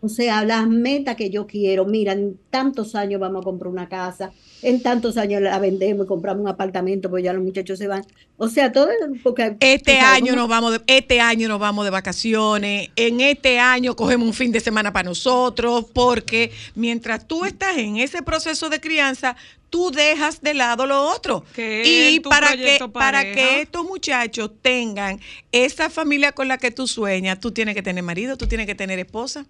o 0.00 0.08
sea, 0.08 0.44
las 0.44 0.68
metas 0.68 1.16
que 1.16 1.28
yo 1.28 1.48
quiero, 1.48 1.84
mira, 1.84 2.12
en 2.12 2.38
tantos 2.50 2.94
años 2.94 3.20
vamos 3.20 3.42
a 3.42 3.44
comprar 3.44 3.72
una 3.72 3.88
casa, 3.88 4.30
en 4.62 4.80
tantos 4.80 5.16
años 5.16 5.42
la 5.42 5.58
vendemos 5.58 6.06
y 6.06 6.08
compramos 6.08 6.42
un 6.42 6.48
apartamento, 6.48 7.10
pues 7.10 7.24
ya 7.24 7.32
los 7.32 7.42
muchachos 7.42 7.80
se 7.80 7.88
van. 7.88 8.04
O 8.36 8.46
sea, 8.46 8.70
todo 8.70 8.90
porque 9.24 9.56
Este 9.58 9.98
año 9.98 10.36
nos 10.36 10.48
vamos 10.48 10.70
de, 10.70 10.82
este 10.86 11.20
año 11.20 11.48
nos 11.48 11.58
vamos 11.58 11.84
de 11.84 11.90
vacaciones, 11.90 12.90
en 12.94 13.20
este 13.20 13.58
año 13.58 13.96
cogemos 13.96 14.28
un 14.28 14.34
fin 14.34 14.52
de 14.52 14.60
semana 14.60 14.92
para 14.92 15.08
nosotros, 15.08 15.86
porque 15.92 16.52
mientras 16.76 17.26
tú 17.26 17.44
estás 17.44 17.76
en 17.76 17.96
ese 17.96 18.22
proceso 18.22 18.68
de 18.68 18.80
crianza, 18.80 19.34
tú 19.70 19.90
dejas 19.90 20.40
de 20.40 20.54
lado 20.54 20.86
lo 20.86 21.02
otro. 21.02 21.44
Que 21.54 21.82
y 21.84 22.20
tu 22.20 22.28
para 22.28 22.56
que 22.56 22.78
para 22.92 23.22
que 23.22 23.62
estos 23.62 23.84
muchachos 23.84 24.50
tengan 24.62 25.20
esa 25.52 25.90
familia 25.90 26.32
con 26.32 26.48
la 26.48 26.58
que 26.58 26.70
tú 26.70 26.86
sueñas, 26.86 27.40
tú 27.40 27.50
tienes 27.50 27.74
que 27.74 27.82
tener 27.82 28.02
marido, 28.02 28.36
tú 28.36 28.46
tienes 28.46 28.66
que 28.66 28.74
tener 28.74 28.98
esposa. 28.98 29.46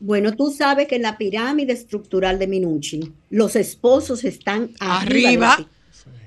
Bueno, 0.00 0.34
tú 0.34 0.50
sabes 0.50 0.88
que 0.88 0.96
en 0.96 1.02
la 1.02 1.16
pirámide 1.16 1.72
estructural 1.72 2.38
de 2.38 2.48
Minuchin, 2.48 3.14
los 3.30 3.54
esposos 3.54 4.24
están 4.24 4.70
arriba. 4.80 5.52
Arriba. 5.52 5.68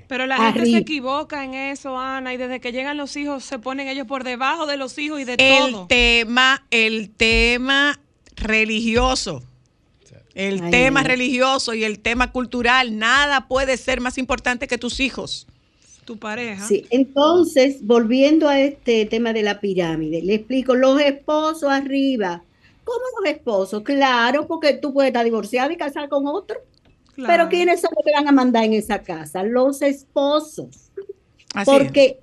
Pero 0.08 0.28
la 0.28 0.38
gente 0.38 0.70
se 0.70 0.78
equivoca 0.78 1.44
en 1.44 1.56
eso, 1.56 1.98
Ana, 1.98 2.34
y 2.34 2.38
desde 2.38 2.60
que 2.60 2.72
llegan 2.72 2.96
los 2.96 3.18
hijos 3.18 3.44
se 3.44 3.60
ponen 3.60 3.88
ellos 3.88 4.08
por 4.08 4.24
debajo 4.24 4.66
de 4.68 4.78
los 4.78 4.98
hijos 4.98 5.20
y 5.20 5.24
de 5.24 5.34
El 5.34 5.72
todo. 5.72 5.88
tema, 5.88 6.64
el 6.70 7.10
tema 7.10 8.00
religioso. 8.36 9.44
El 10.36 10.62
Ay, 10.62 10.72
tema 10.72 11.02
religioso 11.02 11.74
y 11.74 11.86
el 11.86 12.00
tema 12.00 12.32
cultural, 12.32 13.00
nada 13.00 13.48
puede 13.48 13.78
ser 13.78 14.02
más 14.02 14.18
importante 14.18 14.68
que 14.68 14.78
tus 14.78 15.00
hijos. 15.00 15.48
Tu 16.04 16.18
pareja. 16.18 16.68
Sí, 16.68 16.86
entonces, 16.92 17.78
volviendo 17.82 18.48
a 18.48 18.60
este 18.60 19.06
tema 19.06 19.34
de 19.34 19.42
la 19.42 19.60
pirámide, 19.60 20.22
le 20.22 20.36
explico, 20.36 20.76
los 20.76 21.02
esposos 21.02 21.72
arriba. 21.72 22.44
¿Cómo 22.84 23.00
los 23.20 23.32
esposos? 23.32 23.82
Claro, 23.82 24.46
porque 24.46 24.74
tú 24.74 24.94
puedes 24.94 25.10
estar 25.10 25.24
divorciado 25.24 25.72
y 25.72 25.78
casar 25.78 26.10
con 26.10 26.28
otro. 26.28 26.60
Claro. 27.16 27.32
Pero 27.32 27.50
¿quiénes 27.50 27.82
son 27.82 27.92
los 27.96 28.06
que 28.06 28.12
van 28.12 28.28
a 28.28 28.32
mandar 28.32 28.66
en 28.66 28.74
esa 28.74 29.02
casa? 29.02 29.42
Los 29.42 29.82
esposos. 29.82 30.92
Así 31.56 31.72
es. 31.72 31.78
Porque 31.78 32.20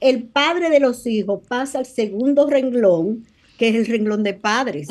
el 0.00 0.24
padre 0.24 0.68
de 0.68 0.78
los 0.78 1.06
hijos 1.06 1.40
pasa 1.48 1.78
al 1.78 1.86
segundo 1.86 2.48
renglón, 2.48 3.26
que 3.58 3.70
es 3.70 3.74
el 3.74 3.86
renglón 3.86 4.22
de 4.22 4.34
padres. 4.34 4.88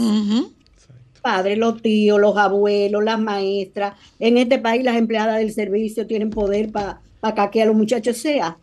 Padres, 1.23 1.57
los 1.57 1.81
tíos, 1.81 2.19
los 2.19 2.35
abuelos, 2.35 3.01
las 3.01 3.19
maestras. 3.19 3.97
En 4.19 4.37
este 4.37 4.59
país 4.59 4.83
las 4.83 4.97
empleadas 4.97 5.37
del 5.37 5.53
servicio 5.53 6.05
tienen 6.05 6.29
poder 6.29 6.69
para 6.69 7.49
que 7.49 7.61
a 7.61 7.65
los 7.65 7.75
muchachos 7.75 8.17
sea. 8.17 8.57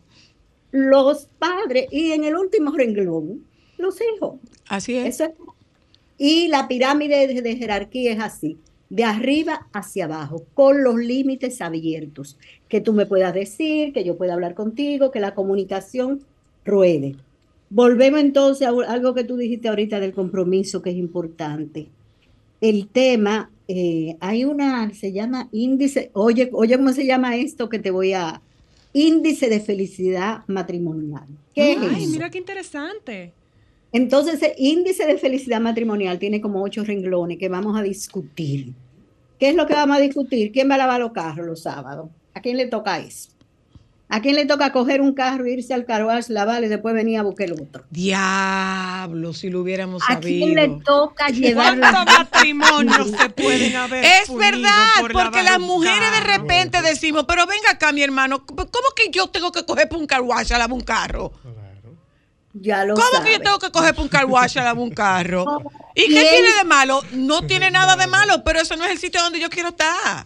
Los 0.69 1.27
padres 1.39 1.87
y 1.91 2.11
en 2.11 2.23
el 2.23 2.35
último 2.35 2.71
renglón, 2.71 3.43
los 3.79 3.97
hijos. 3.99 4.35
Así 4.69 4.95
es. 4.95 5.15
Eso 5.15 5.23
es. 5.25 5.31
Y 6.19 6.49
la 6.49 6.67
pirámide 6.67 7.25
de, 7.25 7.41
de 7.41 7.55
jerarquía 7.55 8.11
es 8.11 8.19
así, 8.19 8.59
de 8.91 9.05
arriba 9.05 9.67
hacia 9.73 10.05
abajo, 10.05 10.43
con 10.53 10.83
los 10.83 10.97
límites 10.97 11.61
abiertos. 11.61 12.37
Que 12.69 12.79
tú 12.79 12.93
me 12.93 13.07
puedas 13.07 13.33
decir, 13.33 13.91
que 13.91 14.03
yo 14.03 14.17
pueda 14.17 14.35
hablar 14.35 14.53
contigo, 14.53 15.09
que 15.09 15.19
la 15.19 15.33
comunicación 15.33 16.21
ruede. 16.63 17.15
Volvemos 17.71 18.19
entonces 18.19 18.67
a 18.67 18.71
algo 18.87 19.15
que 19.15 19.23
tú 19.23 19.35
dijiste 19.35 19.67
ahorita 19.67 19.99
del 19.99 20.13
compromiso, 20.13 20.83
que 20.83 20.91
es 20.91 20.97
importante. 20.97 21.87
El 22.61 22.87
tema, 22.87 23.51
eh, 23.67 24.15
hay 24.19 24.45
una, 24.45 24.93
se 24.93 25.11
llama 25.11 25.49
índice, 25.51 26.11
oye, 26.13 26.49
oye, 26.53 26.77
¿cómo 26.77 26.93
se 26.93 27.05
llama 27.05 27.35
esto 27.35 27.67
que 27.69 27.79
te 27.79 27.91
voy 27.91 28.13
a... 28.13 28.41
Índice 28.93 29.49
de 29.49 29.61
felicidad 29.61 30.43
matrimonial. 30.47 31.25
¿Qué 31.55 31.73
es 31.73 31.77
Ay, 31.79 32.03
eso? 32.03 32.11
mira 32.11 32.29
qué 32.29 32.37
interesante. 32.37 33.33
Entonces, 33.93 34.41
el 34.43 34.53
índice 34.57 35.05
de 35.05 35.17
felicidad 35.17 35.61
matrimonial 35.61 36.19
tiene 36.19 36.41
como 36.41 36.61
ocho 36.61 36.83
renglones 36.83 37.37
que 37.37 37.49
vamos 37.49 37.77
a 37.77 37.83
discutir. 37.83 38.73
¿Qué 39.39 39.49
es 39.49 39.55
lo 39.55 39.65
que 39.65 39.73
vamos 39.73 39.97
a 39.97 39.99
discutir? 39.99 40.51
¿Quién 40.51 40.69
va 40.69 40.75
a 40.75 40.79
lavar 40.79 40.99
los 40.99 41.13
carros 41.13 41.45
los 41.45 41.61
sábados? 41.63 42.09
¿A 42.33 42.41
quién 42.41 42.57
le 42.57 42.67
toca 42.67 42.99
eso? 42.99 43.31
¿A 44.13 44.19
quién 44.21 44.35
le 44.35 44.45
toca 44.45 44.73
coger 44.73 44.99
un 44.99 45.13
carro, 45.13 45.47
irse 45.47 45.73
al 45.73 45.85
carruaje, 45.85 46.33
lavarlo 46.33 46.65
y 46.65 46.69
después 46.69 46.93
venir 46.93 47.17
a 47.17 47.23
buscar 47.23 47.45
el 47.47 47.53
otro? 47.53 47.85
Diablo, 47.91 49.31
si 49.31 49.49
lo 49.49 49.61
hubiéramos 49.61 50.03
¿A 50.05 50.19
quién 50.19 50.53
le 50.53 50.65
sabido. 50.65 50.83
toca 50.83 51.29
llevar 51.29 51.79
¿Cuántos 51.79 52.05
las 52.05 52.19
matrimonios 52.19 53.07
se 53.09 53.29
pueden 53.41 53.73
haber 53.77 54.03
Es 54.03 54.35
verdad, 54.35 54.99
por 54.99 55.13
porque 55.13 55.43
las 55.43 55.61
mujeres 55.61 56.11
de 56.11 56.37
repente 56.37 56.81
decimos, 56.81 57.23
pero 57.25 57.47
venga 57.47 57.71
acá, 57.71 57.93
mi 57.93 58.03
hermano, 58.03 58.45
¿cómo 58.45 58.67
que 58.97 59.11
yo 59.11 59.29
tengo 59.29 59.49
que 59.53 59.65
coger 59.65 59.87
para 59.87 60.01
un 60.01 60.07
car 60.07 60.19
wash 60.19 60.51
a 60.51 60.57
lavar 60.57 60.73
un 60.73 60.81
carro? 60.81 61.31
Ya 62.51 62.83
lo 62.83 62.95
¿Cómo 62.95 63.23
que 63.23 63.31
yo 63.31 63.39
tengo 63.39 63.59
que 63.59 63.71
coger 63.71 63.91
para 63.91 64.03
un 64.03 64.09
car 64.09 64.25
wash 64.25 64.59
a 64.59 64.65
lavar 64.65 64.83
un 64.83 64.91
carro? 64.91 65.45
¿Y 65.95 66.13
qué 66.13 66.25
tiene 66.29 66.51
de 66.57 66.65
malo? 66.65 67.01
No 67.13 67.47
tiene 67.47 67.71
nada 67.71 67.95
de 67.95 68.07
malo, 68.07 68.43
pero 68.43 68.59
eso 68.59 68.75
no 68.75 68.83
es 68.83 68.91
el 68.91 68.97
sitio 68.97 69.21
donde 69.21 69.39
yo 69.39 69.49
quiero 69.49 69.69
estar. 69.69 70.25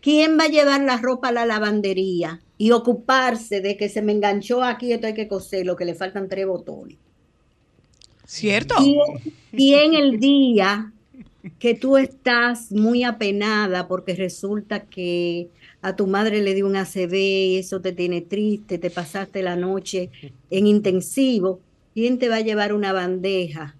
¿Quién 0.00 0.36
va 0.36 0.44
a 0.44 0.48
llevar 0.48 0.80
la 0.80 0.96
ropa 0.96 1.28
a 1.28 1.32
la 1.32 1.46
lavandería 1.46 2.40
y 2.58 2.72
ocuparse 2.72 3.60
de 3.60 3.76
que 3.76 3.88
se 3.88 4.02
me 4.02 4.12
enganchó 4.12 4.62
aquí, 4.62 4.92
esto 4.92 5.06
hay 5.06 5.14
que 5.14 5.28
coserlo, 5.28 5.76
que 5.76 5.84
le 5.84 5.94
faltan 5.94 6.28
tres 6.28 6.46
botones? 6.46 6.98
¿Cierto? 8.26 8.74
¿Quién, 8.76 9.34
quién 9.52 9.94
el 9.94 10.18
día 10.18 10.92
que 11.58 11.74
tú 11.74 11.96
estás 11.96 12.72
muy 12.72 13.04
apenada 13.04 13.88
porque 13.88 14.14
resulta 14.14 14.84
que 14.84 15.48
a 15.80 15.94
tu 15.96 16.06
madre 16.06 16.42
le 16.42 16.54
dio 16.54 16.66
un 16.66 16.76
ACV 16.76 17.14
y 17.14 17.56
eso 17.56 17.80
te 17.80 17.92
tiene 17.92 18.20
triste, 18.20 18.78
te 18.78 18.90
pasaste 18.90 19.42
la 19.42 19.56
noche 19.56 20.10
en 20.50 20.66
intensivo, 20.66 21.60
¿quién 21.94 22.18
te 22.18 22.28
va 22.28 22.36
a 22.36 22.40
llevar 22.40 22.74
una 22.74 22.92
bandeja 22.92 23.76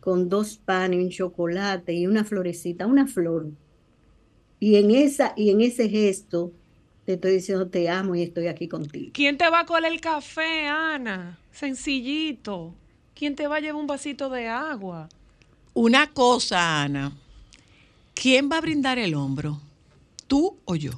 con 0.00 0.28
dos 0.28 0.56
panes, 0.56 0.98
un 0.98 1.10
chocolate 1.10 1.92
y 1.92 2.06
una 2.06 2.24
florecita, 2.24 2.86
una 2.86 3.06
flor? 3.06 3.50
Y 4.58 4.76
en 4.76 4.90
esa 4.90 5.32
y 5.36 5.50
en 5.50 5.60
ese 5.60 5.88
gesto 5.88 6.52
te 7.10 7.14
estoy 7.14 7.32
diciendo 7.32 7.68
te 7.68 7.88
amo 7.88 8.14
y 8.14 8.22
estoy 8.22 8.46
aquí 8.46 8.68
contigo. 8.68 9.10
¿Quién 9.12 9.36
te 9.36 9.48
va 9.50 9.60
a 9.60 9.66
colar 9.66 9.90
el 9.90 10.00
café, 10.00 10.66
Ana? 10.66 11.38
Sencillito. 11.50 12.74
¿Quién 13.14 13.34
te 13.34 13.48
va 13.48 13.56
a 13.56 13.60
llevar 13.60 13.80
un 13.80 13.86
vasito 13.86 14.28
de 14.28 14.46
agua? 14.46 15.08
Una 15.74 16.12
cosa, 16.12 16.82
Ana. 16.82 17.12
¿Quién 18.14 18.48
va 18.50 18.58
a 18.58 18.60
brindar 18.60 18.98
el 18.98 19.14
hombro? 19.14 19.60
¿Tú 20.28 20.56
o 20.64 20.76
yo? 20.76 20.92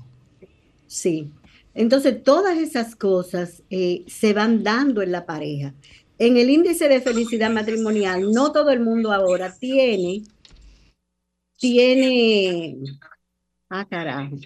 Sí. 0.86 1.30
Entonces, 1.74 2.22
todas 2.22 2.58
esas 2.58 2.94
cosas 2.94 3.62
eh, 3.70 4.04
se 4.06 4.34
van 4.34 4.62
dando 4.62 5.00
en 5.00 5.12
la 5.12 5.24
pareja. 5.24 5.72
En 6.18 6.36
el 6.36 6.50
índice 6.50 6.88
de 6.88 7.00
felicidad 7.00 7.50
matrimonial, 7.50 8.30
no 8.32 8.52
todo 8.52 8.70
el 8.70 8.80
mundo 8.80 9.12
ahora 9.12 9.54
tiene, 9.58 10.22
tiene, 11.58 12.76
ah, 13.70 13.86
carajo. 13.88 14.36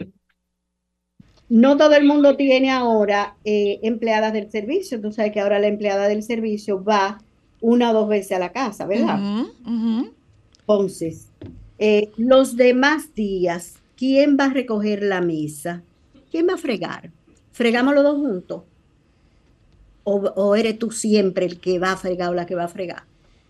No 1.49 1.77
todo 1.77 1.95
el 1.95 2.05
mundo 2.05 2.37
tiene 2.37 2.71
ahora 2.71 3.37
eh, 3.45 3.79
empleadas 3.83 4.33
del 4.33 4.51
servicio. 4.51 5.01
Tú 5.01 5.13
sabes 5.13 5.33
que 5.33 5.41
ahora 5.41 5.59
la 5.59 5.69
empleada 5.69 6.09
del 6.09 6.23
servicio 6.23 6.83
va 6.83 7.19
una 7.61 7.91
o 7.91 7.95
dos 7.95 8.09
veces 8.09 8.33
a 8.33 8.39
la 8.39 8.53
casa, 8.53 8.87
¿verdad? 8.87 9.19
Entonces, 10.61 11.29
eh, 11.79 12.11
los 12.17 12.57
demás 12.57 13.15
días, 13.15 13.77
¿quién 13.97 14.37
va 14.39 14.47
a 14.47 14.53
recoger 14.53 15.03
la 15.03 15.21
mesa? 15.21 15.83
¿Quién 16.31 16.49
va 16.49 16.55
a 16.55 16.59
fregar? 16.59 17.11
¿Fregamos 17.53 17.95
los 17.95 18.05
dos 18.05 18.17
juntos? 18.17 18.63
¿O, 20.05 20.17
o 20.17 20.55
eres 20.57 20.79
tú 20.79 20.91
siempre 20.91 21.47
el 21.47 21.61
que 21.61 21.79
va 21.79 21.93
a 21.93 21.97
fregar 21.97 22.31
o 22.31 22.35
la 22.35 22.47
que 22.47 22.55
va 22.55 22.65
a 22.65 22.69
fregar? 22.69 23.05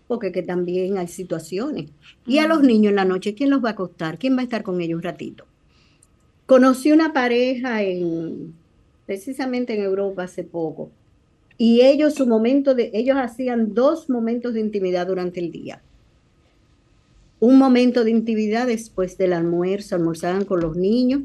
Porque 0.07 0.31
que 0.31 0.43
también 0.43 0.97
hay 0.97 1.07
situaciones. 1.07 1.89
Y 2.25 2.37
a 2.37 2.47
los 2.47 2.61
niños 2.61 2.91
en 2.91 2.95
la 2.95 3.05
noche, 3.05 3.33
¿quién 3.33 3.49
los 3.49 3.63
va 3.63 3.69
a 3.69 3.71
acostar? 3.73 4.17
¿Quién 4.17 4.37
va 4.37 4.41
a 4.41 4.43
estar 4.43 4.63
con 4.63 4.79
ellos 4.79 4.97
un 4.97 5.03
ratito? 5.03 5.45
Conocí 6.47 6.91
una 6.91 7.13
pareja 7.13 7.83
en, 7.83 8.55
precisamente 9.05 9.75
en 9.75 9.83
Europa 9.83 10.23
hace 10.23 10.43
poco. 10.43 10.89
Y 11.59 11.81
ellos, 11.81 12.15
su 12.15 12.25
momento 12.25 12.73
de, 12.73 12.89
ellos 12.95 13.17
hacían 13.17 13.75
dos 13.75 14.09
momentos 14.09 14.55
de 14.55 14.61
intimidad 14.61 15.05
durante 15.05 15.39
el 15.39 15.51
día 15.51 15.81
un 17.39 17.57
momento 17.57 18.03
de 18.03 18.11
intimidad 18.11 18.67
después 18.67 19.17
del 19.17 19.33
almuerzo, 19.33 19.95
almorzaban 19.95 20.45
con 20.45 20.59
los 20.59 20.75
niños 20.75 21.21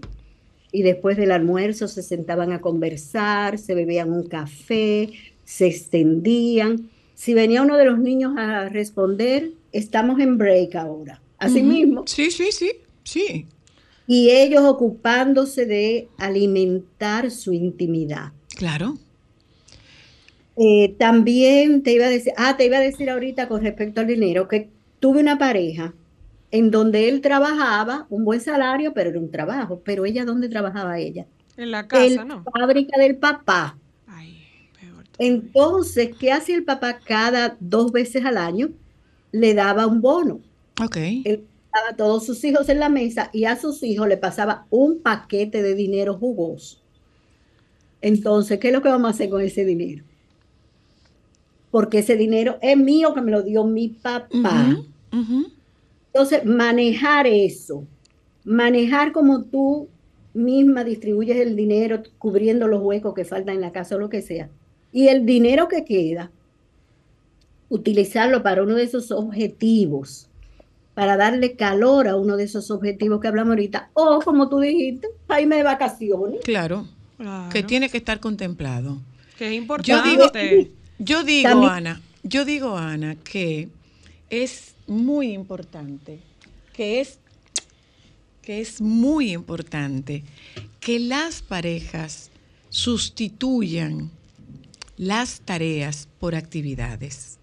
y 0.71 0.83
después 0.83 1.17
del 1.17 1.33
almuerzo 1.33 1.89
se 1.89 2.03
sentaban 2.03 2.53
a 2.53 2.61
conversar, 2.61 3.59
se 3.59 3.75
bebían 3.75 4.13
un 4.13 4.27
café, 4.27 5.11
se 5.45 5.67
extendían. 5.67 6.91
Si 7.15 7.35
venía 7.35 7.63
uno 7.63 7.77
de 7.77 7.85
los 7.85 7.99
niños 7.99 8.35
a 8.37 8.69
responder, 8.69 9.53
estamos 9.73 10.21
en 10.21 10.39
break 10.39 10.75
ahora. 10.77 11.21
Así 11.39 11.63
mismo. 11.63 12.05
Sí, 12.07 12.31
sí, 12.31 12.53
sí, 12.53 12.71
sí. 13.05 13.47
Y 14.13 14.31
ellos 14.31 14.63
ocupándose 14.65 15.65
de 15.65 16.09
alimentar 16.19 17.31
su 17.31 17.53
intimidad. 17.55 18.33
Claro. 18.57 18.99
Eh, 20.57 20.95
también 20.99 21.83
te 21.83 21.93
iba 21.93 22.07
a 22.07 22.11
decir, 22.11 22.33
ah, 22.37 22.57
te 22.57 22.67
iba 22.67 22.77
a 22.77 22.81
decir 22.81 23.09
ahorita 23.11 23.49
con 23.49 23.63
respecto 23.63 24.01
al 24.03 24.07
dinero, 24.07 24.49
que 24.49 24.71
tuve 25.01 25.21
una 25.21 25.39
pareja 25.39 25.95
en 26.51 26.71
donde 26.71 27.09
él 27.09 27.23
trabajaba, 27.23 28.07
un 28.11 28.25
buen 28.25 28.41
salario, 28.41 28.93
pero 28.93 29.11
era 29.11 29.19
un 29.19 29.31
trabajo. 29.31 29.81
Pero 29.85 30.05
ella, 30.05 30.25
¿dónde 30.27 30.49
trabajaba 30.51 30.99
ella? 30.99 31.27
En 31.57 31.71
la 31.71 31.81
En 31.81 31.87
casa, 31.89 32.25
la 32.25 32.25
¿no? 32.25 32.45
fábrica 32.45 32.99
del 33.01 33.17
papá. 33.17 33.79
Ay, 34.07 34.69
peor. 34.79 35.09
todavía. 35.09 35.37
Entonces, 35.37 36.11
¿qué 36.19 36.33
hacía 36.33 36.57
el 36.57 36.65
papá 36.65 36.99
cada 37.05 37.57
dos 37.61 37.93
veces 37.93 38.25
al 38.27 38.37
año? 38.37 38.71
Le 39.33 39.55
daba 39.55 39.87
un 39.87 40.03
bono. 40.03 40.41
Ok. 40.81 40.97
A 41.73 41.97
todos 41.97 42.27
sus 42.27 42.43
hijos 42.45 42.69
en 42.69 42.81
la 42.81 42.89
mesa 42.89 43.31
y 43.33 43.45
a 43.45 43.57
sus 43.57 43.83
hijos 43.83 44.09
le 44.09 44.17
pasaba 44.17 44.67
un 44.71 45.01
paquete 45.01 45.63
de 45.63 45.75
dinero 45.75 46.15
jugoso. 46.19 46.79
Entonces, 48.01 48.59
¿qué 48.59 48.69
es 48.69 48.75
lo 48.75 48.83
que 48.83 48.89
vamos 48.89 49.09
a 49.09 49.15
hacer 49.15 49.31
con 49.31 49.41
ese 49.41 49.65
dinero? 49.65 50.05
Porque 51.71 52.01
ese 52.01 52.17
dinero 52.17 52.59
es 52.61 52.77
mío 52.77 53.15
que 53.15 53.23
me 53.23 53.31
lo 53.31 53.43
dio 53.43 53.65
mi 53.65 53.89
papá. 53.89 54.77
Entonces, 56.13 56.45
manejar 56.45 57.27
eso, 57.27 57.87
manejar 58.45 59.13
como 59.13 59.45
tú 59.45 59.89
misma 60.35 60.85
distribuyes 60.85 61.37
el 61.39 61.57
dinero, 61.57 62.03
cubriendo 62.19 62.69
los 62.69 62.83
huecos 62.83 63.15
que 63.15 63.25
faltan 63.25 63.57
en 63.57 63.61
la 63.61 63.73
casa 63.73 63.97
o 63.97 63.99
lo 63.99 64.09
que 64.09 64.21
sea. 64.21 64.51
Y 64.93 65.09
el 65.09 65.25
dinero 65.25 65.69
que 65.69 65.85
queda, 65.85 66.31
utilizarlo 67.69 68.43
para 68.43 68.63
uno 68.63 68.75
de 68.75 68.83
esos 68.83 69.11
objetivos, 69.11 70.29
para 70.95 71.17
darle 71.17 71.57
calor 71.57 72.07
a 72.09 72.17
uno 72.17 72.37
de 72.37 72.45
esos 72.45 72.71
objetivos 72.71 73.21
que 73.21 73.29
hablamos 73.29 73.51
ahorita. 73.53 73.91
O, 73.95 74.21
como 74.21 74.49
tú 74.49 74.61
dijiste, 74.61 75.09
para 75.27 75.41
irme 75.41 75.57
de 75.57 75.63
vacaciones. 75.63 76.41
Claro. 76.45 76.87
Claro. 77.19 77.51
que 77.53 77.63
tiene 77.63 77.89
que 77.89 77.99
estar 77.99 78.19
contemplado. 78.19 78.99
Que 79.39 79.45
es 79.47 79.53
Yo 79.53 79.57
importante. 79.59 80.11
digo, 80.57 80.71
yo 80.99 81.23
digo, 81.23 81.49
También- 81.51 81.73
Ana, 81.73 82.03
yo 82.25 82.45
digo, 82.45 82.77
Ana, 82.77 83.15
que 83.15 83.69
es 84.29 84.75
muy 84.89 85.33
importante, 85.33 86.19
que 86.73 87.01
es, 87.01 87.19
que 88.43 88.61
es 88.61 88.81
muy 88.81 89.33
importante 89.33 90.25
que 90.81 90.99
las 90.99 91.43
parejas 91.43 92.31
sustituyan 92.71 94.11
las 94.97 95.41
tareas 95.43 96.09
por 96.19 96.35
actividades. 96.35 97.39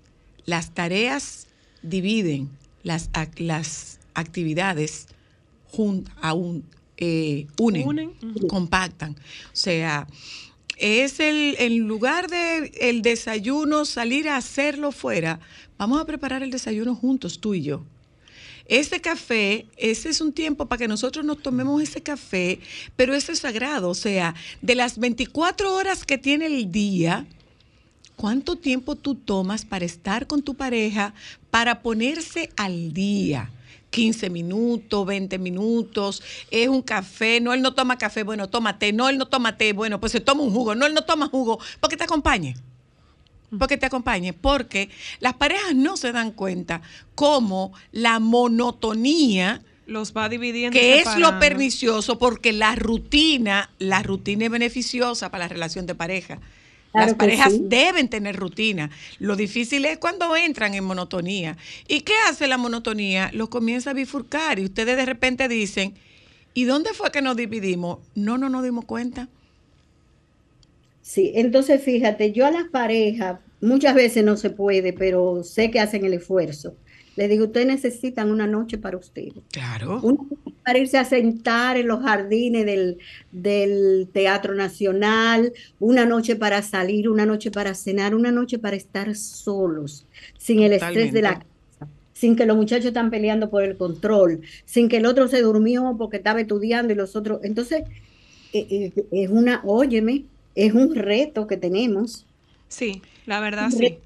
Las 0.45 0.71
tareas 0.73 1.47
dividen, 1.81 2.49
las, 2.83 3.09
las 3.37 3.99
actividades 4.13 5.07
aún, 6.21 6.63
eh, 6.97 7.47
unen, 7.57 8.13
compactan. 8.47 9.11
O 9.11 9.55
sea, 9.55 10.07
es 10.77 11.19
el 11.19 11.55
en 11.59 11.79
lugar 11.87 12.29
de 12.29 12.71
el 12.79 13.01
desayuno 13.01 13.85
salir 13.85 14.29
a 14.29 14.37
hacerlo 14.37 14.91
fuera, 14.91 15.39
vamos 15.77 16.01
a 16.01 16.05
preparar 16.05 16.41
el 16.43 16.51
desayuno 16.51 16.95
juntos 16.95 17.39
tú 17.39 17.53
y 17.53 17.61
yo. 17.61 17.83
Ese 18.65 19.01
café, 19.01 19.65
ese 19.77 20.09
es 20.09 20.21
un 20.21 20.31
tiempo 20.31 20.67
para 20.67 20.77
que 20.77 20.87
nosotros 20.87 21.25
nos 21.25 21.41
tomemos 21.41 21.81
ese 21.81 22.01
café, 22.01 22.59
pero 22.95 23.15
ese 23.15 23.31
es 23.31 23.39
sagrado, 23.39 23.89
o 23.89 23.95
sea, 23.95 24.35
de 24.61 24.75
las 24.75 24.99
24 24.99 25.73
horas 25.73 26.05
que 26.05 26.19
tiene 26.19 26.45
el 26.45 26.71
día, 26.71 27.25
¿cuánto 28.19 28.57
tiempo 28.57 28.97
tú 28.97 29.15
tomas 29.15 29.63
para 29.63 29.85
estar 29.85 30.27
con 30.27 30.41
tu 30.41 30.55
pareja, 30.55 31.13
para 31.51 31.81
ponerse 31.81 32.49
al 32.57 32.91
día? 32.91 33.49
15 33.91 34.29
minutos, 34.29 35.05
20 35.05 35.39
minutos, 35.39 36.21
es 36.51 36.67
un 36.67 36.81
café, 36.81 37.39
no, 37.39 37.53
él 37.53 37.61
no 37.61 37.73
toma 37.73 37.97
café, 37.97 38.23
bueno, 38.23 38.49
toma 38.49 38.77
té, 38.77 38.91
no, 38.91 39.07
él 39.07 39.17
no 39.17 39.25
toma 39.25 39.57
té, 39.57 39.71
bueno, 39.71 40.01
pues 40.01 40.11
se 40.11 40.19
toma 40.19 40.43
un 40.43 40.51
jugo, 40.51 40.75
no, 40.75 40.85
él 40.85 40.93
no 40.93 41.05
toma 41.05 41.29
jugo, 41.29 41.59
porque 41.79 41.95
te 41.95 42.03
acompañe. 42.03 42.57
Porque 43.57 43.77
te 43.77 43.85
acompañe, 43.85 44.33
porque 44.33 44.89
las 45.21 45.35
parejas 45.35 45.73
no 45.73 45.95
se 45.95 46.11
dan 46.11 46.31
cuenta 46.31 46.81
cómo 47.15 47.71
la 47.93 48.19
monotonía 48.19 49.61
Los 49.87 50.13
va 50.13 50.27
dividiendo. 50.27 50.77
que 50.77 50.99
es 50.99 51.17
lo 51.17 51.39
pernicioso 51.39 52.19
porque 52.19 52.51
la 52.51 52.75
rutina, 52.75 53.69
la 53.79 54.03
rutina 54.03 54.43
es 54.43 54.51
beneficiosa 54.51 55.31
para 55.31 55.45
la 55.45 55.47
relación 55.47 55.85
de 55.85 55.95
pareja. 55.95 56.39
Claro 56.91 57.07
Las 57.07 57.15
parejas 57.15 57.53
sí. 57.53 57.61
deben 57.61 58.09
tener 58.09 58.35
rutina. 58.35 58.89
Lo 59.19 59.35
difícil 59.35 59.85
es 59.85 59.97
cuando 59.99 60.35
entran 60.35 60.73
en 60.73 60.83
monotonía. 60.83 61.57
¿Y 61.87 62.01
qué 62.01 62.13
hace 62.27 62.47
la 62.47 62.57
monotonía? 62.57 63.29
Lo 63.33 63.49
comienza 63.49 63.91
a 63.91 63.93
bifurcar 63.93 64.59
y 64.59 64.65
ustedes 64.65 64.97
de 64.97 65.05
repente 65.05 65.47
dicen, 65.47 65.95
¿y 66.53 66.65
dónde 66.65 66.93
fue 66.93 67.11
que 67.11 67.21
nos 67.21 67.37
dividimos? 67.37 67.99
No, 68.15 68.37
no 68.37 68.49
nos 68.49 68.63
dimos 68.63 68.85
cuenta. 68.85 69.29
Sí, 71.01 71.31
entonces 71.35 71.83
fíjate, 71.83 72.31
yo 72.31 72.45
a 72.45 72.51
las 72.51 72.65
parejas 72.69 73.39
muchas 73.61 73.95
veces 73.95 74.23
no 74.23 74.37
se 74.37 74.49
puede, 74.49 74.93
pero 74.93 75.43
sé 75.43 75.71
que 75.71 75.79
hacen 75.79 76.05
el 76.05 76.13
esfuerzo. 76.13 76.77
Les 77.19 77.29
digo, 77.29 77.47
ustedes 77.47 77.67
necesitan 77.67 78.31
una 78.31 78.47
noche 78.47 78.77
para 78.77 78.95
ustedes. 78.95 79.33
Claro. 79.51 79.99
Una 80.01 80.23
noche 80.23 80.55
para 80.63 80.79
irse 80.79 80.97
a 80.97 81.03
sentar 81.03 81.75
en 81.75 81.85
los 81.89 82.01
jardines 82.01 82.65
del, 82.65 82.97
del 83.33 84.07
Teatro 84.13 84.55
Nacional, 84.55 85.51
una 85.81 86.05
noche 86.05 86.37
para 86.37 86.61
salir, 86.61 87.09
una 87.09 87.25
noche 87.25 87.51
para 87.51 87.73
cenar, 87.73 88.15
una 88.15 88.31
noche 88.31 88.57
para 88.57 88.77
estar 88.77 89.13
solos, 89.17 90.05
sin 90.37 90.61
el 90.61 90.71
estrés 90.71 91.11
de 91.11 91.21
la 91.21 91.33
casa, 91.39 91.91
sin 92.13 92.37
que 92.37 92.45
los 92.45 92.55
muchachos 92.55 92.85
están 92.85 93.09
peleando 93.09 93.49
por 93.49 93.63
el 93.63 93.75
control, 93.75 94.39
sin 94.63 94.87
que 94.87 94.95
el 94.95 95.05
otro 95.05 95.27
se 95.27 95.41
durmió 95.41 95.97
porque 95.97 96.15
estaba 96.15 96.39
estudiando 96.39 96.93
y 96.93 96.95
los 96.95 97.17
otros. 97.17 97.41
Entonces, 97.43 97.83
eh, 98.53 98.65
eh, 98.95 99.05
es 99.11 99.29
una, 99.29 99.59
óyeme, 99.65 100.23
es 100.55 100.73
un 100.73 100.95
reto 100.95 101.47
que 101.47 101.57
tenemos. 101.57 102.25
Sí, 102.69 103.01
la 103.25 103.41
verdad 103.41 103.71
sí. 103.71 103.97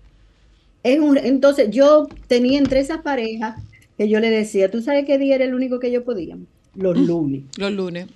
Es 0.84 1.00
un, 1.00 1.18
entonces, 1.18 1.70
yo 1.72 2.08
tenía 2.28 2.60
entre 2.60 2.80
esas 2.80 3.02
parejas 3.02 3.62
que 3.98 4.10
yo 4.10 4.20
le 4.20 4.30
decía, 4.30 4.70
¿tú 4.70 4.82
sabes 4.82 5.06
qué 5.06 5.18
día 5.18 5.36
era 5.36 5.46
el 5.46 5.54
único 5.54 5.80
que 5.80 5.92
yo 5.92 6.04
podía? 6.04 6.38
Los 6.76 6.98
lunes. 6.98 7.44
Los 7.58 7.72
lunes. 7.72 8.08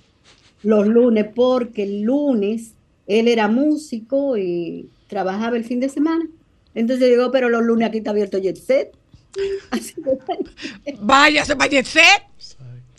Los 0.62 0.86
lunes, 0.86 1.26
porque 1.34 1.84
el 1.84 2.02
lunes 2.02 2.72
él 3.08 3.26
era 3.26 3.48
músico 3.48 4.36
y 4.36 4.90
trabajaba 5.08 5.56
el 5.56 5.64
fin 5.64 5.80
de 5.80 5.88
semana. 5.88 6.28
Entonces 6.74 7.08
digo, 7.08 7.32
pero 7.32 7.48
los 7.48 7.62
lunes 7.64 7.88
aquí 7.88 7.98
está 7.98 8.10
abierto 8.10 8.38
Jet 8.38 8.56
Set. 8.56 8.92
Así 9.70 9.94
que, 9.94 10.96
Váyase, 11.00 11.54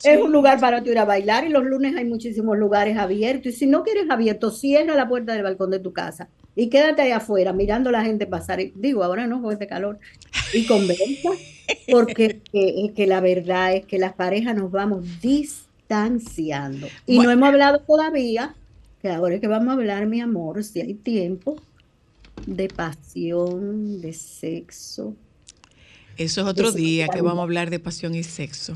Es 0.04 0.22
un 0.22 0.32
lugar 0.32 0.60
para 0.60 0.84
tú 0.84 0.89
ir 0.89 0.97
a 1.00 1.06
bailar 1.06 1.45
y 1.45 1.50
los 1.50 1.64
lunes 1.64 1.95
hay 1.95 2.06
muchísimos 2.06 2.58
lugares 2.58 2.97
abiertos. 2.97 3.54
Y 3.54 3.56
si 3.56 3.68
no 3.68 3.84
quieres 3.84 4.10
abierto, 4.10 4.52
cierra 4.52 4.95
la 4.95 5.08
puerta 5.08 5.34
del 5.34 5.43
balcón 5.43 5.72
de 5.72 5.80
tu 5.80 5.93
casa 5.93 6.30
y 6.56 6.68
quédate 6.68 7.02
ahí 7.02 7.12
afuera 7.12 7.54
mirando 7.54 7.89
a 7.89 7.93
la 7.93 8.04
gente 8.04 8.28
pasar. 8.28 8.60
Y 8.60 8.74
Digo, 8.76 9.04
ahora 9.04 9.28
no 9.28 9.41
con 9.41 9.54
este 9.54 9.68
calor. 9.68 10.00
Y 10.54 10.66
conversa, 10.66 11.30
porque 11.91 12.41
eh, 12.52 12.74
es 12.86 12.91
que 12.91 13.08
la 13.08 13.22
verdad 13.22 13.76
es 13.76 13.86
que 13.86 13.97
las 13.97 14.14
parejas 14.14 14.56
nos 14.56 14.70
vamos 14.70 15.06
distanciando. 15.22 16.88
Y 17.06 17.20
no 17.20 17.32
hemos 17.32 17.50
hablado 17.50 17.80
todavía, 17.80 18.56
que 19.02 19.10
ahora 19.10 19.36
es 19.36 19.41
que 19.41 19.47
vamos 19.47 19.70
a 19.70 19.74
hablar, 19.74 20.06
mi 20.08 20.20
amor, 20.22 20.64
si 20.64 20.82
hay 20.82 20.95
tiempo, 20.95 21.56
de 22.45 22.68
pasión, 22.68 24.02
de 24.02 24.12
sexo. 24.12 25.16
Eso 26.18 26.41
es 26.41 26.47
otro 26.47 26.74
día 26.74 27.08
que 27.08 27.22
vamos 27.22 27.39
a 27.39 27.43
hablar 27.43 27.70
de 27.70 27.80
pasión 27.80 28.16
y 28.16 28.24
sexo. 28.24 28.76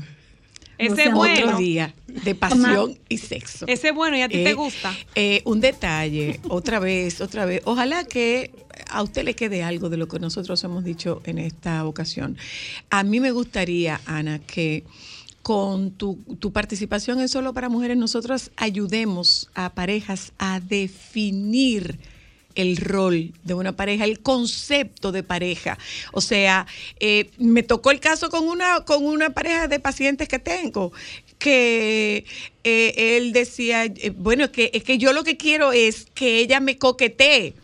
Ese 0.78 1.08
bueno. 1.10 1.46
Otro 1.46 1.58
día 1.58 1.94
de 2.06 2.34
pasión 2.34 2.98
y 3.08 3.18
sexo. 3.18 3.66
Ese 3.68 3.88
es 3.88 3.94
bueno 3.94 4.16
y 4.16 4.22
a 4.22 4.28
ti 4.28 4.38
Eh, 4.38 4.44
te 4.44 4.54
gusta. 4.54 4.94
eh, 5.14 5.42
un 5.44 5.60
detalle, 5.60 6.40
otra 6.48 6.78
vez, 6.78 7.20
otra 7.20 7.44
vez. 7.46 7.62
Ojalá 7.64 8.04
que 8.04 8.50
a 8.88 9.02
usted 9.02 9.24
le 9.24 9.34
quede 9.34 9.62
algo 9.62 9.88
de 9.88 9.96
lo 9.96 10.08
que 10.08 10.18
nosotros 10.18 10.62
hemos 10.64 10.84
dicho 10.84 11.22
en 11.24 11.38
esta 11.38 11.84
ocasión. 11.86 12.36
A 12.90 13.02
mí 13.04 13.20
me 13.20 13.30
gustaría, 13.30 14.00
Ana, 14.06 14.38
que 14.40 14.84
con 15.42 15.90
tu, 15.92 16.16
tu 16.40 16.52
participación 16.52 17.20
en 17.20 17.28
Solo 17.28 17.52
para 17.52 17.68
Mujeres 17.68 17.96
nosotros 17.98 18.50
ayudemos 18.56 19.50
a 19.54 19.74
parejas 19.74 20.32
a 20.38 20.58
definir 20.60 21.98
el 22.54 22.76
rol 22.76 23.32
de 23.42 23.54
una 23.54 23.76
pareja, 23.76 24.04
el 24.04 24.20
concepto 24.20 25.12
de 25.12 25.22
pareja. 25.22 25.78
O 26.12 26.20
sea, 26.20 26.66
eh, 27.00 27.30
me 27.38 27.62
tocó 27.62 27.90
el 27.90 28.00
caso 28.00 28.30
con 28.30 28.46
una, 28.46 28.84
con 28.84 29.04
una 29.04 29.30
pareja 29.30 29.68
de 29.68 29.80
pacientes 29.80 30.28
que 30.28 30.38
tengo, 30.38 30.92
que 31.38 32.24
eh, 32.64 33.16
él 33.16 33.32
decía, 33.32 33.84
eh, 33.84 34.10
bueno, 34.16 34.50
que, 34.52 34.70
es 34.72 34.84
que 34.84 34.98
yo 34.98 35.12
lo 35.12 35.24
que 35.24 35.36
quiero 35.36 35.72
es 35.72 36.06
que 36.14 36.38
ella 36.38 36.60
me 36.60 36.78
coquetee. 36.78 37.54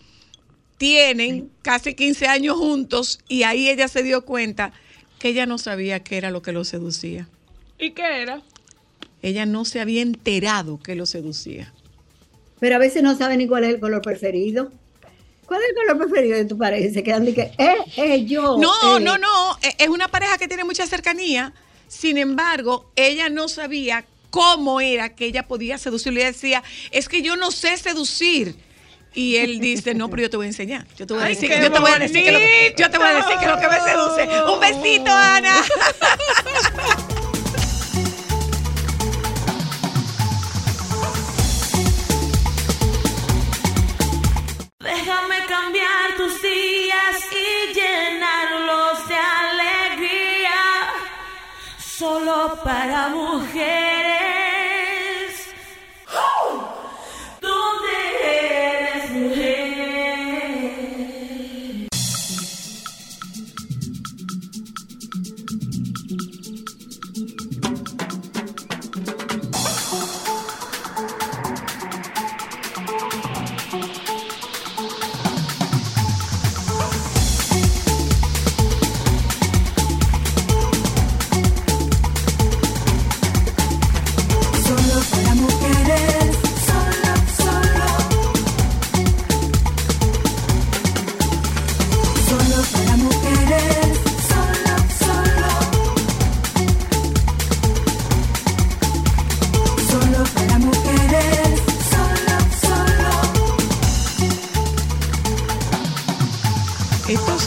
Tienen 0.79 1.51
casi 1.61 1.95
15 1.95 2.27
años 2.27 2.57
juntos 2.57 3.21
y 3.29 3.43
ahí 3.43 3.69
ella 3.69 3.87
se 3.87 4.03
dio 4.03 4.25
cuenta 4.25 4.73
que 5.19 5.29
ella 5.29 5.45
no 5.45 5.59
sabía 5.59 6.01
qué 6.01 6.17
era 6.17 6.31
lo 6.31 6.41
que 6.41 6.53
lo 6.53 6.65
seducía. 6.65 7.29
¿Y 7.79 7.91
qué 7.91 8.23
era? 8.23 8.43
Ella 9.23 9.45
no 9.45 9.67
se 9.67 9.81
había 9.81 10.01
enterado 10.01 10.81
que 10.83 10.95
lo 10.95 11.05
seducía. 11.05 11.75
Pero 12.61 12.77
a 12.77 12.79
veces 12.79 13.03
no 13.03 13.17
saben 13.17 13.39
ni 13.39 13.47
cuál 13.49 13.65
es 13.65 13.71
el 13.75 13.81
color 13.81 14.03
preferido. 14.03 14.71
¿Cuál 15.47 15.63
es 15.63 15.71
el 15.71 15.75
color 15.75 15.99
preferido 16.09 16.37
de 16.37 16.45
tu 16.45 16.57
pareja? 16.57 16.93
Se 16.95 17.03
quedan 17.03 17.25
de 17.25 17.35
que, 17.35 17.41
eh, 17.59 17.75
eh, 17.97 18.25
yo. 18.25 18.57
No, 18.59 18.99
eh. 18.99 19.01
no, 19.01 19.19
no. 19.19 19.59
e- 19.63 19.75
Es 19.79 19.89
una 19.89 20.07
pareja 20.09 20.39
que 20.39 20.47
tiene 20.47 20.63
mucha 20.65 20.87
cercanía. 20.87 21.53
Sin 21.89 22.19
embargo, 22.19 22.93
ella 22.95 23.29
no 23.29 23.49
sabía 23.49 24.05
cómo 24.31 24.81
era 24.81 25.09
que 25.17 25.25
ella 25.25 25.49
podía 25.49 25.77
seducirlo. 25.79 26.21
Ella 26.21 26.29
decía, 26.29 26.63
es 26.93 27.09
que 27.09 27.23
yo 27.23 27.35
no 27.35 27.51
sé 27.51 27.77
seducir. 27.79 28.55
Y 29.13 29.37
él 29.37 29.59
dice, 29.59 29.93
no, 29.95 30.09
pero 30.09 30.23
yo 30.23 30.31
te 30.31 30.37
voy 30.37 30.47
a 30.47 30.51
enseñar. 30.51 30.87
Yo 30.97 31.05
te 31.05 31.15
voy 31.15 31.25
a 31.25 31.27
decir, 31.27 31.49
qué 31.49 31.61
yo 31.61 31.73
te 31.73 31.81
voy 31.81 31.91
a 31.91 31.99
decir 31.99 32.23
que 32.23 32.31
lo 32.31 32.39
que, 32.39 32.75
yo 32.79 32.91
te 32.91 32.99
voy 32.99 33.09
a 33.09 33.15
decir 33.15 33.37
que 33.41 33.47
lo 33.47 33.59
que 33.59 33.67
me 33.67 33.81
seduce. 33.81 34.29
Un 34.53 34.61
besito, 34.61 35.11
Ana. 35.11 35.57
para 52.49 53.09
mujeres. 53.11 53.90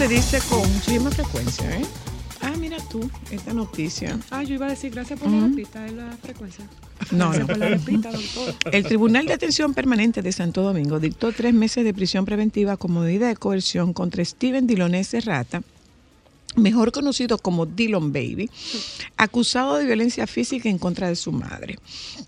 Se 0.04 0.10
dice 0.10 0.40
con 0.50 0.60
muchísima 0.74 1.10
frecuencia, 1.12 1.80
¿eh? 1.80 1.86
Ah, 2.42 2.52
mira 2.60 2.76
tú, 2.92 3.10
esta 3.32 3.54
noticia. 3.54 4.20
Ah, 4.32 4.44
yo 4.44 4.56
iba 4.56 4.66
a 4.66 4.70
decir 4.72 4.92
gracias 4.92 5.18
por 5.18 5.30
la 5.32 5.48
repita 5.48 5.82
de 5.84 5.94
la 5.94 6.12
frecuencia. 6.22 6.66
No, 7.12 7.30
Gracias 7.32 7.40
no. 7.40 7.48
por 7.48 7.58
la 7.58 7.70
repita, 7.70 8.12
doctor. 8.12 8.54
El 8.74 8.84
Tribunal 8.84 9.26
de 9.28 9.34
Atención 9.34 9.74
Permanente 9.74 10.22
de 10.22 10.34
Santo 10.34 10.62
Domingo 10.62 11.00
dictó 11.00 11.32
tres 11.32 11.54
meses 11.54 11.86
de 11.86 11.94
prisión 11.94 12.26
preventiva 12.26 12.76
como 12.76 13.00
medida 13.00 13.30
de 13.30 13.38
coerción 13.38 13.94
contra 13.94 14.26
Steven 14.26 14.68
Diloné 14.68 15.06
Serrata, 15.06 15.64
mejor 16.56 16.92
conocido 16.92 17.38
como 17.38 17.66
Dillon 17.66 18.12
Baby, 18.14 18.50
acusado 19.18 19.76
de 19.78 19.86
violencia 19.86 20.28
física 20.28 20.70
en 20.70 20.78
contra 20.78 21.08
de 21.08 21.16
su 21.16 21.32
madre. 21.32 21.78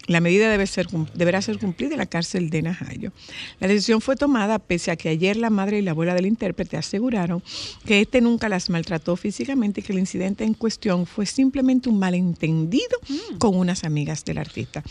La 0.08 0.20
medida 0.20 0.50
debe 0.50 0.68
ser, 0.68 0.88
cum- 0.88 1.08
deberá 1.14 1.42
ser 1.42 1.58
cumplida 1.60 1.92
en 1.94 1.98
la 2.00 2.06
cárcel 2.06 2.50
de 2.50 2.62
Najayo. 2.62 3.12
La 3.60 3.68
decisión 3.68 4.02
fue 4.02 4.16
tomada 4.16 4.60
pese 4.60 4.92
a 4.92 4.96
que 4.96 5.10
ayer 5.10 5.38
la 5.38 5.50
madre 5.50 5.80
y 5.80 5.82
la 5.82 5.92
abuela 5.92 6.14
del 6.16 6.26
intérprete 6.26 6.78
aseguraron 6.78 7.44
que 7.86 8.02
este 8.02 8.22
nunca 8.22 8.50
las 8.50 8.70
maltrató 8.70 9.16
físicamente 9.16 9.82
y 9.82 9.84
que 9.84 9.94
el 9.94 10.00
incidente 10.00 10.44
en 10.44 10.54
cuestión 10.54 11.06
fue 11.06 11.26
simplemente 11.26 11.90
un 11.90 12.00
malentendido 12.00 12.98
con 13.40 13.56
unas 13.56 13.84
amigas 13.84 14.26
del 14.26 14.38
artista. 14.38 14.84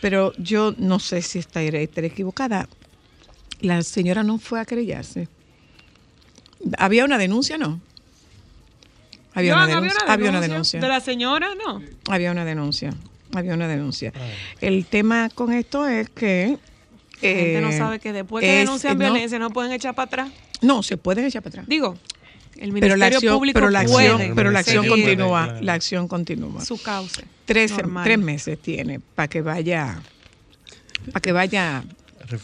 Pero 0.00 0.32
yo 0.38 0.74
no 0.78 0.98
sé 0.98 1.22
si 1.22 1.38
estaré, 1.38 1.82
estaré 1.82 2.08
equivocada. 2.08 2.68
La 3.60 3.82
señora 3.82 4.22
no 4.22 4.38
fue 4.38 4.60
a 4.60 4.64
querellarse. 4.66 5.28
¿Había 6.78 7.04
una 7.04 7.18
denuncia? 7.18 7.56
No. 7.58 7.80
Había, 9.34 9.54
una, 9.54 9.66
denuncia, 9.66 10.00
había 10.06 10.30
una 10.30 10.40
denuncia. 10.40 10.80
De 10.80 10.88
la 10.88 11.00
señora, 11.00 11.48
no. 11.54 11.82
Había 12.08 12.30
una 12.30 12.44
denuncia. 12.44 12.90
Había 13.34 13.54
una 13.54 13.66
denuncia. 13.66 14.12
El 14.60 14.86
tema 14.86 15.28
con 15.28 15.52
esto 15.52 15.86
es 15.88 16.08
que. 16.10 16.56
La 17.22 17.28
gente 17.28 17.60
no 17.60 17.68
eh, 17.70 17.78
sabe 17.78 17.98
que 18.00 18.12
después 18.12 18.42
que 18.42 18.60
es- 18.60 18.66
denuncian 18.66 18.98
no, 18.98 19.04
violencia 19.04 19.38
no 19.38 19.50
pueden 19.50 19.72
echar 19.72 19.94
para 19.94 20.06
atrás. 20.06 20.28
No, 20.60 20.82
se 20.82 20.96
pueden 20.96 21.24
echar 21.24 21.42
para 21.42 21.50
atrás. 21.50 21.66
Digo, 21.68 21.96
el 22.56 22.72
Ministerio 22.72 22.80
Pero 22.80 22.96
la 22.96 23.06
acción, 23.06 23.34
Público 23.38 23.54
pero 23.58 23.70
la 23.70 23.84
puede 23.84 24.08
acción, 24.08 24.34
pero 24.36 24.50
la 24.50 24.58
acción 24.60 24.84
seguir 24.84 25.04
continúa. 25.04 25.44
Claro. 25.44 25.60
La 25.62 25.72
acción 25.72 26.08
continúa. 26.08 26.64
su 26.64 26.80
cauce. 26.80 27.24
Tres, 27.44 27.72
tres 28.04 28.18
meses 28.18 28.58
tiene 28.60 29.00
para 29.00 29.28
que 29.28 29.42
vaya 29.42 30.00
para 31.08 31.20
que 31.20 31.32
vaya 31.32 31.84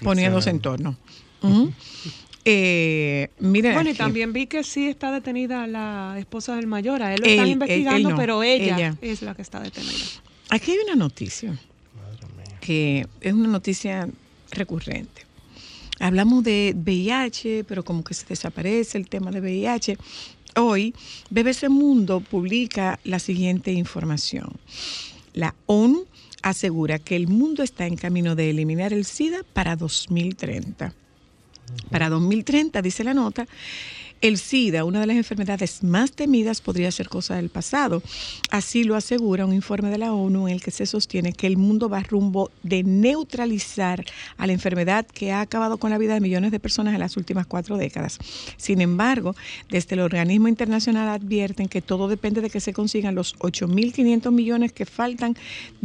poniéndose 0.02 0.50
en 0.50 0.60
torno. 0.60 0.96
Ujú. 1.42 1.72
Eh, 2.44 3.28
miren 3.38 3.74
Bueno, 3.74 3.90
y 3.90 3.94
también 3.94 4.32
vi 4.32 4.46
que 4.46 4.64
sí 4.64 4.86
está 4.86 5.12
detenida 5.12 5.66
la 5.66 6.16
esposa 6.18 6.56
del 6.56 6.66
mayor. 6.66 7.02
A 7.02 7.14
él 7.14 7.20
lo 7.20 7.26
Él- 7.26 7.32
están 7.32 7.46
él- 7.46 7.52
investigando, 7.52 8.08
él 8.08 8.14
no, 8.14 8.16
pero 8.16 8.42
ella, 8.42 8.76
ella. 8.76 8.96
es 9.02 9.22
la 9.22 9.34
que 9.34 9.42
está 9.42 9.60
detenida. 9.60 9.92
Aquí 10.48 10.72
hay 10.72 10.78
una 10.84 10.96
noticia 10.96 11.58
que 12.60 13.06
es 13.20 13.32
una 13.32 13.48
noticia 13.48 14.08
recurrente. 14.52 15.26
Hablamos 15.98 16.42
de 16.44 16.74
VIH, 16.76 17.64
pero 17.64 17.84
como 17.84 18.02
que 18.04 18.14
se 18.14 18.24
desaparece 18.26 18.96
el 18.96 19.08
tema 19.08 19.30
de 19.30 19.40
VIH. 19.40 19.98
Hoy, 20.56 20.94
BBC 21.30 21.68
Mundo 21.68 22.20
publica 22.20 22.98
la 23.04 23.18
siguiente 23.18 23.70
información. 23.72 24.50
La 25.34 25.54
ONU 25.66 26.06
asegura 26.42 26.98
que 26.98 27.16
el 27.16 27.28
mundo 27.28 27.62
está 27.62 27.86
en 27.86 27.96
camino 27.96 28.34
de 28.34 28.50
eliminar 28.50 28.92
el 28.94 29.04
SIDA 29.04 29.42
para 29.52 29.76
2030. 29.76 30.94
Para 31.90 32.08
2030, 32.08 32.82
dice 32.82 33.04
la 33.04 33.14
nota, 33.14 33.46
el 34.20 34.36
SIDA, 34.36 34.84
una 34.84 35.00
de 35.00 35.06
las 35.06 35.16
enfermedades 35.16 35.82
más 35.82 36.12
temidas, 36.12 36.60
podría 36.60 36.92
ser 36.92 37.08
cosa 37.08 37.36
del 37.36 37.48
pasado. 37.48 38.02
Así 38.50 38.84
lo 38.84 38.94
asegura 38.94 39.46
un 39.46 39.54
informe 39.54 39.88
de 39.88 39.96
la 39.96 40.12
ONU 40.12 40.46
en 40.46 40.54
el 40.54 40.62
que 40.62 40.70
se 40.70 40.84
sostiene 40.84 41.32
que 41.32 41.46
el 41.46 41.56
mundo 41.56 41.88
va 41.88 42.00
rumbo 42.00 42.50
de 42.62 42.82
neutralizar 42.82 44.04
a 44.36 44.46
la 44.46 44.52
enfermedad 44.52 45.06
que 45.06 45.32
ha 45.32 45.40
acabado 45.40 45.78
con 45.78 45.90
la 45.90 45.98
vida 45.98 46.14
de 46.14 46.20
millones 46.20 46.50
de 46.50 46.60
personas 46.60 46.92
en 46.92 47.00
las 47.00 47.16
últimas 47.16 47.46
cuatro 47.46 47.78
décadas. 47.78 48.18
Sin 48.58 48.82
embargo, 48.82 49.34
desde 49.70 49.94
el 49.94 50.00
organismo 50.02 50.48
internacional 50.48 51.08
advierten 51.08 51.68
que 51.68 51.80
todo 51.80 52.06
depende 52.06 52.42
de 52.42 52.50
que 52.50 52.60
se 52.60 52.74
consigan 52.74 53.14
los 53.14 53.36
8.500 53.38 54.30
millones 54.32 54.72
que 54.72 54.84
faltan 54.84 55.34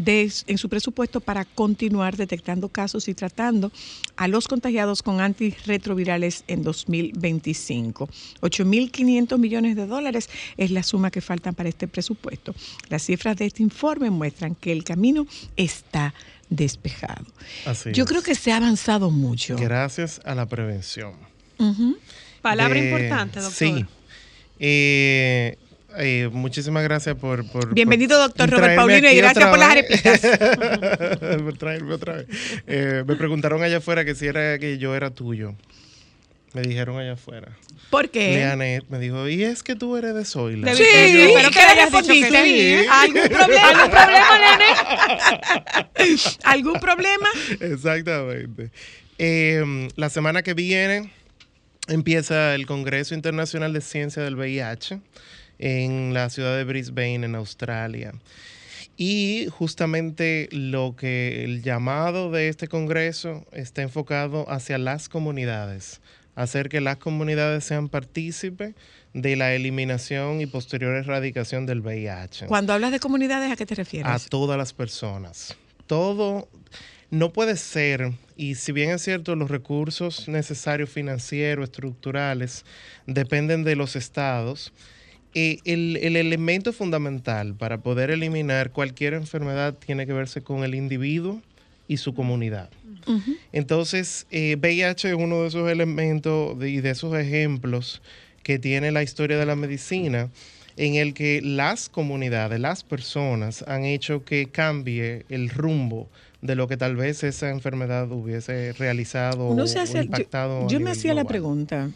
en 0.05 0.57
su 0.57 0.67
presupuesto 0.67 1.21
para 1.21 1.45
continuar 1.45 2.17
detectando 2.17 2.67
casos 2.67 3.07
y 3.07 3.13
tratando 3.13 3.71
a 4.17 4.27
los 4.27 4.47
contagiados 4.47 5.03
con 5.03 5.21
antirretrovirales 5.21 6.43
en 6.47 6.63
2025. 6.63 8.09
8.500 8.41 9.37
millones 9.37 9.75
de 9.75 9.85
dólares 9.87 10.29
es 10.57 10.71
la 10.71 10.83
suma 10.83 11.11
que 11.11 11.21
faltan 11.21 11.55
para 11.55 11.69
este 11.69 11.87
presupuesto. 11.87 12.53
Las 12.89 13.03
cifras 13.03 13.37
de 13.37 13.45
este 13.45 13.63
informe 13.63 14.09
muestran 14.09 14.55
que 14.55 14.71
el 14.71 14.83
camino 14.83 15.25
está 15.55 16.13
despejado. 16.49 17.25
Así 17.65 17.91
Yo 17.93 18.03
es. 18.03 18.09
creo 18.09 18.21
que 18.21 18.35
se 18.35 18.51
ha 18.51 18.57
avanzado 18.57 19.09
mucho. 19.11 19.55
Gracias 19.57 20.21
a 20.25 20.35
la 20.35 20.45
prevención. 20.45 21.13
Ujú. 21.57 21.97
Palabra 22.41 22.79
De- 22.79 22.85
importante, 22.85 23.39
doctor. 23.39 23.57
Sí. 23.79 23.85
Eh, 24.59 25.57
eh, 25.97 26.29
muchísimas 26.31 26.83
gracias 26.83 27.15
por, 27.15 27.45
por- 27.49 27.73
Bienvenido, 27.73 28.17
por 28.17 28.27
doctor 28.27 28.49
Robert 28.49 28.75
Paulino, 28.75 29.09
y 29.09 29.15
gracias 29.15 29.49
por 29.49 29.57
las 29.59 29.75
por 31.41 31.57
traerme 31.57 31.93
otra 31.93 32.15
vez. 32.17 32.27
Eh, 32.67 33.03
me 33.07 33.15
preguntaron 33.15 33.63
allá 33.63 33.77
afuera 33.77 34.05
que 34.05 34.13
si 34.15 34.27
era 34.27 34.59
que 34.59 34.77
yo 34.77 34.95
era 34.95 35.09
tuyo. 35.11 35.55
Me 36.55 36.61
dijeron 36.61 36.97
allá 36.97 37.11
afuera. 37.11 37.51
¿Por 37.89 38.09
qué? 38.09 38.29
Leanet 38.29 38.85
me 38.87 38.97
dijo, 38.97 39.27
y 39.27 39.43
es 39.43 39.61
que 39.61 39.75
tú 39.75 39.97
eres 39.97 40.15
de 40.15 40.23
Zoila. 40.23 40.73
Sí, 40.73 40.83
Victoria, 40.83 41.25
espero 41.25 41.49
que 41.49 41.53
¿qué 41.53 41.59
le 41.59 41.67
hayas 41.67 41.91
dicho 41.91 42.07
que 42.07 42.31
sí. 42.31 42.87
¿Algún 42.89 43.27
problema? 43.27 43.69
¿Algún 43.69 43.89
problema, 43.89 44.37
nene? 44.39 46.15
¿Algún 46.43 46.79
problema? 46.79 47.27
Exactamente. 47.59 48.71
Eh, 49.17 49.89
la 49.97 50.09
semana 50.09 50.43
que 50.43 50.53
viene 50.53 51.11
empieza 51.89 52.55
el 52.55 52.65
Congreso 52.65 53.15
Internacional 53.15 53.73
de 53.73 53.81
Ciencia 53.81 54.23
del 54.23 54.35
VIH 54.35 55.01
en 55.59 56.13
la 56.13 56.29
ciudad 56.29 56.55
de 56.55 56.63
Brisbane, 56.63 57.25
en 57.25 57.35
Australia. 57.35 58.13
Y 58.95 59.47
justamente 59.51 60.47
lo 60.53 60.95
que 60.95 61.43
el 61.43 61.61
llamado 61.63 62.31
de 62.31 62.47
este 62.47 62.69
Congreso 62.69 63.45
está 63.51 63.81
enfocado 63.81 64.49
hacia 64.49 64.77
las 64.77 65.09
comunidades, 65.09 65.99
hacer 66.35 66.69
que 66.69 66.81
las 66.81 66.97
comunidades 66.97 67.63
sean 67.63 67.89
partícipes 67.89 68.75
de 69.13 69.35
la 69.35 69.53
eliminación 69.53 70.41
y 70.41 70.45
posterior 70.45 70.95
erradicación 70.95 71.65
del 71.65 71.79
VIH 71.79 72.47
Cuando 72.47 72.73
hablas 72.73 72.91
de 72.91 72.99
comunidades, 72.99 73.51
¿a 73.51 73.55
qué 73.55 73.65
te 73.65 73.73
a 73.73 73.77
refieres? 73.77 74.27
todas 74.29 74.57
las 74.57 74.73
personas. 74.73 75.55
Todo 75.87 76.49
no 77.09 77.31
puede 77.31 77.55
ser, 77.55 78.11
y 78.35 78.55
si 78.55 78.71
bien 78.71 78.89
es 78.89 79.01
cierto, 79.03 79.35
los 79.35 79.49
recursos 79.49 80.27
necesarios 80.27 80.89
financieros, 80.89 81.63
estructurales, 81.65 82.65
dependen 83.07 83.63
de 83.63 83.75
los 83.75 83.95
estados, 83.95 84.73
eh, 85.33 85.59
el, 85.65 85.97
el 85.97 86.15
elemento 86.17 86.73
fundamental 86.73 87.55
para 87.55 87.77
poder 87.79 88.09
eliminar 88.09 88.71
cualquier 88.71 89.13
enfermedad 89.13 89.75
tiene 89.75 90.05
que 90.05 90.13
verse 90.13 90.41
con 90.41 90.63
el 90.63 90.75
individuo 90.75 91.41
y 91.87 91.97
su 91.97 92.13
comunidad. 92.13 92.69
Entonces, 93.51 94.25
eh, 94.31 94.55
VIH 94.59 95.09
es 95.09 95.15
uno 95.15 95.41
de 95.43 95.47
esos 95.49 95.69
elementos 95.69 96.55
y 96.63 96.81
de 96.81 96.89
esos 96.89 97.15
ejemplos 97.15 98.01
que 98.43 98.59
tiene 98.59 98.91
la 98.91 99.03
historia 99.03 99.37
de 99.37 99.45
la 99.45 99.55
medicina, 99.55 100.29
en 100.77 100.95
el 100.95 101.13
que 101.13 101.41
las 101.41 101.87
comunidades, 101.89 102.59
las 102.59 102.83
personas 102.83 103.63
han 103.67 103.85
hecho 103.85 104.25
que 104.25 104.47
cambie 104.47 105.25
el 105.29 105.49
rumbo 105.49 106.09
de 106.41 106.55
lo 106.55 106.67
que 106.67 106.77
tal 106.77 106.95
vez 106.95 107.23
esa 107.23 107.49
enfermedad 107.49 108.11
hubiese 108.11 108.73
realizado 108.73 109.47
Uno 109.49 109.63
o, 109.63 109.67
se 109.67 109.79
o 109.79 109.81
hace- 109.81 110.03
impactado. 110.03 110.65
a 110.65 110.67
yo, 110.67 110.79
me 110.79 110.91
hacía 110.91 111.13
la 111.13 111.23
pregunta. 111.25 111.89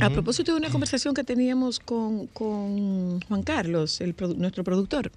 A 0.00 0.08
propósito 0.10 0.52
de 0.52 0.58
una 0.58 0.70
conversación 0.70 1.12
que 1.14 1.24
teníamos 1.24 1.78
con, 1.78 2.26
con 2.28 3.20
Juan 3.20 3.42
Carlos, 3.42 4.00
el 4.00 4.14
nuestro 4.38 4.64
productor, 4.64 5.12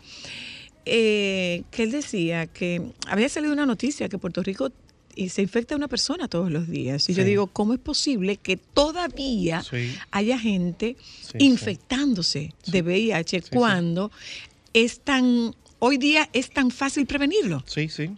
eh, 0.87 1.63
que 1.71 1.83
él 1.83 1.91
decía 1.91 2.47
que 2.47 2.81
había 3.07 3.29
salido 3.29 3.53
una 3.53 3.65
noticia 3.65 4.09
que 4.09 4.17
Puerto 4.17 4.41
Rico 4.43 4.71
y 5.15 5.29
se 5.29 5.41
infecta 5.41 5.75
una 5.75 5.87
persona 5.87 6.27
todos 6.27 6.51
los 6.51 6.67
días. 6.69 7.09
Y 7.09 7.13
yo 7.15 7.23
digo, 7.23 7.47
¿cómo 7.47 7.73
es 7.73 7.79
posible 7.79 8.37
que 8.37 8.55
todavía 8.57 9.63
Sí. 9.63 9.95
haya 10.11 10.37
gente 10.37 10.95
Sí, 11.21 11.37
infectándose 11.39 12.53
de 12.67 12.81
VIH 12.81 13.41
cuando 13.51 14.11
es 14.73 14.99
tan, 14.99 15.55
hoy 15.79 15.97
día 15.97 16.29
es 16.33 16.51
tan 16.51 16.69
fácil 16.71 17.05
prevenirlo? 17.07 17.63
Sí, 17.65 17.89
sí. 17.89 18.11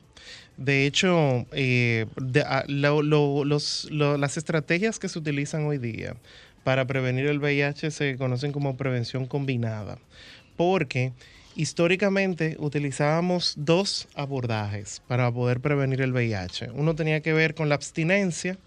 De 0.57 0.86
hecho, 0.86 1.45
eh, 1.53 2.05
de- 2.22 2.41
a- 2.41 2.65
lo- 2.67 3.01
lo- 3.01 3.45
los- 3.45 3.88
lo- 3.91 4.17
las 4.17 4.36
estrategias 4.36 4.99
que 4.99 5.07
se 5.07 5.20
utilizan 5.20 5.65
hoy 5.65 5.78
día 5.78 6.17
para 6.65 6.86
prevenir 6.86 7.28
el 7.28 7.39
VIH 7.39 7.91
se 7.91 8.17
conocen 8.17 8.51
como 8.51 8.76
prevención 8.76 9.26
combinada, 9.26 9.99
porque 10.57 11.13
históricamente 11.60 12.55
utilizábamos 12.57 13.53
dos 13.57 14.07
abordajes 14.16 15.01
para 15.10 15.30
poder 15.30 15.60
prevenir 15.60 15.99
el 15.99 16.14
VIH. 16.14 16.70
Uno 16.74 16.95
tenía 16.95 17.20
que 17.20 17.34
ver 17.34 17.53
con 17.53 17.68
la 17.68 17.76
abstinencia 17.76 18.57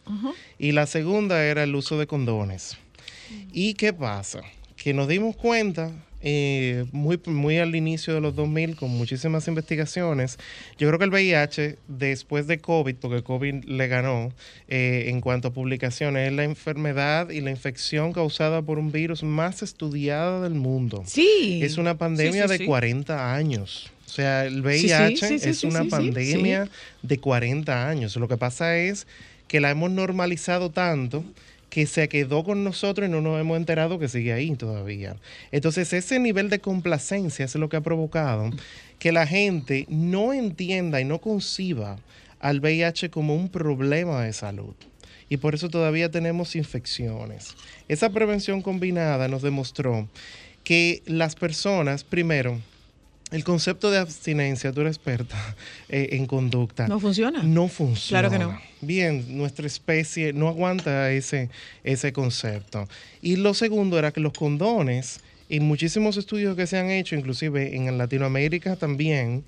y 0.59 0.73
la 0.73 0.85
segunda 0.85 1.43
era 1.43 1.63
el 1.63 1.75
uso 1.75 1.99
de 1.99 2.07
condones. 2.07 2.77
¿Y 3.51 3.73
qué 3.75 3.95
pasa? 3.95 4.43
Que 4.77 4.93
nos 4.93 5.09
dimos 5.09 5.37
cuenta 5.37 5.91
eh, 6.23 6.85
muy, 6.93 7.21
muy 7.27 7.59
al 7.59 7.75
inicio 7.75 8.15
de 8.15 8.21
los 8.21 8.37
2000 8.37 8.77
con 8.77 8.91
muchísimas 8.91 9.49
investigaciones. 9.49 10.39
Yo 10.79 10.87
creo 10.89 10.99
que 10.99 11.05
el 11.05 11.11
VIH, 11.11 11.79
después 11.89 12.47
de 12.47 12.59
COVID, 12.59 12.95
porque 12.97 13.23
COVID 13.23 13.65
le 13.65 13.89
ganó 13.89 14.33
eh, 14.69 15.07
en 15.09 15.21
cuanto 15.21 15.49
a 15.49 15.53
publicaciones, 15.53 16.29
es 16.29 16.35
la 16.35 16.45
enfermedad 16.45 17.31
y 17.31 17.41
la 17.41 17.51
infección 17.51 18.13
causada 18.13 18.63
por 18.63 18.79
un 18.79 18.93
virus 18.93 19.23
más 19.23 19.63
estudiada 19.63 20.41
del 20.41 20.55
mundo. 20.55 21.03
Sí. 21.07 21.61
Es 21.63 21.77
una 21.77 21.99
pandemia 21.99 22.43
Sí, 22.43 22.49
sí, 22.49 22.53
de 22.53 22.59
sí. 22.59 22.65
40 22.67 23.35
años. 23.35 23.91
O 24.07 24.15
sea, 24.15 24.45
el 24.45 24.61
VIH 24.63 25.35
es 25.35 25.65
una 25.65 25.85
pandemia 25.85 26.69
de 27.03 27.19
40 27.19 27.89
años. 27.89 28.15
Lo 28.17 28.29
que 28.29 28.37
pasa 28.37 28.77
es 28.77 29.07
que 29.49 29.61
la 29.61 29.71
hemos 29.71 29.91
normalizado 29.91 30.71
tanto 30.71 31.25
que 31.73 31.87
se 31.87 32.07
quedó 32.07 32.45
con 32.45 32.65
nosotros 32.65 33.09
y 33.09 33.11
no 33.11 33.23
nos 33.23 33.41
hemos 33.41 33.57
enterado 33.57 33.99
que 33.99 34.07
sigue 34.07 34.35
ahí 34.35 34.55
todavía. 34.57 35.17
Entonces, 35.53 35.91
ese 35.95 36.19
nivel 36.19 36.51
de 36.51 36.59
complacencia 36.59 37.47
es 37.47 37.55
lo 37.55 37.71
que 37.71 37.79
ha 37.79 37.81
provocado 37.81 38.51
que 38.99 39.11
la 39.11 39.27
gente 39.27 39.87
no 39.89 40.35
entienda 40.35 41.01
y 41.01 41.07
no 41.07 41.19
conciba 41.19 41.99
al 42.41 42.61
VIH 42.61 43.09
como 43.09 43.35
un 43.35 43.49
problema 43.49 44.23
de 44.23 44.35
salud. 44.35 44.75
Y 45.31 45.39
por 45.39 45.55
eso 45.55 45.71
todavía 45.71 46.11
tenemos 46.11 46.57
infecciones. 46.57 47.55
Esa 47.89 48.11
prevención 48.11 48.61
combinada 48.61 49.27
nos 49.29 49.41
demostró 49.41 50.07
que 50.65 51.03
las 51.07 51.37
personas, 51.37 52.05
primero, 52.05 52.61
el 53.33 53.45
concepto 53.45 53.91
de 53.91 53.99
abstinencia, 53.99 54.73
tú 54.73 54.83
eres 54.83 54.97
experta 54.97 55.37
eh, 55.89 56.11
en 56.13 56.27
conducta. 56.27 56.87
No 56.87 57.01
funciona. 57.01 57.43
No 57.43 57.69
funciona. 57.69 58.29
Claro 58.29 58.31
que 58.31 58.45
no. 58.45 58.61
Bien, 58.81 59.37
nuestra 59.37 59.67
especie 59.67 60.33
no 60.33 60.49
aguanta 60.49 61.11
ese, 61.11 61.49
ese 61.83 62.13
concepto. 62.13 62.89
Y 63.21 63.37
lo 63.37 63.55
segundo 63.55 63.99
era 63.99 64.13
que 64.13 64.21
los 64.21 64.33
condones, 64.33 65.21
en 65.49 65.65
muchísimos 65.65 66.17
estudios 66.17 66.57
que 66.57 66.67
se 66.67 66.79
han 66.79 66.91
hecho, 66.91 67.17
inclusive 67.17 67.75
en 67.75 67.97
Latinoamérica 67.97 68.77
también, 68.77 69.45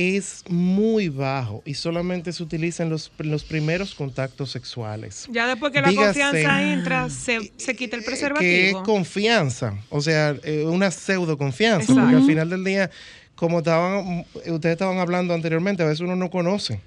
es 0.00 0.44
muy 0.48 1.08
bajo 1.08 1.60
y 1.66 1.74
solamente 1.74 2.32
se 2.32 2.40
utiliza 2.44 2.84
en 2.84 2.90
los, 2.90 3.10
los 3.18 3.42
primeros 3.42 3.96
contactos 3.96 4.52
sexuales. 4.52 5.26
Ya 5.32 5.48
después 5.48 5.72
que 5.72 5.80
la 5.80 5.88
Dígase- 5.88 6.04
confianza 6.04 6.62
entra, 6.72 7.10
se, 7.10 7.50
se 7.56 7.74
quita 7.74 7.96
el 7.96 8.02
Que 8.04 8.10
es 8.12 8.18
preservativo. 8.20 8.82
confianza, 8.84 9.74
o 9.90 10.00
sea, 10.00 10.36
eh, 10.44 10.64
una 10.66 10.92
pseudo 10.92 11.36
confianza, 11.36 11.82
Exacto. 11.92 12.00
porque 12.02 12.16
al 12.16 12.26
final 12.26 12.48
del 12.50 12.62
día, 12.62 12.90
como 13.34 13.58
estaban, 13.58 14.24
ustedes 14.34 14.72
estaban 14.74 14.98
hablando 14.98 15.34
anteriormente, 15.34 15.82
a 15.82 15.86
veces 15.86 16.00
uno 16.00 16.14
no 16.14 16.30
conoce 16.30 16.80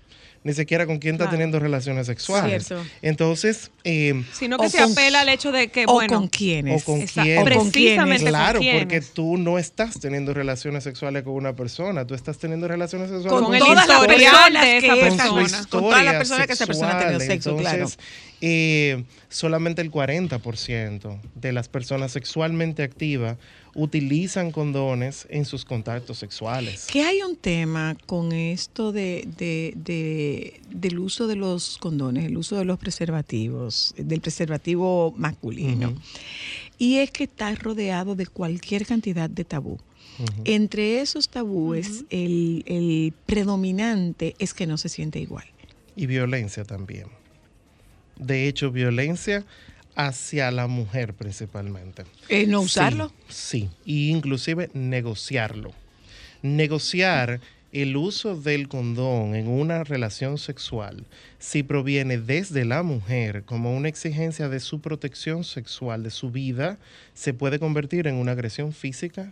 ni 0.43 0.53
siquiera 0.53 0.87
con 0.87 0.97
quién 0.97 1.15
está 1.15 1.25
Claro. 1.25 1.31
teniendo 1.37 1.59
relaciones 1.59 2.07
sexuales. 2.07 2.65
Cierto. 2.65 2.83
Entonces, 3.03 3.69
eh, 3.83 4.23
Sino 4.33 4.57
que 4.57 4.69
se 4.69 4.79
con- 4.79 4.91
apela 4.93 5.21
al 5.21 5.29
hecho 5.29 5.51
de 5.51 5.67
que, 5.67 5.85
o 5.87 5.93
bueno, 5.93 6.15
con 6.17 6.27
quiénes. 6.29 6.81
o 6.81 6.85
con 6.85 7.01
Esa- 7.01 7.21
quién. 7.21 7.37
o 7.37 7.41
con 7.43 7.69
precisamente 7.71 8.23
con 8.23 8.29
Claro, 8.31 8.59
quiénes. 8.59 8.81
porque 8.83 9.01
tú 9.01 9.37
no 9.37 9.59
estás 9.59 9.99
teniendo 9.99 10.33
relaciones 10.33 10.83
sexuales 10.83 11.21
con 11.23 11.33
una 11.33 11.53
persona, 11.55 12.07
tú 12.07 12.15
estás 12.15 12.39
teniendo 12.39 12.67
relaciones 12.67 13.09
sexuales 13.09 13.31
Con, 13.31 13.43
Con 13.45 13.53
el 13.55 13.59
todas 13.61 13.87
las 13.87 13.99
personas 14.07 14.63
de 14.65 14.77
esa 14.77 14.81
que 14.81 14.87
con 14.89 14.99
persona. 15.17 15.27
su 15.27 15.33
con 15.35 15.43
historia 15.43 15.69
todas 15.89 16.05
las 16.05 16.15
personas 16.15 16.47
que 16.47 16.53
esa 16.53 16.65
persona 16.65 16.91
ha 16.95 16.99
tenido 16.99 17.19
sexual. 17.19 17.33
sexo, 17.37 17.57
claro. 17.57 17.75
Entonces, 17.77 17.99
eh, 18.41 19.03
solamente 19.29 19.81
el 19.83 19.91
40% 19.91 21.19
de 21.35 21.51
las 21.51 21.67
personas 21.69 22.11
sexualmente 22.11 22.83
activas 22.83 23.37
utilizan 23.73 24.51
condones 24.51 25.25
en 25.29 25.45
sus 25.45 25.63
contactos 25.65 26.17
sexuales. 26.17 26.87
Que 26.91 27.03
hay 27.03 27.21
un 27.21 27.35
tema 27.37 27.95
con 28.05 28.31
esto 28.33 28.91
de, 28.91 29.27
de- 29.37 29.73
de- 29.77 30.59
del 30.69 30.99
uso 30.99 31.27
de 31.27 31.35
los 31.37 31.77
condones, 31.77 32.25
el 32.25 32.37
uso 32.37 32.57
de 32.57 32.65
los 32.65 32.77
preservativos, 32.79 33.93
del 33.97 34.19
preservativo 34.21 35.13
masculino. 35.17 35.93
Y 36.77 36.97
es 36.97 37.11
que 37.11 37.25
está 37.25 37.53
rodeado 37.55 38.15
de 38.15 38.25
cualquier 38.27 38.85
cantidad 38.85 39.29
de 39.29 39.45
tabú. 39.45 39.77
Entre 40.45 40.99
esos 41.01 41.29
tabúes, 41.29 42.03
el, 42.09 42.63
el 42.67 43.13
predominante 43.25 44.35
es 44.37 44.53
que 44.53 44.67
no 44.67 44.77
se 44.77 44.89
siente 44.89 45.19
igual. 45.19 45.45
Y 45.95 46.05
violencia 46.05 46.63
también. 46.63 47.07
De 48.17 48.47
hecho, 48.47 48.71
violencia 48.71 49.45
hacia 49.95 50.51
la 50.51 50.67
mujer 50.67 51.13
principalmente. 51.13 52.03
Eh, 52.29 52.47
no 52.47 52.59
Sí, 52.59 52.65
usarlo. 52.65 53.13
Sí, 53.29 53.69
y 53.85 54.09
inclusive 54.09 54.69
negociarlo. 54.73 55.73
Negociar 56.41 57.39
el 57.71 57.95
uso 57.95 58.35
del 58.35 58.67
condón 58.67 59.33
en 59.35 59.47
una 59.47 59.83
relación 59.83 60.37
sexual, 60.37 61.05
si 61.39 61.63
proviene 61.63 62.17
desde 62.17 62.65
la 62.65 62.83
mujer 62.83 63.43
como 63.43 63.75
una 63.75 63.87
exigencia 63.87 64.49
de 64.49 64.59
su 64.59 64.81
protección 64.81 65.43
sexual, 65.43 66.03
de 66.03 66.09
su 66.09 66.31
vida, 66.31 66.77
se 67.13 67.33
puede 67.33 67.59
convertir 67.59 68.07
en 68.07 68.15
una 68.15 68.33
agresión 68.33 68.73
física 68.73 69.31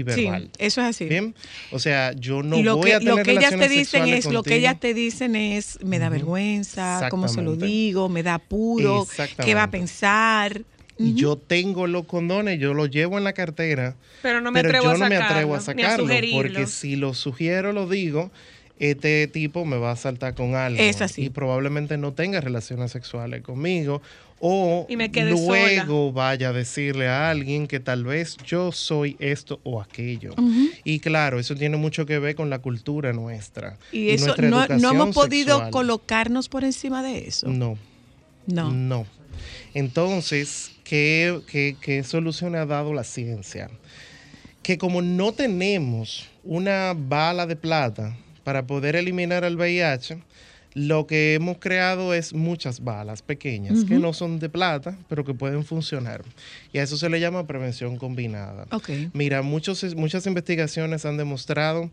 y 0.00 0.12
Sí, 0.12 0.28
eso 0.58 0.80
es 0.80 0.86
así. 0.86 1.04
Bien, 1.06 1.34
o 1.70 1.78
sea, 1.78 2.12
yo 2.12 2.42
no 2.42 2.62
lo 2.62 2.76
voy 2.76 2.90
que, 2.90 2.94
a 2.94 2.98
tener 2.98 3.16
lo 3.16 3.22
que 3.22 3.32
ellas 3.32 3.56
te 3.56 3.68
dicen 3.68 4.08
es, 4.08 4.26
lo 4.26 4.42
que 4.42 4.56
ellas 4.56 4.78
te 4.78 4.94
dicen 4.94 5.36
es, 5.36 5.78
me 5.82 5.98
da 5.98 6.08
vergüenza, 6.08 7.08
cómo 7.10 7.28
se 7.28 7.42
lo 7.42 7.56
digo, 7.56 8.08
me 8.08 8.22
da 8.22 8.34
apuro, 8.34 9.06
qué 9.44 9.54
va 9.54 9.64
a 9.64 9.70
pensar. 9.70 10.62
y 10.98 11.14
yo 11.14 11.36
tengo 11.36 11.86
los 11.86 12.06
condones, 12.06 12.58
yo 12.58 12.72
los 12.74 12.90
llevo 12.90 13.18
en 13.18 13.24
la 13.24 13.32
cartera, 13.32 13.96
pero 14.22 14.40
no 14.40 14.50
me 14.50 14.62
pero 14.62 14.70
atrevo 14.70 14.84
yo 14.84 14.90
a 14.90 14.98
no 14.98 15.08
me 15.08 15.16
sacarlo, 15.16 15.34
atrevo 15.34 15.54
a 15.54 15.58
ni 15.58 15.64
sacarlo, 15.64 16.04
sugerirlo. 16.04 16.42
porque 16.42 16.66
si 16.66 16.96
lo 16.96 17.14
sugiero, 17.14 17.72
lo 17.72 17.88
digo, 17.88 18.30
este 18.78 19.26
tipo 19.28 19.64
me 19.64 19.76
va 19.78 19.92
a 19.92 19.96
saltar 19.96 20.34
con 20.34 20.54
algo 20.54 20.80
Es 20.80 21.00
así. 21.00 21.24
y 21.24 21.30
probablemente 21.30 21.96
no 21.96 22.12
tenga 22.12 22.40
relaciones 22.40 22.92
sexuales 22.92 23.42
conmigo 23.42 24.02
o 24.38 24.86
Y 24.88 24.96
me 24.96 25.08
luego 25.08 26.12
vaya 26.12 26.50
a 26.50 26.52
decirle 26.52 27.08
a 27.08 27.30
alguien 27.30 27.66
que 27.66 27.80
tal 27.80 28.04
vez 28.04 28.36
yo 28.46 28.70
soy 28.70 29.16
esto 29.18 29.60
o 29.64 29.80
aquello. 29.80 30.34
Y 30.84 31.00
claro, 31.00 31.38
eso 31.38 31.54
tiene 31.54 31.78
mucho 31.78 32.04
que 32.04 32.18
ver 32.18 32.34
con 32.34 32.50
la 32.50 32.58
cultura 32.58 33.12
nuestra. 33.14 33.78
Y 33.92 34.10
eso, 34.10 34.26
nuestra 34.36 34.76
no, 34.78 34.90
hemos 34.90 35.14
podido 35.14 35.54
sexual. 35.54 35.70
colocarnos 35.70 36.48
por 36.50 36.64
encima 36.64 37.02
de 37.02 37.26
eso. 37.26 37.48
No. 37.48 37.78
No. 38.46 38.70
No. 38.70 39.06
Entonces, 39.72 40.72
¿qué, 40.84 41.40
qué, 41.50 41.76
qué 41.80 42.02
solución 42.04 42.54
ha 42.56 42.66
dado 42.66 42.92
la 42.92 43.04
ciencia? 43.04 43.70
Que 44.62 44.76
como 44.78 45.00
no 45.00 45.32
tenemos 45.32 46.26
una 46.44 46.92
bala 46.96 47.46
de 47.46 47.56
plata 47.56 48.16
para 48.46 48.64
poder 48.64 48.94
eliminar 48.94 49.42
el 49.42 49.56
VIH, 49.56 50.18
lo 50.72 51.08
que 51.08 51.34
hemos 51.34 51.58
creado 51.58 52.14
es 52.14 52.32
muchas 52.32 52.84
balas 52.84 53.20
pequeñas 53.20 53.84
que 53.84 53.98
no 53.98 54.12
son 54.12 54.38
de 54.38 54.48
plata, 54.48 54.96
pero 55.08 55.24
que 55.24 55.34
pueden 55.34 55.64
funcionar. 55.64 56.22
Y 56.72 56.78
a 56.78 56.84
eso 56.84 56.96
se 56.96 57.08
le 57.08 57.18
llama 57.18 57.48
prevención 57.48 57.96
combinada. 57.96 58.68
Ok. 58.70 58.88
Mira, 59.14 59.42
muchos, 59.42 59.96
muchas 59.96 60.28
investigaciones 60.28 61.04
han 61.04 61.16
demostrado 61.16 61.90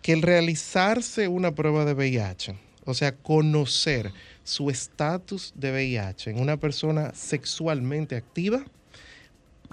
que 0.00 0.12
el 0.12 0.22
realizarse 0.22 1.26
una 1.26 1.56
prueba 1.56 1.84
de 1.84 1.94
VIH, 1.94 2.54
o 2.84 2.94
sea, 2.94 3.16
conocer 3.16 4.12
su 4.44 4.70
estatus 4.70 5.54
de 5.56 5.72
VIH 5.72 6.30
en 6.30 6.38
una 6.38 6.56
persona 6.56 7.12
sexualmente 7.16 8.14
activa, 8.14 8.64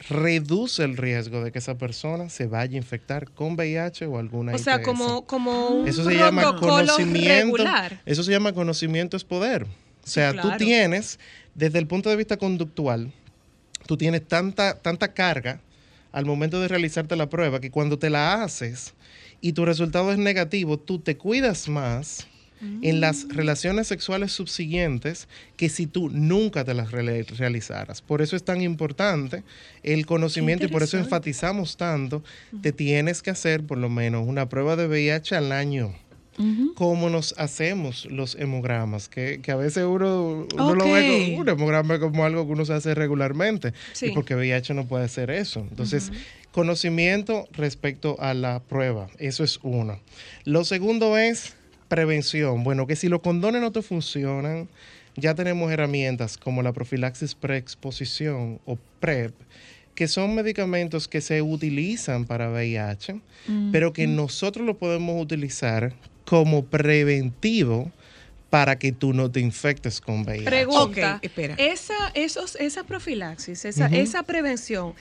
reduce 0.10 0.84
el 0.84 0.98
riesgo 0.98 1.44
de 1.44 1.52
que 1.52 1.60
esa 1.60 1.78
persona 1.78 2.30
se 2.30 2.48
vaya 2.48 2.76
a 2.76 2.78
infectar 2.78 3.30
con 3.32 3.54
VIH 3.54 4.06
o 4.06 4.18
alguna 4.18 4.54
o 4.54 4.58
sea, 4.58 4.78
ITS. 4.78 4.86
como, 4.86 5.26
como 5.26 5.68
un 5.68 5.88
Eso 5.88 6.04
se 6.04 6.16
llama 6.16 6.56
conocimiento. 6.56 7.58
regular. 7.58 8.02
Eso 8.06 8.24
se 8.24 8.32
llama 8.32 8.54
conocimiento 8.54 9.18
es 9.18 9.24
poder. 9.24 9.64
O 9.64 10.08
sea, 10.08 10.34
tú 10.34 10.42
claro. 10.42 10.58
tienes, 10.58 11.20
desde 11.56 11.80
el 11.80 11.88
punto 11.88 12.10
de 12.10 12.16
vista 12.16 12.38
conductual, 12.38 13.12
tú 13.88 13.98
tienes 13.98 14.28
tanta, 14.28 14.76
tanta 14.80 15.14
carga 15.14 15.60
al 16.12 16.26
momento 16.26 16.62
de 16.62 16.68
realizarte 16.68 17.16
la 17.16 17.30
prueba 17.30 17.60
que 17.60 17.72
cuando 17.72 17.98
te 17.98 18.10
la 18.10 18.44
haces 18.44 18.94
y 19.42 19.54
tu 19.54 19.66
resultado 19.66 20.12
es 20.12 20.18
negativo, 20.18 20.78
tú 20.78 21.00
te 21.00 21.18
cuidas 21.18 21.68
más 21.68 22.28
en 22.82 23.02
las 23.02 23.28
relaciones 23.30 23.88
sexuales 23.88 24.32
subsiguientes 24.32 25.28
que 25.58 25.70
si 25.70 25.88
tú 25.88 26.10
nunca 26.10 26.64
te 26.64 26.74
las 26.74 26.92
realizaras. 26.92 28.02
Por 28.02 28.22
eso 28.22 28.36
es 28.36 28.44
tan 28.44 28.62
importante 28.62 29.44
el 29.84 30.06
conocimiento 30.06 30.66
y 30.66 30.70
por 30.70 30.84
eso 30.84 30.98
enfatizamos 30.98 31.78
tanto, 31.78 32.24
te 32.62 32.72
tienes 32.72 33.22
que 33.22 33.30
hacer 33.32 33.64
por 33.64 33.78
lo 33.78 33.90
menos 33.90 34.28
una 34.28 34.50
prueba 34.50 34.76
de 34.76 34.88
VIH 34.88 35.36
al 35.36 35.52
año. 35.52 35.94
Como 36.74 37.12
nos 37.12 37.36
hacemos 37.38 38.08
los 38.10 38.34
hemogramas, 38.34 39.08
que, 39.08 39.40
que 39.44 39.52
a 39.52 39.56
veces 39.56 39.84
uno, 39.88 40.48
uno 40.52 40.74
lo 40.74 40.86
ve 40.92 41.28
como 41.28 41.42
un 41.42 41.50
hemograma 41.50 42.00
como 42.00 42.26
algo 42.26 42.48
que 42.48 42.54
uno 42.54 42.66
se 42.66 42.74
hace 42.74 42.96
regularmente, 42.96 43.72
Sí. 43.94 44.08
y 44.08 44.12
porque 44.14 44.34
VIH 44.34 44.74
no 44.74 44.88
puede 44.88 45.06
hacer 45.06 45.30
eso. 45.30 45.60
Entonces, 45.60 46.12
conocimiento 46.52 47.48
respecto 47.52 48.16
a 48.20 48.34
la 48.34 48.62
prueba, 48.64 49.10
eso 49.20 49.44
es 49.44 49.60
uno. 49.62 50.00
Lo 50.44 50.64
segundo 50.64 51.18
es 51.20 51.54
prevención. 51.94 52.64
Bueno, 52.64 52.88
que 52.88 52.96
si 52.96 53.08
los 53.08 53.22
condones 53.22 53.62
no 53.62 53.72
te 53.72 53.84
funcionan, 53.84 54.68
ya 55.16 55.36
tenemos 55.36 55.72
herramientas 55.72 56.38
como 56.38 56.64
la 56.64 56.74
profilaxis 56.74 57.36
preexposición 57.36 58.60
o 58.66 58.80
PrEP, 59.00 59.34
que 59.94 60.08
son 60.08 60.34
medicamentos 60.34 61.08
que 61.08 61.22
se 61.22 61.44
utilizan 61.44 62.26
para 62.26 62.50
VIH, 62.50 63.22
pero 63.72 63.94
que 63.94 64.08
nosotros 64.08 64.66
lo 64.66 64.76
podemos 64.76 65.22
utilizar 65.22 65.94
como 66.26 66.66
preventivo 66.66 67.92
para 68.50 68.80
que 68.80 68.92
tú 68.92 69.14
no 69.14 69.30
te 69.30 69.40
infectes 69.40 70.02
con 70.02 70.22
VIH. 70.22 70.46
Pregunta, 70.46 71.20
espera. 71.22 71.54
Esa, 71.60 72.12
esos, 72.16 72.56
esa 72.56 72.84
profilaxis, 72.86 73.66
esa, 73.66 73.86
esa 73.88 74.24
prevención, 74.24 74.96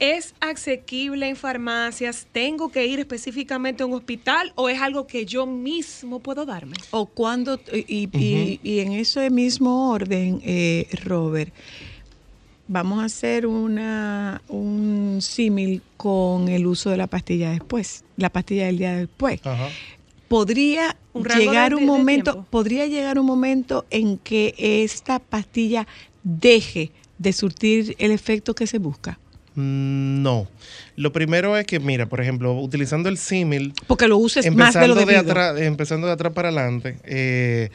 ¿Es 0.00 0.34
asequible 0.40 1.28
en 1.28 1.36
farmacias? 1.36 2.26
¿Tengo 2.32 2.70
que 2.70 2.86
ir 2.86 2.98
específicamente 3.00 3.82
a 3.82 3.86
un 3.86 3.94
hospital 3.94 4.52
o 4.56 4.68
es 4.68 4.80
algo 4.80 5.06
que 5.06 5.24
yo 5.24 5.46
mismo 5.46 6.20
puedo 6.20 6.44
darme? 6.44 6.74
O 6.90 7.06
cuando, 7.06 7.60
y, 7.72 8.08
y- 8.12 8.60
y 8.62 8.80
en 8.80 8.92
ese 8.92 9.30
mismo 9.30 9.90
orden, 9.90 10.40
eh, 10.44 10.88
Robert, 11.04 11.54
vamos 12.66 13.00
a 13.02 13.04
hacer 13.06 13.46
una, 13.46 14.42
un 14.48 15.18
símil 15.20 15.82
con 15.96 16.48
el 16.48 16.66
uso 16.66 16.90
de 16.90 16.96
la 16.96 17.06
pastilla 17.06 17.50
después, 17.50 18.04
la 18.16 18.30
pastilla 18.30 18.66
del 18.66 18.78
día 18.78 18.94
después. 18.96 19.40
Podría 20.28 20.96
Un 21.12 21.24
llegar 21.24 21.70
de- 21.70 21.76
un 21.76 21.86
momento, 21.86 22.44
podría 22.50 22.86
llegar 22.86 23.18
un 23.18 23.26
momento 23.26 23.84
en 23.90 24.18
que 24.18 24.54
esta 24.58 25.18
pastilla 25.18 25.86
deje 26.24 26.90
de 27.18 27.32
surtir 27.32 27.94
el 27.98 28.10
efecto 28.10 28.54
que 28.54 28.66
se 28.66 28.78
busca. 28.78 29.18
Mm, 29.54 30.22
No. 30.22 30.48
Lo 30.96 31.12
primero 31.12 31.56
es 31.56 31.66
que, 31.66 31.80
mira, 31.80 32.06
por 32.06 32.20
ejemplo, 32.20 32.52
utilizando 32.54 33.08
el 33.08 33.18
símil, 33.18 33.72
Porque 33.86 34.06
lo 34.08 34.16
uses 34.18 34.44
más 34.54 34.74
de 34.74 34.80
lo 34.88 34.94
empezando 34.94 35.06
de, 35.12 35.16
atrás, 35.16 35.60
empezando 35.60 36.06
de 36.06 36.12
atrás 36.12 36.32
para 36.32 36.48
adelante, 36.50 36.96
eh, 37.04 37.70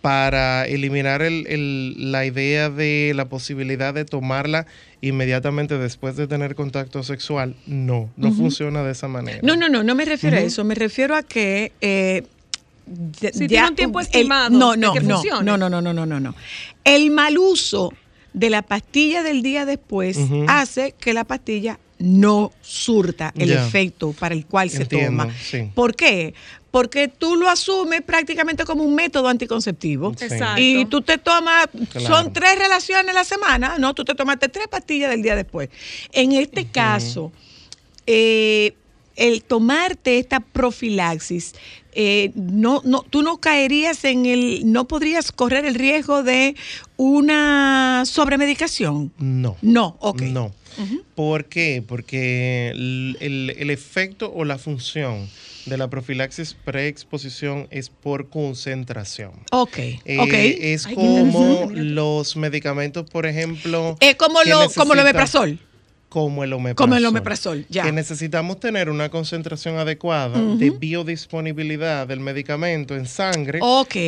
para 0.00 0.66
eliminar 0.66 1.22
el- 1.22 1.46
el- 1.48 2.10
la 2.10 2.24
idea 2.26 2.70
de 2.70 3.12
la 3.14 3.26
posibilidad 3.28 3.94
de 3.94 4.04
tomarla 4.04 4.66
inmediatamente 5.00 5.78
después 5.78 6.16
de 6.16 6.26
tener 6.26 6.54
contacto 6.56 7.02
sexual, 7.04 7.54
no, 7.66 8.10
no 8.16 8.32
funciona 8.32 8.82
de 8.82 8.92
esa 8.92 9.06
manera. 9.06 9.38
No, 9.42 9.54
no, 9.54 9.68
no, 9.68 9.84
no 9.84 9.94
me 9.94 10.04
refiero 10.04 10.36
a 10.36 10.40
eso. 10.40 10.64
Me 10.64 10.74
refiero 10.74 11.14
a 11.14 11.22
que. 11.22 11.72
eh, 11.80 12.24
Si 13.32 13.46
ya- 13.46 13.46
tiene 13.48 13.68
un 13.68 13.76
tiempo 13.76 14.00
el- 14.00 14.06
estimado 14.06 14.50
no, 14.50 14.72
de 14.72 14.76
no, 14.78 14.92
que 14.92 15.00
no, 15.00 15.22
no, 15.42 15.56
no, 15.56 15.68
no, 15.68 15.80
no, 15.80 15.92
no, 15.92 16.04
no, 16.06 16.18
no. 16.20 16.34
El 16.84 17.10
mal 17.12 17.38
uso 17.38 17.92
de 18.32 18.50
la 18.50 18.62
pastilla 18.62 19.22
del 19.22 19.42
día 19.42 19.64
después 19.66 20.18
hace 20.48 20.92
que 20.98 21.12
la 21.12 21.24
pastilla 21.24 21.78
no 21.98 22.50
surta 22.62 23.32
el 23.36 23.52
efecto 23.52 24.12
para 24.12 24.34
el 24.34 24.46
cual 24.46 24.70
se 24.70 24.86
toma. 24.86 25.28
sí. 25.40 25.70
¿Por 25.74 25.94
qué? 25.94 26.34
Porque 26.72 27.06
tú 27.06 27.36
lo 27.36 27.48
asumes 27.50 28.00
prácticamente 28.00 28.64
como 28.64 28.82
un 28.82 28.94
método 28.94 29.28
anticonceptivo. 29.28 30.14
Sí. 30.16 30.24
Exacto. 30.24 30.60
Y 30.60 30.86
tú 30.86 31.02
te 31.02 31.18
tomas, 31.18 31.68
Claro. 31.90 32.06
son 32.06 32.32
tres 32.32 32.58
relaciones 32.58 33.10
a 33.10 33.12
la 33.12 33.24
semana, 33.24 33.76
¿no? 33.78 33.92
Tú 33.94 34.04
te 34.04 34.14
tomaste 34.14 34.48
tres 34.48 34.68
pastillas 34.68 35.10
del 35.10 35.22
día 35.22 35.36
después. 35.36 35.68
En 36.12 36.32
este 36.32 36.66
caso, 36.66 37.30
eh, 38.06 38.72
el 39.16 39.42
tomarte 39.44 40.18
esta 40.18 40.40
profilaxis, 40.40 41.54
eh, 41.94 42.30
no, 42.34 42.80
no, 42.84 43.02
tú 43.08 43.22
no 43.22 43.38
caerías 43.38 44.04
en 44.04 44.26
el, 44.26 44.70
no 44.72 44.86
podrías 44.88 45.30
correr 45.32 45.64
el 45.64 45.74
riesgo 45.74 46.22
de 46.22 46.54
una 46.96 48.04
sobremedicación. 48.06 49.12
No. 49.18 49.56
No, 49.62 49.96
ok. 50.00 50.22
No. 50.22 50.52
¿Por 51.14 51.46
qué? 51.46 51.84
Porque 51.86 52.70
el, 52.70 53.16
el- 53.20 53.54
el 53.58 53.70
efecto 53.70 54.32
o 54.34 54.44
la 54.44 54.56
función 54.58 55.28
de 55.66 55.76
la 55.76 55.88
profilaxis 55.90 56.54
preexposición 56.64 57.68
es 57.70 57.88
por 57.90 58.30
concentración. 58.30 59.32
Ok, 59.52 59.78
Eh, 59.78 60.18
ok. 60.18 60.32
Es 60.32 60.86
como 60.86 61.70
los 61.74 62.36
medicamentos, 62.36 63.08
por 63.08 63.26
ejemplo. 63.26 63.96
Es 64.00 64.16
como, 64.16 64.42
lo, 64.44 64.70
como 64.70 64.94
el 64.94 65.00
omeprazol. 65.00 65.58
Como 66.12 66.44
el 66.44 66.52
omeprazol. 66.52 66.76
Como 66.88 66.96
el 66.98 67.06
omeprazol, 67.06 67.64
ya. 67.70 67.84
Que 67.84 67.92
necesitamos 67.92 68.60
tener 68.60 68.90
una 68.90 69.08
concentración 69.08 69.78
adecuada 69.78 70.38
de 70.56 70.68
biodisponibilidad 70.68 72.06
del 72.06 72.20
medicamento 72.20 72.94
en 72.94 73.06
sangre 73.06 73.60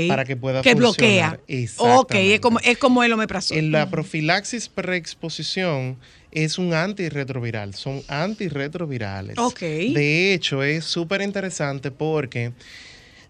para 0.06 0.26
que 0.26 0.36
pueda 0.36 0.60
Que 0.60 0.76
funcionar. 0.76 1.40
bloquea. 1.46 1.98
Ok, 1.98 2.14
es 2.14 2.40
como, 2.40 2.60
es 2.60 2.76
como 2.76 3.02
el 3.02 3.10
omeprazol. 3.14 3.56
En 3.56 3.72
la 3.72 3.88
profilaxis 3.88 4.68
preexposición 4.68 5.96
es 6.30 6.58
un 6.58 6.74
antirretroviral, 6.74 7.72
son 7.72 8.02
antirretrovirales. 8.08 9.38
Ok. 9.38 9.60
De 9.60 10.34
hecho, 10.34 10.62
es 10.62 10.84
súper 10.84 11.22
interesante 11.22 11.90
porque 11.90 12.52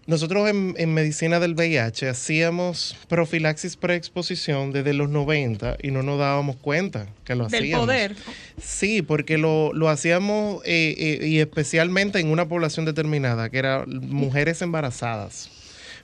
nosotros 0.07 0.47
en, 0.49 0.75
en 0.77 0.93
medicina 0.93 1.39
del 1.39 1.55
VIH 1.55 2.09
hacíamos 2.09 2.95
profilaxis 3.07 3.75
preexposición 3.75 4.71
desde 4.71 4.93
los 4.93 5.09
90 5.09 5.77
y 5.81 5.89
no 5.89 6.03
nos 6.03 6.19
dábamos 6.19 6.57
cuenta 6.57 7.07
que 7.23 7.33
lo 7.35 7.47
Del 7.47 7.63
hacíamos. 7.63 7.85
poder. 7.85 8.15
Sí, 8.61 9.01
porque 9.01 9.37
lo, 9.39 9.73
lo 9.73 9.89
hacíamos 9.89 10.61
eh, 10.65 10.93
eh, 11.21 11.27
y 11.27 11.39
especialmente 11.39 12.19
en 12.19 12.27
una 12.27 12.47
población 12.47 12.85
determinada, 12.85 13.49
que 13.49 13.57
eran 13.57 13.85
mujeres 14.07 14.61
embarazadas. 14.61 15.49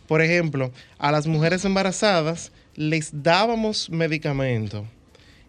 Por 0.07 0.21
ejemplo, 0.21 0.71
a 0.97 1.11
las 1.11 1.27
mujeres 1.27 1.63
embarazadas 1.63 2.51
les 2.75 3.11
dábamos 3.23 3.89
medicamento, 3.89 4.85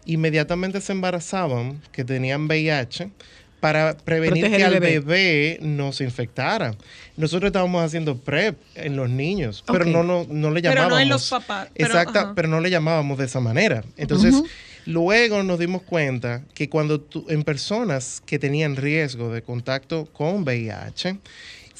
inmediatamente 0.04 0.80
se 0.80 0.92
embarazaban, 0.92 1.80
que 1.90 2.04
tenían 2.04 2.46
VIH, 2.46 3.10
para 3.62 3.96
prevenir 3.96 4.42
Proteger 4.42 4.58
que 4.58 4.64
al 4.64 4.72
bebé. 4.80 4.98
bebé. 4.98 5.58
no 5.62 5.92
se 5.92 6.02
infectara. 6.02 6.74
Nosotros 7.16 7.48
estábamos 7.50 7.84
haciendo 7.84 8.16
PrEP 8.16 8.56
en 8.74 8.96
los 8.96 9.08
niños, 9.08 9.62
pero 9.66 9.84
no, 9.84 10.02
no, 10.02 10.26
no 10.28 10.50
le 10.50 10.60
Pero 10.62 10.74
no 10.74 10.80
llamábamos. 10.80 11.00
en 11.02 11.08
los 11.08 11.30
papás, 11.30 11.68
pero, 11.72 11.86
Exacta, 11.86 12.20
ajá. 12.22 12.32
pero 12.34 12.48
no 12.48 12.60
le 12.60 12.70
llamábamos 12.70 13.18
de 13.18 13.26
esa 13.26 13.38
manera. 13.38 13.84
Entonces, 13.96 14.34
luego 14.84 15.44
nos 15.44 15.60
dimos 15.60 15.82
cuenta 15.82 16.42
que 16.54 16.68
cuando 16.68 17.00
tú- 17.00 17.24
en 17.28 17.44
personas 17.44 18.20
que 18.26 18.40
tenían 18.40 18.74
riesgo 18.74 19.32
de 19.32 19.42
contacto 19.42 20.06
con 20.06 20.42
VIH, 20.42 21.18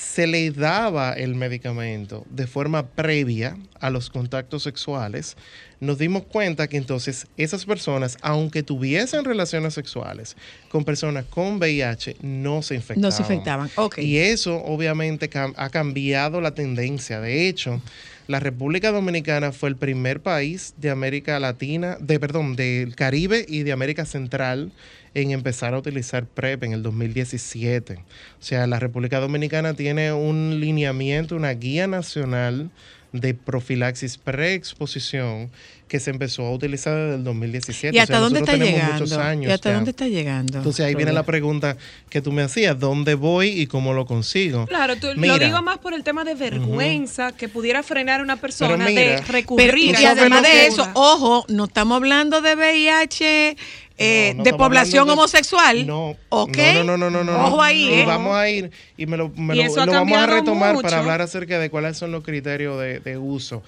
se 0.03 0.27
le 0.27 0.51
daba 0.51 1.13
el 1.13 1.35
medicamento 1.37 2.27
de 2.29 2.47
forma 2.47 2.87
previa 2.87 3.57
a 3.81 3.89
los 3.89 4.11
contactos 4.11 4.65
sexuales, 4.65 5.37
nos 5.81 5.99
dimos 5.99 6.25
cuenta 6.25 6.67
que 6.67 6.77
entonces 6.77 7.29
esas 7.37 7.65
personas, 7.65 8.19
aunque 8.21 8.63
tuviesen 8.63 9.25
relaciones 9.25 9.75
sexuales 9.75 10.37
con 10.71 10.85
personas 10.85 11.25
con 11.27 11.57
VIH, 11.59 12.17
no 12.21 12.63
se 12.63 12.75
infectaban. 12.75 13.03
No 13.03 13.11
se 13.13 13.23
infectaban. 13.23 13.71
Ok. 13.77 13.99
Y 13.99 14.19
eso 14.19 14.63
obviamente 14.65 15.31
ha 15.35 15.71
cambiado 15.71 16.41
la 16.41 16.53
tendencia. 16.55 17.21
De 17.21 17.49
hecho, 17.49 17.81
la 18.27 18.41
República 18.41 18.91
Dominicana 18.91 19.53
fue 19.53 19.69
el 19.69 19.77
primer 19.77 20.21
país 20.21 20.75
de 20.79 20.91
América 20.91 21.39
Latina, 21.39 21.97
de 22.01 22.19
perdón, 22.19 22.57
del 22.57 22.97
Caribe 22.97 23.47
y 23.49 23.63
de 23.63 23.73
América 23.73 24.05
Central 24.05 24.73
en 25.15 25.31
empezar 25.31 25.75
a 25.75 25.79
utilizar 25.79 26.27
PrEP 26.27 26.65
en 26.65 26.73
el 26.73 26.83
2017. 26.83 27.95
O 27.95 28.43
sea, 28.43 28.67
la 28.67 28.79
República 28.79 29.21
Dominicana 29.21 29.75
tiene 29.75 30.13
un 30.13 30.61
lineamiento, 30.61 31.37
una 31.37 31.53
guía 31.53 31.87
nacional 31.87 32.71
de 33.13 33.35
profilaxis 33.35 34.17
preexposición 34.17 35.51
que 35.93 36.01
se 36.01 36.09
empezó 36.09 36.47
a 36.47 36.51
utilizar 36.53 36.95
desde 36.97 37.17
el 37.17 37.25
2017. 37.25 37.95
¿Y 37.95 37.99
O 37.99 38.03
hasta 38.03 38.15
sea, 38.15 38.21
dónde 38.23 38.39
está 38.39 38.53
tenemos 38.53 38.73
llegando? 38.73 38.95
muchos 39.05 39.19
años 39.19 39.51
¿Y 39.51 39.53
hasta 39.53 39.69
ya. 39.69 39.75
dónde 39.75 39.91
está 39.91 40.09
llegando? 40.09 40.57
Entonces 40.57 40.87
ahí 40.87 40.95
viene 40.95 41.13
la 41.13 41.23
pregunta 41.23 41.77
que 42.09 42.23
tú 42.23 42.33
me 42.33 42.41
hacías, 42.41 42.81
¿dónde 42.81 43.15
voy 43.15 43.49
y 43.49 43.67
cómo 43.67 43.93
lo 43.93 44.07
consigo? 44.07 44.67
Claro, 44.69 44.97
tú, 44.97 45.09
Mira. 45.17 45.37
lo 45.37 45.45
digo 45.45 45.61
más 45.61 45.77
por 45.77 45.93
el 45.93 46.03
tema 46.03 46.25
de 46.25 46.35
vergüenza 46.35 47.33
que 47.33 47.51
pudiera 47.51 47.83
frenar 47.83 48.21
a 48.21 48.23
una 48.23 48.37
persona 48.37 48.87
mira, 48.87 49.03
de 49.03 49.17
recurrir 49.19 49.67
Pero, 49.67 49.77
y 49.79 49.91
a 49.91 49.93
¿tú 49.93 49.93
esa 49.99 50.03
sabes 50.09 50.21
además 50.23 50.43
de 50.45 50.67
eso, 50.67 50.89
ojo, 50.95 51.45
no 51.49 51.65
estamos 51.65 51.97
hablando 51.97 52.41
de 52.41 52.55
VIH 52.57 53.57
eh, 53.99 54.31
No, 54.33 54.39
no 54.39 54.45
de 54.45 54.55
población 54.55 55.07
de- 55.07 55.13
homosexual. 55.13 55.87
No, 55.87 56.17
¿Ok? 56.31 56.57
no, 56.77 56.85
no, 56.85 56.97
no, 56.97 57.11
no, 57.11 57.23
no, 57.23 57.33
no. 57.37 57.47
Ojo 57.49 57.63
ahí, 57.63 57.85
Y 57.91 57.93
¿eh? 58.01 58.05
vamos 58.07 58.35
a 58.35 58.49
ir, 58.49 58.71
y 58.97 59.05
me 59.05 59.19
lo, 59.19 59.29
me 59.29 59.55
Y 59.55 59.59
lo- 59.59 59.65
eso 59.65 59.83
ha 59.83 59.87
lo 59.87 59.93
vamos 59.93 60.17
a 60.17 60.27
retomar 60.27 60.73
mucho. 60.75 60.85
para 60.85 61.01
hablar 61.01 61.21
acerca 61.21 61.59
de 61.59 61.69
cuáles 61.69 61.99
son 61.99 62.11
los 62.13 62.25
criterios 62.25 62.81
de, 62.81 63.01
de 63.01 63.19
uso. 63.19 63.63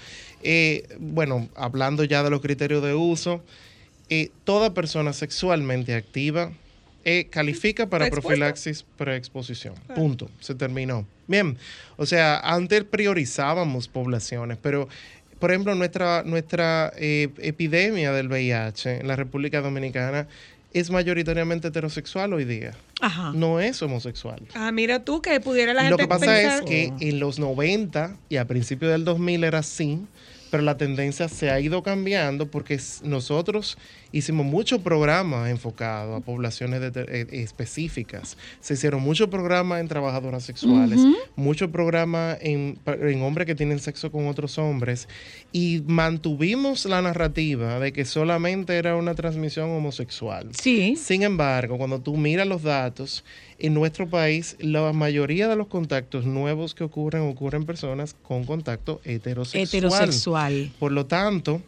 Eh, 0.45 0.87
bueno, 0.99 1.49
hablando 1.57 2.05
ya 2.05 2.23
de 2.23 2.31
los 2.31 2.41
criterios 2.43 2.83
de 2.83 2.95
uso, 2.95 3.43
eh, 4.11 4.31
toda 4.45 4.75
persona 4.75 5.13
sexualmente 5.13 5.95
activa 5.95 6.53
eh, 7.07 7.27
califica 7.31 7.89
para 7.89 8.09
profilaxis 8.11 8.85
preexposición. 8.97 9.75
Punto. 9.95 10.31
Se 10.41 10.55
terminó. 10.55 11.07
Bien. 11.27 11.57
O 11.97 12.07
sea, 12.07 12.39
antes 12.41 12.85
priorizábamos 12.85 13.89
poblaciones, 13.89 14.59
pero 14.61 14.89
por 15.39 15.51
ejemplo, 15.51 15.75
nuestra, 15.75 16.23
nuestra 16.25 16.93
epidemia 16.97 18.13
del 18.13 18.29
VIH 18.29 19.01
en 19.01 19.09
la 19.09 19.17
República 19.17 19.61
Dominicana 19.61 20.27
es 20.73 20.91
mayoritariamente 20.91 21.69
heterosexual 21.69 22.33
hoy 22.35 22.45
día. 22.45 22.73
Ajá. 23.01 23.33
No 23.35 23.61
es 23.61 23.81
homosexual. 23.83 24.41
Ah, 24.55 24.73
mira 24.73 25.05
tú 25.05 25.23
que 25.23 25.39
pudiera 25.41 25.73
la 25.73 25.83
gente 25.83 25.91
Lo 25.93 25.99
que 25.99 26.09
pasa 26.09 26.27
pensar- 26.27 26.59
es 26.61 26.69
que 26.69 26.93
en 27.01 27.21
los 27.21 27.39
90 27.39 28.17
y 28.29 28.37
a 28.37 28.47
principios 28.47 28.91
del 28.91 29.05
2000 29.05 29.45
era 29.45 29.59
así, 29.61 30.01
pero 30.55 30.63
la 30.63 30.77
tendencia 30.77 31.29
se 31.29 31.51
ha 31.51 31.59
ido 31.59 31.83
cambiando 31.83 32.49
porque 32.49 32.79
nosotros 33.03 33.77
hicimos 34.13 34.47
muchos 34.47 34.81
programas 34.83 35.51
enfocados 35.51 36.17
a 36.17 36.25
poblaciones 36.25 36.81
de- 36.81 37.05
eh, 37.09 37.27
específicas. 37.33 38.37
Se 38.61 38.75
hicieron 38.75 39.03
muchos 39.03 39.27
programas 39.31 39.81
en 39.81 39.89
trabajadoras 39.89 40.45
sexuales, 40.45 41.01
muchos 41.35 41.71
programas 41.71 42.39
en, 42.41 42.79
en 42.87 43.23
hombres 43.23 43.49
que 43.49 43.57
tienen 43.57 43.81
sexo 43.81 44.13
con 44.13 44.29
otros 44.29 44.57
hombres 44.59 45.09
y 45.51 45.83
mantuvimos 45.89 46.85
la 46.85 47.03
narrativa 47.03 47.81
de 47.81 47.93
que 47.93 48.05
solamente 48.05 48.77
era 48.77 48.95
una 48.95 49.17
transmisión 49.17 49.71
homosexual. 49.71 50.51
Sí. 50.57 50.95
Sin 50.95 51.25
embargo, 51.25 51.79
cuando 51.79 52.01
tú 52.01 52.17
miras 52.17 52.47
los 52.47 52.63
datos, 52.63 53.25
en 53.59 53.75
nuestro 53.75 54.09
país 54.09 54.57
la 54.59 54.93
mayoría 54.93 55.49
de 55.49 55.57
los 55.57 55.69
contactos 55.69 56.25
nuevos 56.25 56.75
que 56.75 56.85
ocurren 56.85 57.23
ocurren 57.29 57.63
en 57.63 57.67
personas 57.67 58.15
con 58.23 58.45
contacto 58.45 59.01
heterosexual. 59.05 59.63
Heterosexual. 59.65 60.73
Por 60.79 60.93
lo 60.93 61.07
tanto, 61.07 61.63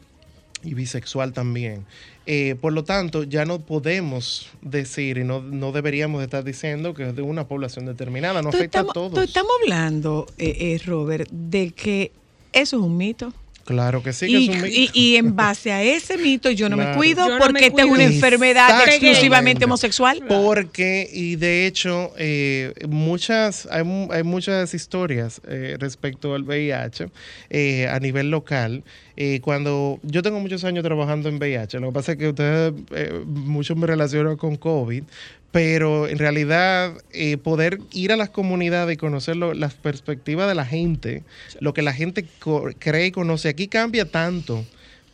y 0.62 0.74
bisexual 0.74 1.32
también. 1.32 1.84
Eh, 2.26 2.56
por 2.60 2.72
lo 2.72 2.82
tanto, 2.82 3.22
ya 3.22 3.44
no 3.44 3.60
podemos 3.60 4.48
decir 4.60 5.18
y 5.18 5.24
no, 5.24 5.40
no 5.40 5.72
deberíamos 5.72 6.22
estar 6.22 6.42
diciendo 6.42 6.92
que 6.92 7.08
es 7.08 7.16
de 7.16 7.22
una 7.22 7.46
población 7.46 7.86
determinada, 7.86 8.42
no 8.42 8.48
afecta 8.48 8.80
a 8.80 8.84
todos. 8.84 9.22
estamos 9.22 9.52
hablando, 9.62 10.26
eh, 10.38 10.74
eh, 10.74 10.80
Robert, 10.84 11.30
de 11.30 11.70
que 11.70 12.10
eso 12.52 12.76
es 12.76 12.82
un 12.82 12.96
mito. 12.96 13.32
Claro 13.66 14.02
que 14.02 14.12
sí, 14.12 14.26
que 14.26 14.32
y, 14.32 14.44
es 14.44 14.48
un 14.56 14.62
mito. 14.62 14.74
y- 14.74 14.90
y 14.94 15.16
en 15.16 15.36
base 15.36 15.72
a 15.72 15.82
ese 15.82 16.16
mito 16.16 16.50
yo 16.50 16.68
no 16.68 16.76
me 16.76 16.92
cuido 16.94 17.26
Yo 17.26 17.34
no 17.34 17.38
porque 17.40 17.60
me 17.62 17.66
esta 17.66 17.82
es 17.82 17.88
una 17.88 18.04
enfermedad 18.04 18.80
exclusivamente 18.86 19.64
homosexual. 19.64 20.22
Porque, 20.28 21.10
y 21.12 21.36
de 21.36 21.66
hecho, 21.66 22.12
eh, 22.16 22.72
muchas, 22.88 23.66
hay, 23.70 23.82
mu- 23.84 24.08
hay 24.12 24.22
muchas 24.22 24.72
historias 24.72 25.40
eh, 25.48 25.76
respecto 25.80 26.34
al 26.34 26.44
VIH 26.44 27.08
eh, 27.50 27.88
a 27.88 27.98
nivel 27.98 28.30
local. 28.30 28.84
Eh, 29.16 29.40
cuando 29.40 29.98
yo 30.02 30.22
tengo 30.22 30.38
muchos 30.40 30.62
años 30.64 30.84
trabajando 30.84 31.28
en 31.28 31.36
VIH, 31.38 31.80
lo 31.80 31.88
que 31.88 31.92
pasa 31.94 32.12
es 32.12 32.18
que 32.18 32.28
ustedes, 32.28 32.72
eh, 32.94 33.20
muchos 33.26 33.76
me 33.76 33.86
relacionan 33.86 34.36
con 34.36 34.56
COVID, 34.56 35.02
pero 35.56 36.06
en 36.06 36.18
realidad 36.18 36.98
eh, 37.08 37.38
poder 37.38 37.80
ir 37.90 38.12
a 38.12 38.16
las 38.18 38.28
comunidades 38.28 38.92
y 38.92 38.98
conocer 38.98 39.36
lo- 39.36 39.54
las 39.54 39.72
perspectivas 39.72 40.46
de 40.48 40.54
la 40.54 40.66
gente, 40.66 41.24
lo 41.60 41.72
que 41.72 41.80
la 41.80 41.94
gente 41.94 42.26
cree 42.78 43.06
y 43.06 43.10
conoce, 43.10 43.48
aquí 43.48 43.66
cambia 43.66 44.04
tanto 44.10 44.66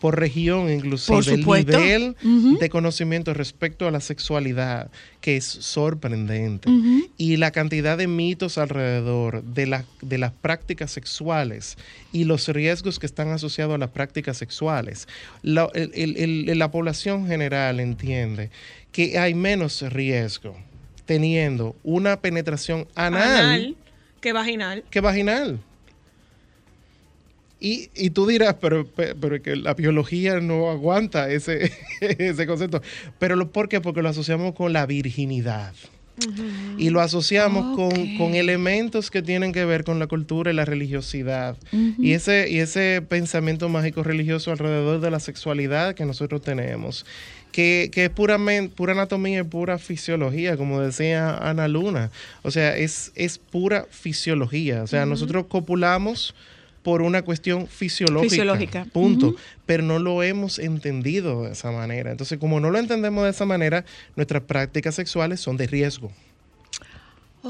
por 0.03 0.19
región 0.19 0.69
inclusive 0.69 1.15
Por 1.17 1.29
el 1.29 1.45
nivel 1.77 2.17
de 2.59 2.69
conocimiento 2.69 3.33
respecto 3.35 3.87
a 3.87 3.93
la 3.93 4.01
sexualidad 4.01 4.91
que 5.21 5.37
es 5.37 5.45
sorprendente 5.45 6.69
y 7.17 7.37
la 7.37 7.53
cantidad 7.53 7.97
de 7.97 8.09
mitos 8.09 8.59
alrededor 8.59 9.45
de, 9.45 9.67
la- 9.69 9.85
de 10.01 10.19
las 10.19 10.33
prácticas 10.33 10.91
sexuales 10.91 11.77
y 12.13 12.25
los 12.25 12.49
riesgos 12.49 12.99
que 12.99 13.07
están 13.07 13.29
asociados 13.31 13.77
a 13.77 13.79
las 13.79 13.91
prácticas 13.91 14.37
sexuales. 14.39 15.07
La, 15.43 15.69
el- 15.73 15.93
el- 15.95 16.49
el- 16.49 16.59
la 16.59 16.71
población 16.73 17.29
general 17.29 17.79
entiende 17.79 18.51
que 18.91 19.21
hay 19.21 19.35
menos 19.35 19.83
riesgo 19.83 20.57
teniendo 21.07 21.77
una 21.85 22.21
penetración 22.21 22.89
anal, 22.97 23.23
Anal 23.23 23.77
que 24.21 24.33
vaginal. 24.33 24.85
que 24.91 25.01
vaginal. 25.01 25.61
Y, 27.65 27.91
y 27.95 28.11
tú 28.11 28.27
dirás, 28.27 28.57
pero, 28.61 28.85
pe- 28.85 29.15
pero 29.15 29.37
es 29.37 29.43
que 29.43 29.55
la 29.55 29.75
biología 29.75 30.41
no 30.41 30.69
aguanta 30.69 31.31
ese, 31.31 31.71
ese 32.01 32.47
concepto. 32.49 32.83
Pero 33.21 33.37
lo, 33.37 33.53
¿por 33.53 33.69
qué? 33.69 33.81
Porque 33.81 34.03
lo 34.03 34.09
asociamos 34.09 34.55
con 34.55 34.73
la 34.73 34.85
virginidad. 34.87 35.73
Y 36.77 36.91
lo 36.91 37.01
asociamos 37.01 37.75
con, 37.77 38.17
con 38.19 38.35
elementos 38.35 39.11
que 39.11 39.23
tienen 39.23 39.53
que 39.53 39.65
ver 39.65 39.83
con 39.85 39.99
la 39.99 40.07
cultura 40.09 40.51
y 40.51 40.55
la 40.55 40.65
religiosidad. 40.65 41.57
y, 41.73 42.13
ese, 42.13 42.49
y 42.51 42.59
ese 42.59 43.01
pensamiento 43.09 43.69
mágico 43.69 44.03
religioso 44.03 44.51
alrededor 44.51 45.01
de 45.01 45.11
la 45.11 45.21
sexualidad 45.21 45.95
que 45.95 46.05
nosotros 46.05 46.43
tenemos, 46.43 47.07
que, 47.51 47.89
que 47.93 48.05
es 48.05 48.11
puramente, 48.11 48.75
pura 48.77 48.93
anatomía 48.93 49.41
y 49.41 49.45
pura 49.45 49.79
fisiología, 49.79 50.57
como 50.57 50.81
decía 50.81 51.37
Ana 51.39 51.67
Luna. 51.69 52.11
O 52.43 52.51
sea, 52.51 52.77
es, 52.77 53.13
es 53.15 53.39
pura 53.39 53.87
fisiología. 53.91 54.83
O 54.83 54.87
sea, 54.87 55.07
nosotros 55.07 55.47
copulamos 55.49 56.35
por 56.83 57.03
una 57.03 57.23
cuestión 57.23 57.67
fisiológica. 57.67 58.31
Fisiológica. 58.31 58.87
Punto. 58.93 59.35
Pero 59.67 59.83
no 59.83 59.99
lo 59.99 60.23
hemos 60.23 60.59
entendido 60.59 61.45
de 61.45 61.53
esa 61.53 61.71
manera. 61.71 62.11
Entonces, 62.11 62.39
como 62.39 62.61
no 62.61 62.71
lo 62.71 62.79
entendemos 62.79 63.25
de 63.25 63.31
esa 63.31 63.45
manera, 63.45 63.85
nuestras 64.17 64.43
prácticas 64.43 64.95
sexuales 64.95 65.41
son 65.41 65.57
de 65.57 65.67
riesgo. 65.67 66.11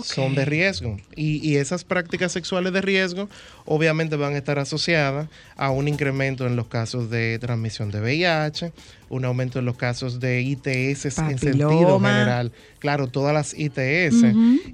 Son 0.02 0.34
de 0.34 0.46
riesgo. 0.46 0.96
Y, 1.16 1.46
y 1.46 1.56
esas 1.56 1.84
prácticas 1.84 2.32
sexuales 2.32 2.72
de 2.72 2.80
riesgo 2.80 3.28
obviamente 3.66 4.16
van 4.16 4.34
a 4.34 4.38
estar 4.38 4.58
asociadas 4.58 5.28
a 5.54 5.70
un 5.70 5.86
incremento 5.86 6.46
en 6.46 6.56
los 6.56 6.66
casos 6.68 7.10
de 7.10 7.38
transmisión 7.38 7.90
de 7.90 8.00
VIH, 8.00 8.72
un 9.10 9.26
aumento 9.26 9.58
en 9.58 9.66
los 9.66 9.76
casos 9.76 10.18
de 10.18 10.40
ITS 10.40 11.18
en 11.18 11.38
sentido 11.38 12.00
general. 12.00 12.52
Claro, 12.78 13.08
todas 13.08 13.34
las 13.34 13.52
ITS. 13.52 14.24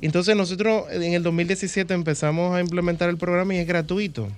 Entonces 0.01 0.37
nosotros 0.37 0.85
en 0.93 1.15
el 1.15 1.25
2017 1.25 1.93
empezamos 1.95 2.55
a 2.55 2.61
implementar 2.61 3.09
el 3.09 3.17
programa 3.17 3.55
y 3.55 3.59
es 3.59 3.67
gratuito. 3.67 4.29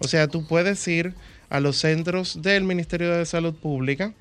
O 0.00 0.08
sea, 0.08 0.28
tú 0.28 0.46
puedes 0.46 0.86
ir 0.88 1.14
a 1.50 1.60
los 1.60 1.76
centros 1.78 2.42
del 2.42 2.64
Ministerio 2.64 3.14
de 3.16 3.24
Salud 3.26 3.54
Pública, 3.54 4.12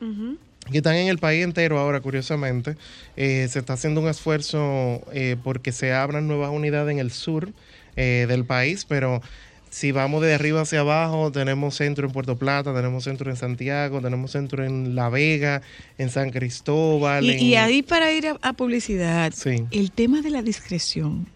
que 0.72 0.78
están 0.78 0.96
en 0.96 1.08
el 1.08 1.18
país 1.18 1.44
entero 1.44 1.78
ahora, 1.80 2.00
curiosamente. 2.02 2.76
Eh, 3.16 3.48
se 3.50 3.60
está 3.60 3.74
haciendo 3.74 4.02
un 4.02 4.08
esfuerzo 4.10 5.02
eh, 5.14 5.36
porque 5.44 5.72
se 5.72 5.94
abran 5.94 6.28
nuevas 6.28 6.52
unidades 6.52 6.92
en 6.92 7.00
el 7.00 7.12
sur 7.12 7.52
eh, 7.96 8.26
del 8.28 8.46
país, 8.46 8.86
pero 8.86 9.22
si 9.70 9.92
vamos 9.92 10.22
de 10.24 10.34
arriba 10.34 10.62
hacia 10.62 10.80
abajo, 10.80 11.32
tenemos 11.32 11.76
centro 11.76 12.08
en 12.08 12.14
Puerto 12.14 12.38
Plata, 12.38 12.74
tenemos 12.74 13.04
centro 13.04 13.30
en 13.30 13.36
Santiago, 13.38 14.02
tenemos 14.02 14.32
centro 14.32 14.64
en 14.64 14.96
La 14.96 15.10
Vega, 15.10 15.62
en 15.98 16.10
San 16.10 16.32
Cristóbal. 16.32 17.26
Y, 17.26 17.32
en- 17.32 17.40
y 17.44 17.56
ahí 17.56 17.84
para 17.84 18.12
ir 18.14 18.28
a, 18.28 18.38
a 18.42 18.54
publicidad, 18.54 19.34
Sí. 19.36 19.66
el 19.72 19.92
tema 19.92 20.22
de 20.22 20.30
la 20.32 20.42
discreción. 20.42 21.28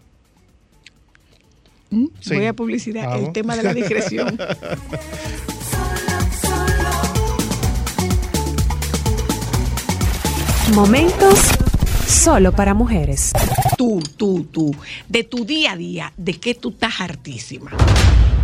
¿Mm? 1.92 2.06
Sí. 2.20 2.34
Voy 2.34 2.46
a 2.46 2.54
publicidad, 2.54 3.04
Vamos. 3.08 3.28
el 3.28 3.32
tema 3.32 3.54
de 3.54 3.62
la 3.62 3.74
discreción. 3.74 4.36
Momentos 10.74 11.38
solo 12.06 12.52
para 12.52 12.72
mujeres. 12.72 13.32
tú, 13.76 14.00
tú, 14.16 14.44
tú, 14.50 14.74
de 15.08 15.24
tu 15.24 15.44
día 15.44 15.72
a 15.72 15.76
día, 15.76 16.12
de 16.16 16.34
que 16.34 16.54
tú 16.54 16.70
estás 16.70 17.00
hartísima. 17.00 17.72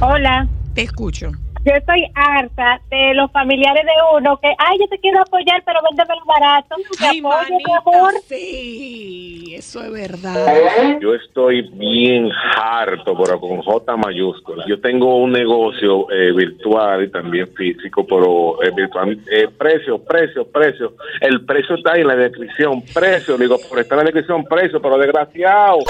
Hola. 0.00 0.48
Te 0.74 0.82
escucho. 0.82 1.32
Yo 1.68 1.74
estoy 1.74 2.10
harta 2.14 2.80
de 2.88 3.12
los 3.12 3.30
familiares 3.30 3.84
de 3.84 4.16
uno 4.16 4.38
que, 4.40 4.48
ay, 4.56 4.78
yo 4.80 4.88
te 4.88 4.98
quiero 5.00 5.20
apoyar, 5.20 5.62
pero 5.66 5.80
véndemelo 5.82 6.22
barato. 6.24 6.76
Te 6.98 7.06
Ay, 7.06 7.18
apoyo, 7.18 7.36
manita, 7.36 7.76
amor. 7.84 8.12
sí, 8.26 9.52
eso 9.54 9.84
es 9.84 9.92
verdad. 9.92 10.98
Yo 10.98 11.14
estoy 11.14 11.68
bien 11.74 12.30
harto, 12.56 13.14
pero 13.22 13.38
con 13.38 13.60
J 13.60 13.96
mayúscula. 13.98 14.64
Yo 14.66 14.80
tengo 14.80 15.16
un 15.16 15.32
negocio 15.32 16.10
eh, 16.10 16.32
virtual 16.32 17.04
y 17.04 17.10
también 17.10 17.46
físico, 17.54 18.06
pero 18.06 18.62
eh, 18.62 18.70
virtual. 18.74 19.18
Eh, 19.30 19.48
precio, 19.48 19.98
precio, 20.02 20.46
precio. 20.50 20.94
El 21.20 21.44
precio 21.44 21.74
está 21.74 21.92
ahí 21.92 22.00
en 22.00 22.06
la 22.08 22.16
descripción. 22.16 22.82
Precio, 22.94 23.36
digo, 23.36 23.58
por 23.68 23.78
estar 23.78 23.98
en 23.98 24.06
la 24.06 24.10
descripción, 24.10 24.42
precio, 24.44 24.80
pero 24.80 24.96
desgraciado. 24.96 25.80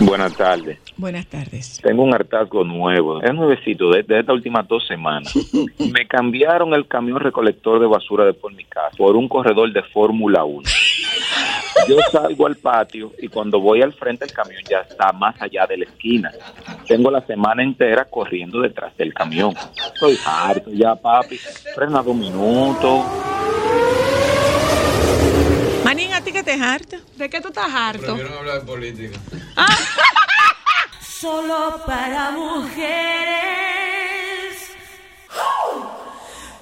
Buenas 0.00 0.36
tardes. 0.36 0.78
Buenas 0.96 1.26
tardes. 1.26 1.80
Tengo 1.82 2.02
un 2.02 2.14
hartazgo 2.14 2.64
nuevo, 2.64 3.22
es 3.22 3.32
nuevecito, 3.32 3.90
de, 3.90 4.02
de 4.02 4.20
estas 4.20 4.34
últimas 4.34 4.68
dos 4.68 4.86
semanas. 4.86 5.32
Me 5.92 6.06
cambiaron 6.06 6.74
el 6.74 6.86
camión 6.86 7.18
recolector 7.18 7.80
de 7.80 7.86
basura 7.86 8.24
de 8.24 8.34
por 8.34 8.52
mi 8.52 8.64
casa 8.64 8.96
por 8.96 9.16
un 9.16 9.28
corredor 9.28 9.72
de 9.72 9.82
Fórmula 9.82 10.44
1. 10.44 10.62
Yo 11.88 11.96
salgo 12.10 12.46
al 12.46 12.56
patio 12.56 13.12
y 13.20 13.28
cuando 13.28 13.60
voy 13.60 13.82
al 13.82 13.92
frente 13.92 14.24
el 14.24 14.32
camión 14.32 14.62
ya 14.68 14.78
está 14.80 15.12
más 15.12 15.40
allá 15.40 15.66
de 15.66 15.78
la 15.78 15.84
esquina. 15.84 16.32
Tengo 16.86 17.10
la 17.10 17.24
semana 17.26 17.62
entera 17.62 18.04
corriendo 18.04 18.60
detrás 18.60 18.96
del 18.96 19.14
camión. 19.14 19.54
Estoy 19.94 20.18
harto 20.26 20.70
ya, 20.72 20.94
papi. 20.94 21.36
Frena 21.74 22.02
dos 22.02 22.16
minutos. 22.16 23.04
Manín, 25.96 26.12
¿a 26.12 26.20
ti 26.20 26.30
que 26.30 26.42
te 26.42 26.52
harta? 26.52 26.98
¿De 27.16 27.30
qué 27.30 27.40
tú 27.40 27.48
estás 27.48 27.72
harto? 27.72 28.14
Prefiero 28.16 28.38
hablar 28.38 28.60
de 28.60 28.66
política. 28.66 29.18
Solo 31.00 31.82
para 31.86 32.32
mujeres. 32.32 32.76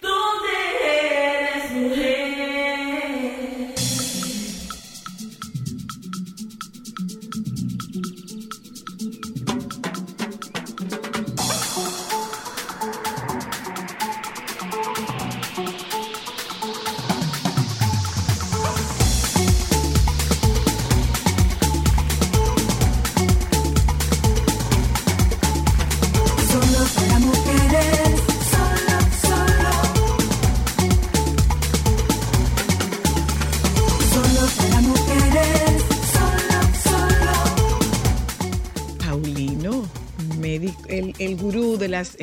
¿Dónde 0.01 0.53
eres 0.85 1.71
mujer? 1.73 2.34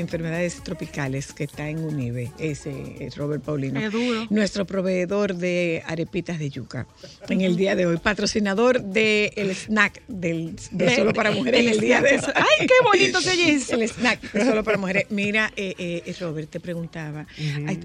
Enfermedades 0.01 0.61
tropicales 0.63 1.31
que 1.33 1.45
está 1.45 1.69
en 1.69 1.79
UNIBE, 1.79 2.31
ese 2.39 2.97
es 2.99 3.15
Robert 3.15 3.43
Paulino. 3.43 3.79
Es 3.79 3.91
duro. 3.91 4.27
Nuestro 4.29 4.65
proveedor 4.65 5.35
de 5.35 5.81
arepitas 5.85 6.39
de 6.39 6.49
yuca 6.49 6.87
en 7.29 7.41
el 7.41 7.55
día 7.55 7.75
de 7.75 7.85
hoy, 7.85 7.97
patrocinador 7.97 8.81
del 8.83 9.31
el 9.35 9.51
snack 9.55 10.01
del, 10.07 10.55
de 10.71 10.85
De- 10.85 10.95
Solo 10.95 11.13
para 11.13 11.31
Mujeres 11.31 11.61
en 11.61 11.69
el 11.69 11.79
día 11.79 12.01
de 12.01 12.13
hoy. 12.13 12.19
snack. 12.19 12.35
Ay, 12.37 12.67
qué 12.67 12.73
bonito 12.83 13.21
se 13.21 13.31
oye 13.31 13.51
eso. 13.53 13.75
El 13.75 13.83
snack 13.87 14.31
de 14.33 14.45
Solo 14.45 14.63
para 14.63 14.77
Mujeres. 14.77 15.05
Mira, 15.09 15.51
eh, 15.55 15.73
eh, 15.77 16.15
Robert, 16.19 16.49
te 16.49 16.59
preguntaba, 16.59 17.27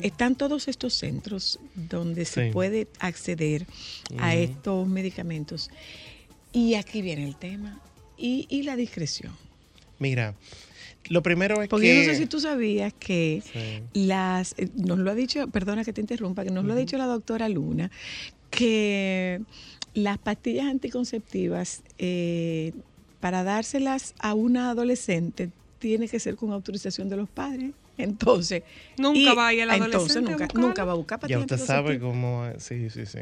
¿están 0.02 0.34
todos 0.36 0.68
estos 0.68 0.94
centros 0.94 1.58
donde 1.74 2.24
se 2.24 2.46
Sí. 2.46 2.50
puede 2.52 2.88
acceder 2.98 3.66
a 4.18 4.34
estos 4.34 4.86
medicamentos? 4.88 5.70
Y 6.52 6.74
aquí 6.74 7.02
viene 7.02 7.24
el 7.24 7.36
tema. 7.36 7.80
Y, 8.18 8.46
y 8.48 8.62
la 8.62 8.76
discreción. 8.76 9.32
Mira, 9.98 10.34
lo 11.08 11.22
primero 11.22 11.62
es 11.62 11.68
Porque 11.68 11.86
que... 11.86 11.94
yo 11.94 12.00
no 12.00 12.04
sé 12.12 12.16
si 12.16 12.26
tú 12.26 12.40
sabías 12.40 12.92
que 12.98 13.42
Sí. 13.52 13.82
las, 14.06 14.54
eh, 14.58 14.68
nos 14.76 14.98
lo 14.98 15.10
ha 15.10 15.14
dicho, 15.14 15.46
perdona 15.48 15.84
que 15.84 15.92
te 15.92 16.00
interrumpa, 16.00 16.44
que 16.44 16.50
nos 16.50 16.64
lo 16.64 16.72
ha 16.72 16.76
dicho 16.76 16.96
la 16.98 17.06
doctora 17.06 17.48
Luna, 17.48 17.90
que 18.50 19.40
las 19.94 20.18
pastillas 20.18 20.66
anticonceptivas, 20.66 21.82
eh, 21.98 22.72
para 23.20 23.42
dárselas 23.42 24.14
a 24.18 24.34
una 24.34 24.70
adolescente, 24.70 25.50
tiene 25.78 26.08
que 26.08 26.20
ser 26.20 26.36
con 26.36 26.52
autorización 26.52 27.08
de 27.08 27.16
los 27.16 27.28
padres. 27.28 27.72
Entonces, 28.16 28.62
Nunca 28.98 29.34
va 29.34 29.48
a 29.48 29.52
ir 29.54 29.60
el 29.60 29.70
entonces 29.70 29.94
adolescente 30.16 30.32
a 30.32 30.36
nunca, 30.38 30.48
nunca 30.58 30.84
va 30.84 30.92
a 30.92 30.94
buscar 30.94 31.18
Ya 31.18 31.20
pastillas 31.38 31.40
usted 31.42 31.58
sabe 31.58 31.98
cómo... 31.98 32.46
es. 32.46 32.62
Sí, 32.62 32.88
sí, 32.88 33.04
sí. 33.04 33.18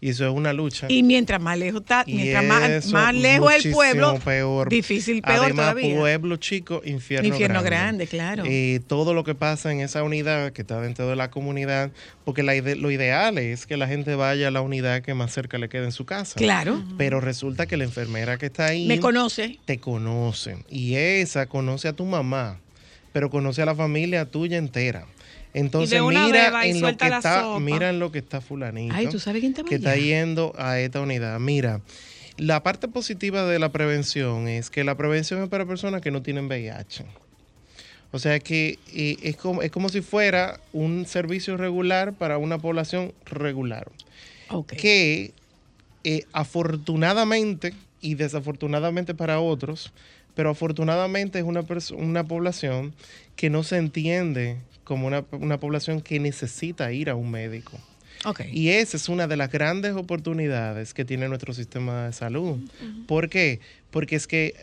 Y 0.00 0.10
eso 0.10 0.26
es 0.28 0.34
una 0.34 0.52
lucha. 0.52 0.86
Y 0.90 1.02
mientras 1.04 1.40
más 1.40 1.56
lejos 1.58 1.82
está, 1.82 2.02
Y 2.06 2.14
mientras 2.14 2.44
más, 2.44 2.86
más 2.92 3.14
lejos 3.14 3.52
el 3.64 3.72
pueblo, 3.72 4.18
peor. 4.24 4.68
difícil, 4.68 5.22
peor 5.22 5.44
Además, 5.44 5.70
todavía. 5.72 5.96
pueblo 5.96 6.36
chico, 6.38 6.82
infierno, 6.84 7.28
Infierno 7.28 7.62
grande, 7.62 8.06
claro. 8.08 8.42
Eh, 8.46 8.80
todo 8.88 9.14
lo 9.14 9.22
que 9.22 9.34
pasa 9.36 9.70
en 9.72 9.80
esa 9.80 10.02
unidad 10.02 10.52
que 10.52 10.62
está 10.62 10.80
dentro 10.80 11.08
de 11.08 11.14
la 11.14 11.30
comunidad, 11.30 11.92
porque 12.24 12.42
la 12.42 12.56
ide- 12.56 12.74
lo 12.76 12.90
ideal 12.90 13.38
es 13.38 13.66
que 13.66 13.76
la 13.76 13.86
gente 13.86 14.16
vaya 14.16 14.48
a 14.48 14.50
la 14.50 14.60
unidad 14.60 15.02
que 15.02 15.14
más 15.14 15.32
cerca 15.32 15.56
le 15.58 15.68
quede 15.68 15.84
en 15.84 15.92
su 15.92 16.04
casa. 16.04 16.34
Claro. 16.36 16.82
Pero 16.98 17.20
resulta 17.20 17.66
que 17.66 17.76
la 17.76 17.84
enfermera 17.84 18.38
que 18.38 18.46
está 18.46 18.66
ahí 18.66 18.86
Me 18.88 18.98
conoce. 18.98 19.58
te 19.64 19.78
conoce. 19.78 20.58
Y 20.68 20.94
esa 20.96 21.46
conoce 21.46 21.86
a 21.88 21.92
tu 21.92 22.04
mamá, 22.04 22.58
pero 23.12 23.30
conoce 23.30 23.62
a 23.62 23.66
la 23.66 23.74
familia 23.74 24.26
tuya 24.26 24.58
entera. 24.58 25.06
Entonces 25.54 26.00
mira 26.02 26.64
en 26.66 26.80
lo 26.80 26.96
que 26.96 27.06
está, 27.06 27.58
mira 27.60 27.90
en 27.90 27.98
lo 27.98 28.10
que 28.10 28.18
está 28.20 28.40
fulanito. 28.40 28.94
Ay, 28.94 29.08
¿tú 29.08 29.18
sabes 29.18 29.40
quién 29.40 29.52
estaba 29.52 29.68
que 29.68 29.74
está 29.74 29.96
yendo 29.96 30.54
a 30.56 30.78
esta 30.80 31.00
unidad. 31.00 31.38
Mira, 31.40 31.80
la 32.38 32.62
parte 32.62 32.88
positiva 32.88 33.44
de 33.44 33.58
la 33.58 33.70
prevención 33.70 34.48
es 34.48 34.70
que 34.70 34.84
la 34.84 34.96
prevención 34.96 35.42
es 35.42 35.48
para 35.48 35.66
personas 35.66 36.00
que 36.00 36.10
no 36.10 36.22
tienen 36.22 36.46
VIH. 36.46 37.04
O 38.12 38.18
sea 38.18 38.38
que 38.40 38.78
eh, 38.94 39.16
es, 39.22 39.36
como, 39.36 39.62
es 39.62 39.70
como 39.70 39.88
si 39.88 40.00
fuera 40.00 40.60
un 40.72 41.06
servicio 41.06 41.56
regular 41.56 42.12
para 42.12 42.38
una 42.38 42.58
población 42.58 43.12
regular. 43.26 43.90
Ok. 44.50 44.74
Que 44.74 45.32
eh, 46.04 46.24
afortunadamente 46.32 47.74
y 48.00 48.14
desafortunadamente 48.16 49.14
para 49.14 49.40
otros, 49.40 49.92
pero 50.34 50.50
afortunadamente 50.50 51.38
es 51.38 51.44
una, 51.44 51.64
una 51.96 52.24
población 52.24 52.94
que 53.36 53.50
no 53.50 53.62
se 53.62 53.76
entiende 53.76 54.58
como 54.84 55.06
una, 55.06 55.24
una 55.32 55.58
población 55.58 56.00
que 56.00 56.18
necesita 56.20 56.92
ir 56.92 57.10
a 57.10 57.14
un 57.14 57.30
médico. 57.30 57.78
Y 58.52 58.68
esa 58.68 58.96
es 58.96 59.08
una 59.08 59.26
de 59.26 59.36
las 59.36 59.50
grandes 59.50 59.94
oportunidades 59.94 60.94
que 60.94 61.04
tiene 61.04 61.28
nuestro 61.28 61.52
sistema 61.52 62.06
de 62.06 62.12
salud. 62.12 62.58
¿Por 63.06 63.28
qué? 63.28 63.60
Porque 63.90 64.16
es 64.16 64.26
que, 64.26 64.54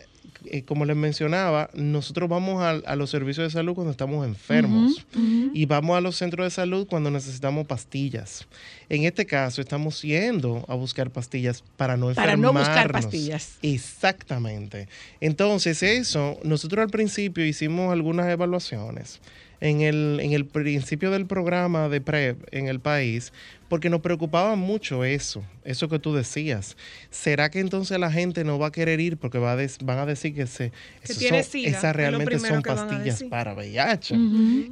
eh, 0.46 0.64
como 0.64 0.86
les 0.86 0.96
mencionaba, 0.96 1.70
nosotros 1.74 2.30
vamos 2.30 2.62
a, 2.62 2.70
a 2.72 2.96
los 2.96 3.10
servicios 3.10 3.46
de 3.48 3.52
salud 3.52 3.74
cuando 3.74 3.92
estamos 3.92 4.26
enfermos 4.26 5.06
y 5.54 5.66
vamos 5.66 5.98
a 5.98 6.02
los 6.02 6.16
centros 6.16 6.46
de 6.46 6.52
salud 6.52 6.88
cuando 6.88 7.12
necesitamos 7.12 7.68
pastillas. 7.68 8.48
En 8.90 9.04
este 9.04 9.26
caso, 9.26 9.62
estamos 9.62 10.02
yendo 10.02 10.66
a 10.68 10.76
buscar 10.76 11.12
pastillas 11.12 11.64
para 11.78 11.98
no 11.98 12.14
Para 12.14 12.36
no 12.38 12.52
buscar 12.52 12.70
enfermarnos. 12.78 13.06
pastillas. 13.06 13.58
Exactamente. 13.62 14.88
Entonces, 15.22 15.84
eso, 15.84 16.38
nosotros 16.44 16.84
al 16.84 16.90
principio 16.90 17.46
hicimos 17.46 17.92
algunas 17.92 18.28
evaluaciones 18.30 19.20
en 19.62 19.82
el, 19.82 20.20
en 20.22 20.32
el 20.34 20.46
principio 20.46 21.12
del 21.12 21.26
programa 21.26 21.90
de 21.90 22.00
PrEP 22.02 22.38
en 22.52 22.68
el 22.68 22.80
país, 22.80 23.34
porque 23.68 23.90
nos 23.90 24.02
preocupaba 24.02 24.56
mucho 24.56 25.04
eso, 25.04 25.44
eso 25.64 25.90
que 25.90 26.00
tú 26.00 26.14
decías. 26.16 26.76
¿Será 27.12 27.52
que 27.52 27.60
entonces 27.60 28.00
la 28.00 28.12
gente 28.12 28.44
no 28.44 28.58
va 28.58 28.68
a 28.68 28.72
querer 28.72 29.00
ir 29.00 29.18
porque 29.18 29.38
va 29.38 29.52
a 29.52 29.56
des- 29.56 29.78
van 29.84 30.00
a 30.00 30.06
decir 30.06 30.34
que, 30.34 30.48
se, 30.48 30.72
Que 30.72 31.12
esos 31.12 31.18
tiene 31.20 31.44
son- 31.44 31.52
sida, 31.52 31.68
es 31.68 31.74
lo 31.74 31.78
esas 31.80 31.96
realmente 31.96 32.40
son 32.40 32.62
pastillas 32.62 33.24
para 33.30 33.54
VIH? 33.54 34.16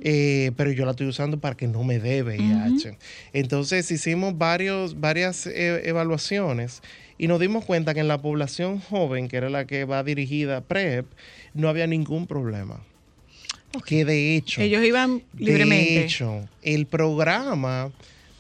Eh, 0.02 0.52
pero 0.56 0.72
yo 0.72 0.86
la 0.86 0.92
estoy 0.92 1.08
usando 1.08 1.40
para 1.40 1.56
que 1.56 1.68
no 1.68 1.84
me 1.84 2.00
dé 2.00 2.24
VIH. 2.24 2.98
Entonces 3.34 3.92
hicimos 3.92 4.38
varios, 4.38 5.00
varias 5.00 5.46
eh, 5.48 5.82
evaluaciones 5.88 6.82
y 7.18 7.28
nos 7.28 7.40
dimos 7.40 7.66
cuenta 7.66 7.94
que 7.94 8.00
en 8.00 8.08
la 8.08 8.22
población 8.22 8.80
joven, 8.80 9.28
que 9.28 9.38
era 9.38 9.50
la 9.50 9.66
que 9.66 9.86
va 9.86 10.04
dirigida 10.04 10.58
a 10.58 10.62
PrEP, 10.62 11.06
no 11.54 11.68
había 11.70 11.88
ningún 11.88 12.26
problema. 12.28 12.84
Que 13.86 14.06
de 14.06 14.36
hecho, 14.36 14.62
Ellos 14.62 14.84
iban 14.84 15.22
libremente. 15.38 15.92
de 16.00 16.06
hecho, 16.06 16.48
el 16.64 16.86
programa 16.86 17.92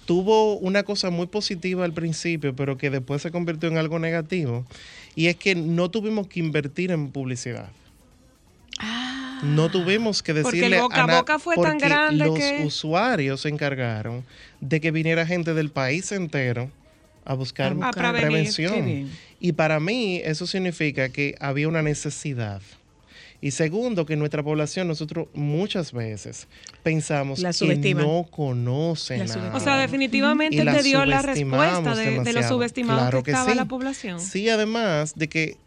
tuvo 0.06 0.58
una 0.58 0.84
cosa 0.84 1.10
muy 1.10 1.28
positiva 1.28 1.84
al 1.86 1.94
principio, 1.94 2.56
pero 2.56 2.78
que 2.78 2.90
después 2.90 3.22
se 3.22 3.30
convirtió 3.32 3.70
en 3.70 3.78
algo 3.78 3.99
negativo, 3.99 4.66
y 5.16 5.28
es 5.28 5.36
que 5.36 5.54
no 5.56 5.91
tuvimos 5.91 6.28
que 6.28 6.40
invertir 6.40 6.91
en 6.91 7.12
publicidad. 7.12 7.70
No 9.44 9.70
tuvimos 9.70 10.24
que 10.24 10.32
Ah. 10.32 10.40
Porque 10.41 10.58
el 10.58 10.62
decirle 10.72 10.82
boca 10.82 11.04
a 11.04 11.18
boca 11.20 11.40
fue 11.40 11.56
tan 11.56 11.64
porque 11.74 11.86
grande 11.86 12.26
los 12.26 12.38
que- 12.40 12.64
usuarios 12.66 13.41
se 13.41 13.49
encargaron 13.49 14.24
de 14.62 14.82
que 14.82 14.91
viniera 14.91 15.26
gente 15.28 15.54
del 15.54 15.70
país 15.70 16.12
entero 16.12 16.72
a 17.24 17.34
buscar, 17.36 17.72
A 17.72 17.76
buscar. 17.76 17.90
A 18.06 18.12
prevenir. 18.14 18.28
prevención. 18.54 19.10
Y 19.40 19.52
para 19.52 19.80
mí 19.80 20.22
eso 20.24 20.48
significa 20.48 21.10
que 21.10 21.36
había 21.40 21.68
una 21.68 21.82
necesidad. 21.84 22.62
Y 23.40 23.52
segundo, 23.52 24.06
que 24.06 24.16
nuestra 24.16 24.42
población, 24.42 24.88
nosotros 24.88 25.28
muchas 25.34 25.92
veces 25.92 26.48
pensamos 26.82 27.40
La 27.40 27.54
que 27.54 27.94
no 27.94 28.26
conoce 28.32 29.18
La 29.18 29.26
nada. 29.26 29.56
O 29.56 29.60
sea, 29.60 29.78
definitivamente 29.78 30.64
te 30.64 30.84
dio 30.84 31.06
la 31.06 31.22
respuesta 31.22 31.96
de, 31.96 32.20
de 32.22 32.34
lo 32.34 32.44
subestimado 32.44 33.00
Claro 33.00 33.20
que 33.20 33.26
que 33.26 33.32
estaba 33.32 33.52
sí. 33.52 33.58
la 33.58 33.66
población. 33.66 34.20
Sí, 34.20 34.50
además 34.50 35.14
de 35.16 35.28
que 35.30 35.58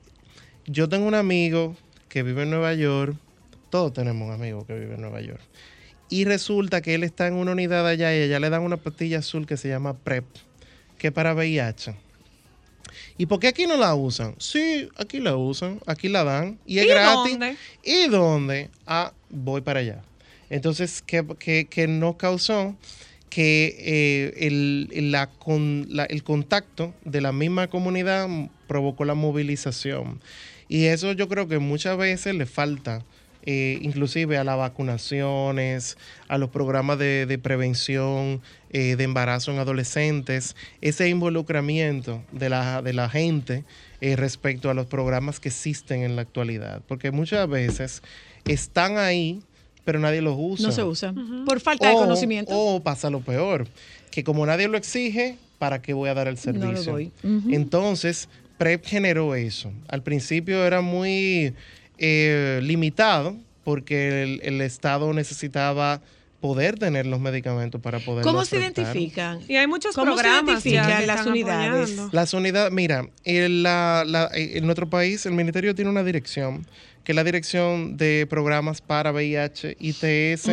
yo 0.66 0.88
tengo 0.88 1.06
un 1.06 1.14
amigo 1.14 1.76
que 2.08 2.24
vive 2.24 2.42
en 2.42 2.50
Nueva 2.50 2.74
York, 2.74 3.14
todos 3.70 3.92
tenemos 3.92 4.26
un 4.26 4.34
amigo 4.34 4.66
que 4.66 4.74
vive 4.74 4.94
en 4.96 5.00
Nueva 5.00 5.20
York, 5.20 5.40
y 6.08 6.24
resulta 6.24 6.80
que 6.82 6.94
él 6.94 7.04
está 7.04 7.28
en 7.28 7.34
una 7.34 7.52
unidad 7.52 7.86
allá 7.86 8.14
y 8.16 8.22
allá 8.22 8.40
le 8.40 8.50
dan 8.50 8.62
una 8.62 8.76
pastilla 8.76 9.18
azul 9.18 9.46
que 9.46 9.56
se 9.56 9.68
llama 9.68 9.96
PrEP, 9.96 10.24
que 10.98 11.06
es 11.08 11.12
para 11.12 11.34
VIH. 11.34 11.94
¿Y 13.20 13.26
por 13.26 13.38
qué 13.38 13.48
aquí 13.48 13.66
no 13.66 13.76
la 13.76 13.94
usan? 13.94 14.34
Sí, 14.38 14.88
aquí 14.96 15.18
la 15.20 15.36
usan, 15.36 15.78
aquí 15.86 16.08
la 16.08 16.24
dan 16.24 16.58
y 16.64 16.78
es 16.78 16.86
¿Y 16.86 16.88
gratis. 16.88 17.32
dónde? 17.32 17.56
¿Y 17.84 18.08
dónde? 18.08 18.70
Ah, 18.86 19.12
voy 19.28 19.60
para 19.60 19.80
allá. 19.80 20.00
Entonces, 20.48 21.02
¿qué, 21.04 21.22
qué- 21.38 21.66
qué 21.68 21.86
nos 21.86 22.16
causó? 22.16 22.74
Que 23.28 23.76
eh, 23.78 24.46
el, 24.46 25.12
la 25.12 25.26
con- 25.28 25.84
la- 25.90 26.06
el 26.06 26.22
contacto 26.24 26.94
de 27.04 27.20
la 27.20 27.32
misma 27.32 27.68
comunidad 27.68 28.26
provocó 28.66 29.04
la 29.04 29.12
movilización. 29.14 30.20
Y 30.66 30.86
eso 30.86 31.12
yo 31.12 31.28
creo 31.28 31.46
que 31.46 31.58
muchas 31.58 31.98
veces 31.98 32.34
le 32.34 32.46
falta, 32.46 33.04
eh, 33.44 33.78
inclusive 33.82 34.36
a 34.38 34.44
las 34.44 34.56
vacunaciones, 34.58 35.96
a 36.28 36.38
los 36.38 36.50
programas 36.50 36.98
de, 36.98 37.26
de 37.26 37.38
prevención 37.38 38.40
eh, 38.70 38.96
de 38.96 39.04
embarazo 39.04 39.50
en 39.50 39.58
adolescentes, 39.58 40.56
ese 40.80 41.08
involucramiento 41.08 42.22
de 42.32 42.50
la, 42.50 42.82
de 42.82 42.92
la 42.92 43.08
gente 43.08 43.64
eh, 44.00 44.16
respecto 44.16 44.70
a 44.70 44.74
los 44.74 44.86
programas 44.86 45.40
que 45.40 45.48
existen 45.48 46.02
en 46.02 46.16
la 46.16 46.22
actualidad. 46.22 46.82
Porque 46.86 47.10
muchas 47.10 47.48
veces 47.48 48.02
están 48.44 48.98
ahí, 48.98 49.42
pero 49.84 49.98
nadie 49.98 50.20
los 50.20 50.36
usa. 50.38 50.66
No 50.66 50.72
se 50.72 50.84
usa. 50.84 51.14
Por 51.46 51.60
falta 51.60 51.88
de 51.88 51.94
conocimiento. 51.94 52.52
O 52.54 52.80
pasa 52.80 53.10
lo 53.10 53.20
peor, 53.20 53.66
que 54.10 54.22
como 54.22 54.44
nadie 54.46 54.68
lo 54.68 54.76
exige, 54.76 55.36
¿para 55.58 55.82
qué 55.82 55.92
voy 55.92 56.10
a 56.10 56.14
dar 56.14 56.28
el 56.28 56.38
servicio? 56.38 56.66
No 56.68 56.72
lo 56.72 56.82
doy. 56.82 57.12
Entonces, 57.50 58.28
PrEP 58.58 58.84
generó 58.84 59.34
eso. 59.34 59.72
Al 59.88 60.02
principio 60.02 60.66
era 60.66 60.82
muy 60.82 61.54
eh, 62.00 62.60
limitado 62.62 63.36
porque 63.64 64.22
el, 64.24 64.40
el 64.42 64.60
Estado 64.62 65.12
necesitaba 65.12 66.00
poder 66.40 66.78
tener 66.78 67.04
los 67.06 67.20
medicamentos 67.20 67.80
para 67.82 67.98
poder 67.98 68.24
¿Cómo 68.24 68.44
se 68.46 68.56
identifican? 68.56 69.40
Y 69.46 69.56
hay 69.56 69.66
muchos 69.66 69.94
¿Cómo 69.94 70.16
se 70.16 70.22
programas 70.22 70.64
ya 70.64 70.70
identifican 70.70 71.00
que 71.00 71.06
las 71.06 71.16
están 71.18 71.32
unidades? 71.32 71.82
apoyando. 71.90 72.10
Las 72.12 72.32
unidades, 72.34 72.72
mira, 72.72 73.06
en, 73.24 73.62
la- 73.62 74.04
la- 74.06 74.30
en 74.32 74.64
nuestro 74.64 74.88
país 74.88 75.26
el 75.26 75.32
ministerio 75.34 75.74
tiene 75.74 75.90
una 75.90 76.02
dirección, 76.02 76.66
que 77.04 77.12
es 77.12 77.16
la 77.16 77.24
dirección 77.24 77.98
de 77.98 78.26
programas 78.28 78.80
para 78.80 79.12
VIH, 79.12 79.76
ITS 79.78 80.48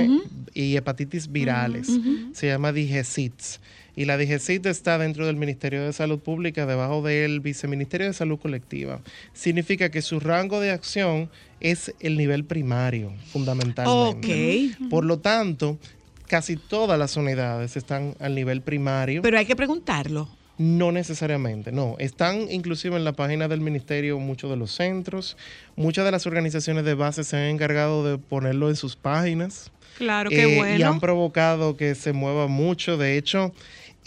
y 0.53 0.75
hepatitis 0.75 1.31
virales. 1.31 1.87
Se 2.33 2.47
llama 2.47 2.73
DIGESITS. 2.73 3.61
Y 3.97 4.05
la 4.05 4.15
DGCIT 4.15 4.65
está 4.67 4.97
dentro 4.99 5.25
del 5.25 5.35
Ministerio 5.37 5.83
de 5.83 5.91
Salud 5.91 6.19
Pública, 6.19 6.65
debajo 6.67 7.01
del 7.01 7.39
Viceministerio 7.41 8.05
de 8.07 8.13
Salud 8.13 8.37
Colectiva. 8.39 9.01
Significa 9.33 9.89
que 9.89 10.01
su 10.03 10.19
rango 10.19 10.59
de 10.61 10.69
acción 10.71 11.29
es 11.59 11.93
el 11.99 12.15
nivel 12.15 12.45
primario, 12.45 13.11
fundamentalmente. 13.33 14.71
Ok. 14.79 14.89
Por 14.91 15.03
lo 15.03 15.17
tanto, 15.19 15.79
casi 16.27 16.57
todas 16.57 16.99
las 16.99 17.17
unidades 17.17 17.75
están 17.75 18.13
al 18.19 18.35
nivel 18.35 18.61
primario. 18.61 19.21
Pero 19.23 19.39
hay 19.39 19.45
que 19.47 19.55
preguntarlo. 19.55 20.29
No 20.59 20.91
necesariamente, 20.91 21.71
no. 21.71 21.95
Están 21.99 22.51
inclusive 22.51 22.95
en 22.97 23.03
la 23.03 23.13
página 23.13 23.47
del 23.47 23.61
ministerio 23.61 24.19
muchos 24.19 24.49
de 24.49 24.57
los 24.57 24.71
centros. 24.71 25.37
Muchas 25.75 26.05
de 26.05 26.11
las 26.11 26.25
organizaciones 26.27 26.83
de 26.85 26.93
base 26.95 27.23
se 27.23 27.35
han 27.37 27.43
encargado 27.43 28.03
de 28.03 28.17
ponerlo 28.17 28.69
en 28.69 28.75
sus 28.75 28.95
páginas. 28.95 29.71
Claro, 29.97 30.29
qué 30.29 30.43
Eh, 30.43 30.53
Y 30.53 30.57
bueno. 30.57 30.87
han 30.87 30.99
provocado 30.99 31.77
que 31.77 31.95
se 31.95 32.13
mueva 32.13 32.47
mucho. 32.47 32.97
De 32.97 33.17
hecho, 33.17 33.53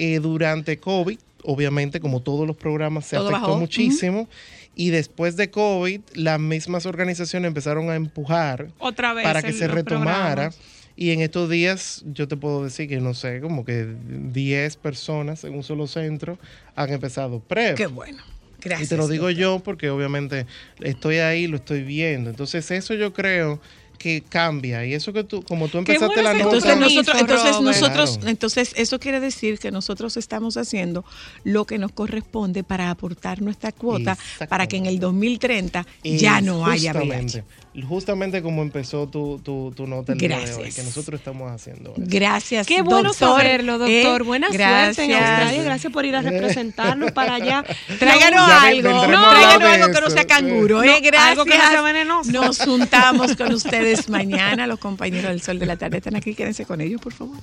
eh, 0.01 0.19
durante 0.21 0.79
COVID, 0.79 1.19
obviamente, 1.45 2.01
como 2.01 2.21
todos 2.23 2.47
los 2.47 2.57
programas, 2.57 3.05
se 3.07 3.17
Todo 3.17 3.29
afectó 3.29 3.49
bajó. 3.49 3.59
muchísimo. 3.61 4.29
Y 4.75 4.91
después 4.91 5.37
de 5.37 5.51
COVID, 5.51 6.01
las 6.15 6.41
mismas 6.41 6.87
organizaciones 6.87 7.49
empezaron 7.49 7.91
a 7.91 7.97
empujar 7.97 8.69
Otra 8.79 9.13
vez 9.13 9.25
para 9.25 9.43
que 9.43 9.53
se 9.53 9.69
retomara. 9.69 10.51
programas. 10.51 10.59
Y 10.97 11.11
en 11.11 11.21
estos 11.21 11.49
días, 11.51 12.03
yo 12.13 12.29
te 12.29 12.37
puedo 12.37 12.65
decir 12.65 12.89
que 12.89 13.01
no 13.01 13.13
sé, 13.15 13.41
como 13.41 13.65
que 13.65 13.87
10 14.33 14.77
personas 14.77 15.45
en 15.45 15.55
un 15.55 15.63
solo 15.63 15.87
centro 15.87 16.39
han 16.77 16.91
empezado 16.93 17.41
PrEP. 17.41 17.77
Qué 17.77 17.87
bueno. 17.87 18.23
Gracias. 18.63 18.87
Y 18.87 18.91
te 18.91 18.97
lo 18.97 19.09
digo 19.09 19.27
doctor. 19.27 19.41
yo 19.41 19.59
porque 19.61 19.89
obviamente 19.91 20.47
estoy 20.81 21.17
ahí, 21.17 21.47
lo 21.47 21.57
estoy 21.57 21.83
viendo. 21.83 22.29
Entonces 22.31 22.71
eso 22.71 22.95
yo 22.95 23.13
creo 23.13 23.61
que 24.01 24.23
cambia. 24.27 24.87
Y 24.87 24.95
eso 24.95 25.13
que 25.13 25.25
tú, 25.25 25.43
como 25.43 25.69
tú 25.69 25.77
empezaste 25.77 26.07
bueno 26.07 26.23
la 26.23 26.33
nota... 26.33 26.45
Entonces 26.57 26.77
nosotros, 26.79 27.21
entonces 27.21 27.61
nosotros, 27.61 28.11
Claro. 28.17 28.29
entonces 28.31 28.73
eso 28.77 28.99
quiere 28.99 29.21
decir 29.21 29.59
que 29.59 29.71
nosotros 29.71 30.17
estamos 30.17 30.57
haciendo 30.57 31.05
lo 31.45 31.67
que 31.67 31.77
nos 31.77 31.93
corresponde 31.93 32.65
para 32.65 32.89
aportar 32.91 33.43
nuestra 33.43 33.73
cuota 33.73 34.17
para 34.49 34.67
que 34.67 34.79
en 34.79 34.87
el 34.87 34.99
2030 35.01 35.87
ya 36.03 36.41
no 36.41 36.65
haya 36.67 36.93
VIH. 36.95 37.03
justamente, 37.43 37.45
Justamente 37.87 38.43
como 38.43 38.63
empezó 38.63 39.07
tu, 39.07 39.39
tu, 39.45 39.73
tu 39.77 39.87
nota 39.87 40.13
el 40.15 40.19
día 40.19 40.29
de 40.29 40.35
hoy, 40.35 40.41
Gracias. 40.45 40.75
que 40.75 40.83
nosotros 40.83 41.21
estamos 41.21 41.53
haciendo. 41.53 41.91
eso. 41.93 42.03
Gracias. 42.05 42.67
Qué 42.67 42.83
bueno 42.83 43.11
doctor. 43.11 43.39
saberlo, 43.39 43.79
doctor. 43.79 44.23
Eh, 44.23 44.25
Buena 44.25 44.49
gracias. 44.51 44.97
suerte 44.97 45.13
en 45.13 45.13
Australia. 45.23 45.63
Gracias 45.63 45.93
por 45.93 46.05
ir 46.05 46.17
a 46.17 46.23
representarnos 46.23 47.13
para 47.13 47.35
allá. 47.35 47.65
Tráiganos 47.99 48.41
algo, 48.51 48.89
a 48.89 49.07
tráiganos 49.07 49.63
algo 49.73 49.95
que 49.95 50.01
no 50.01 50.11
sea 50.11 50.23
sí. 50.23 50.27
canguro, 50.29 50.77
No, 50.85 50.91
eh, 50.93 51.01
gracias. 51.01 51.31
algo 51.31 51.45
que 51.45 51.59
no 51.59 51.69
sea 51.71 51.83
venenoso. 51.83 52.33
Nos 52.33 52.59
juntamos 52.59 53.37
con 53.37 53.53
ustedes 53.61 53.90
mañana, 54.09 54.67
los 54.67 54.79
compañeros 54.79 55.31
del 55.31 55.43
Sol 55.43 55.59
de 55.59 55.67
la 55.67 55.77
Tarde 55.77 55.99
están 55.99 56.17
aquí, 56.17 56.35
quédense 56.35 56.65
con 56.65 56.81
ellos, 56.81 57.01
por 57.01 57.13
favor. 57.13 57.39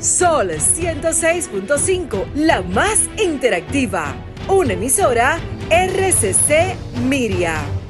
Sol 0.00 0.50
106.5, 0.50 2.34
la 2.34 2.62
más 2.62 3.08
interactiva. 3.22 4.14
Una 4.48 4.74
emisora 4.74 5.38
RCC 5.68 6.76
Miria. 7.08 7.85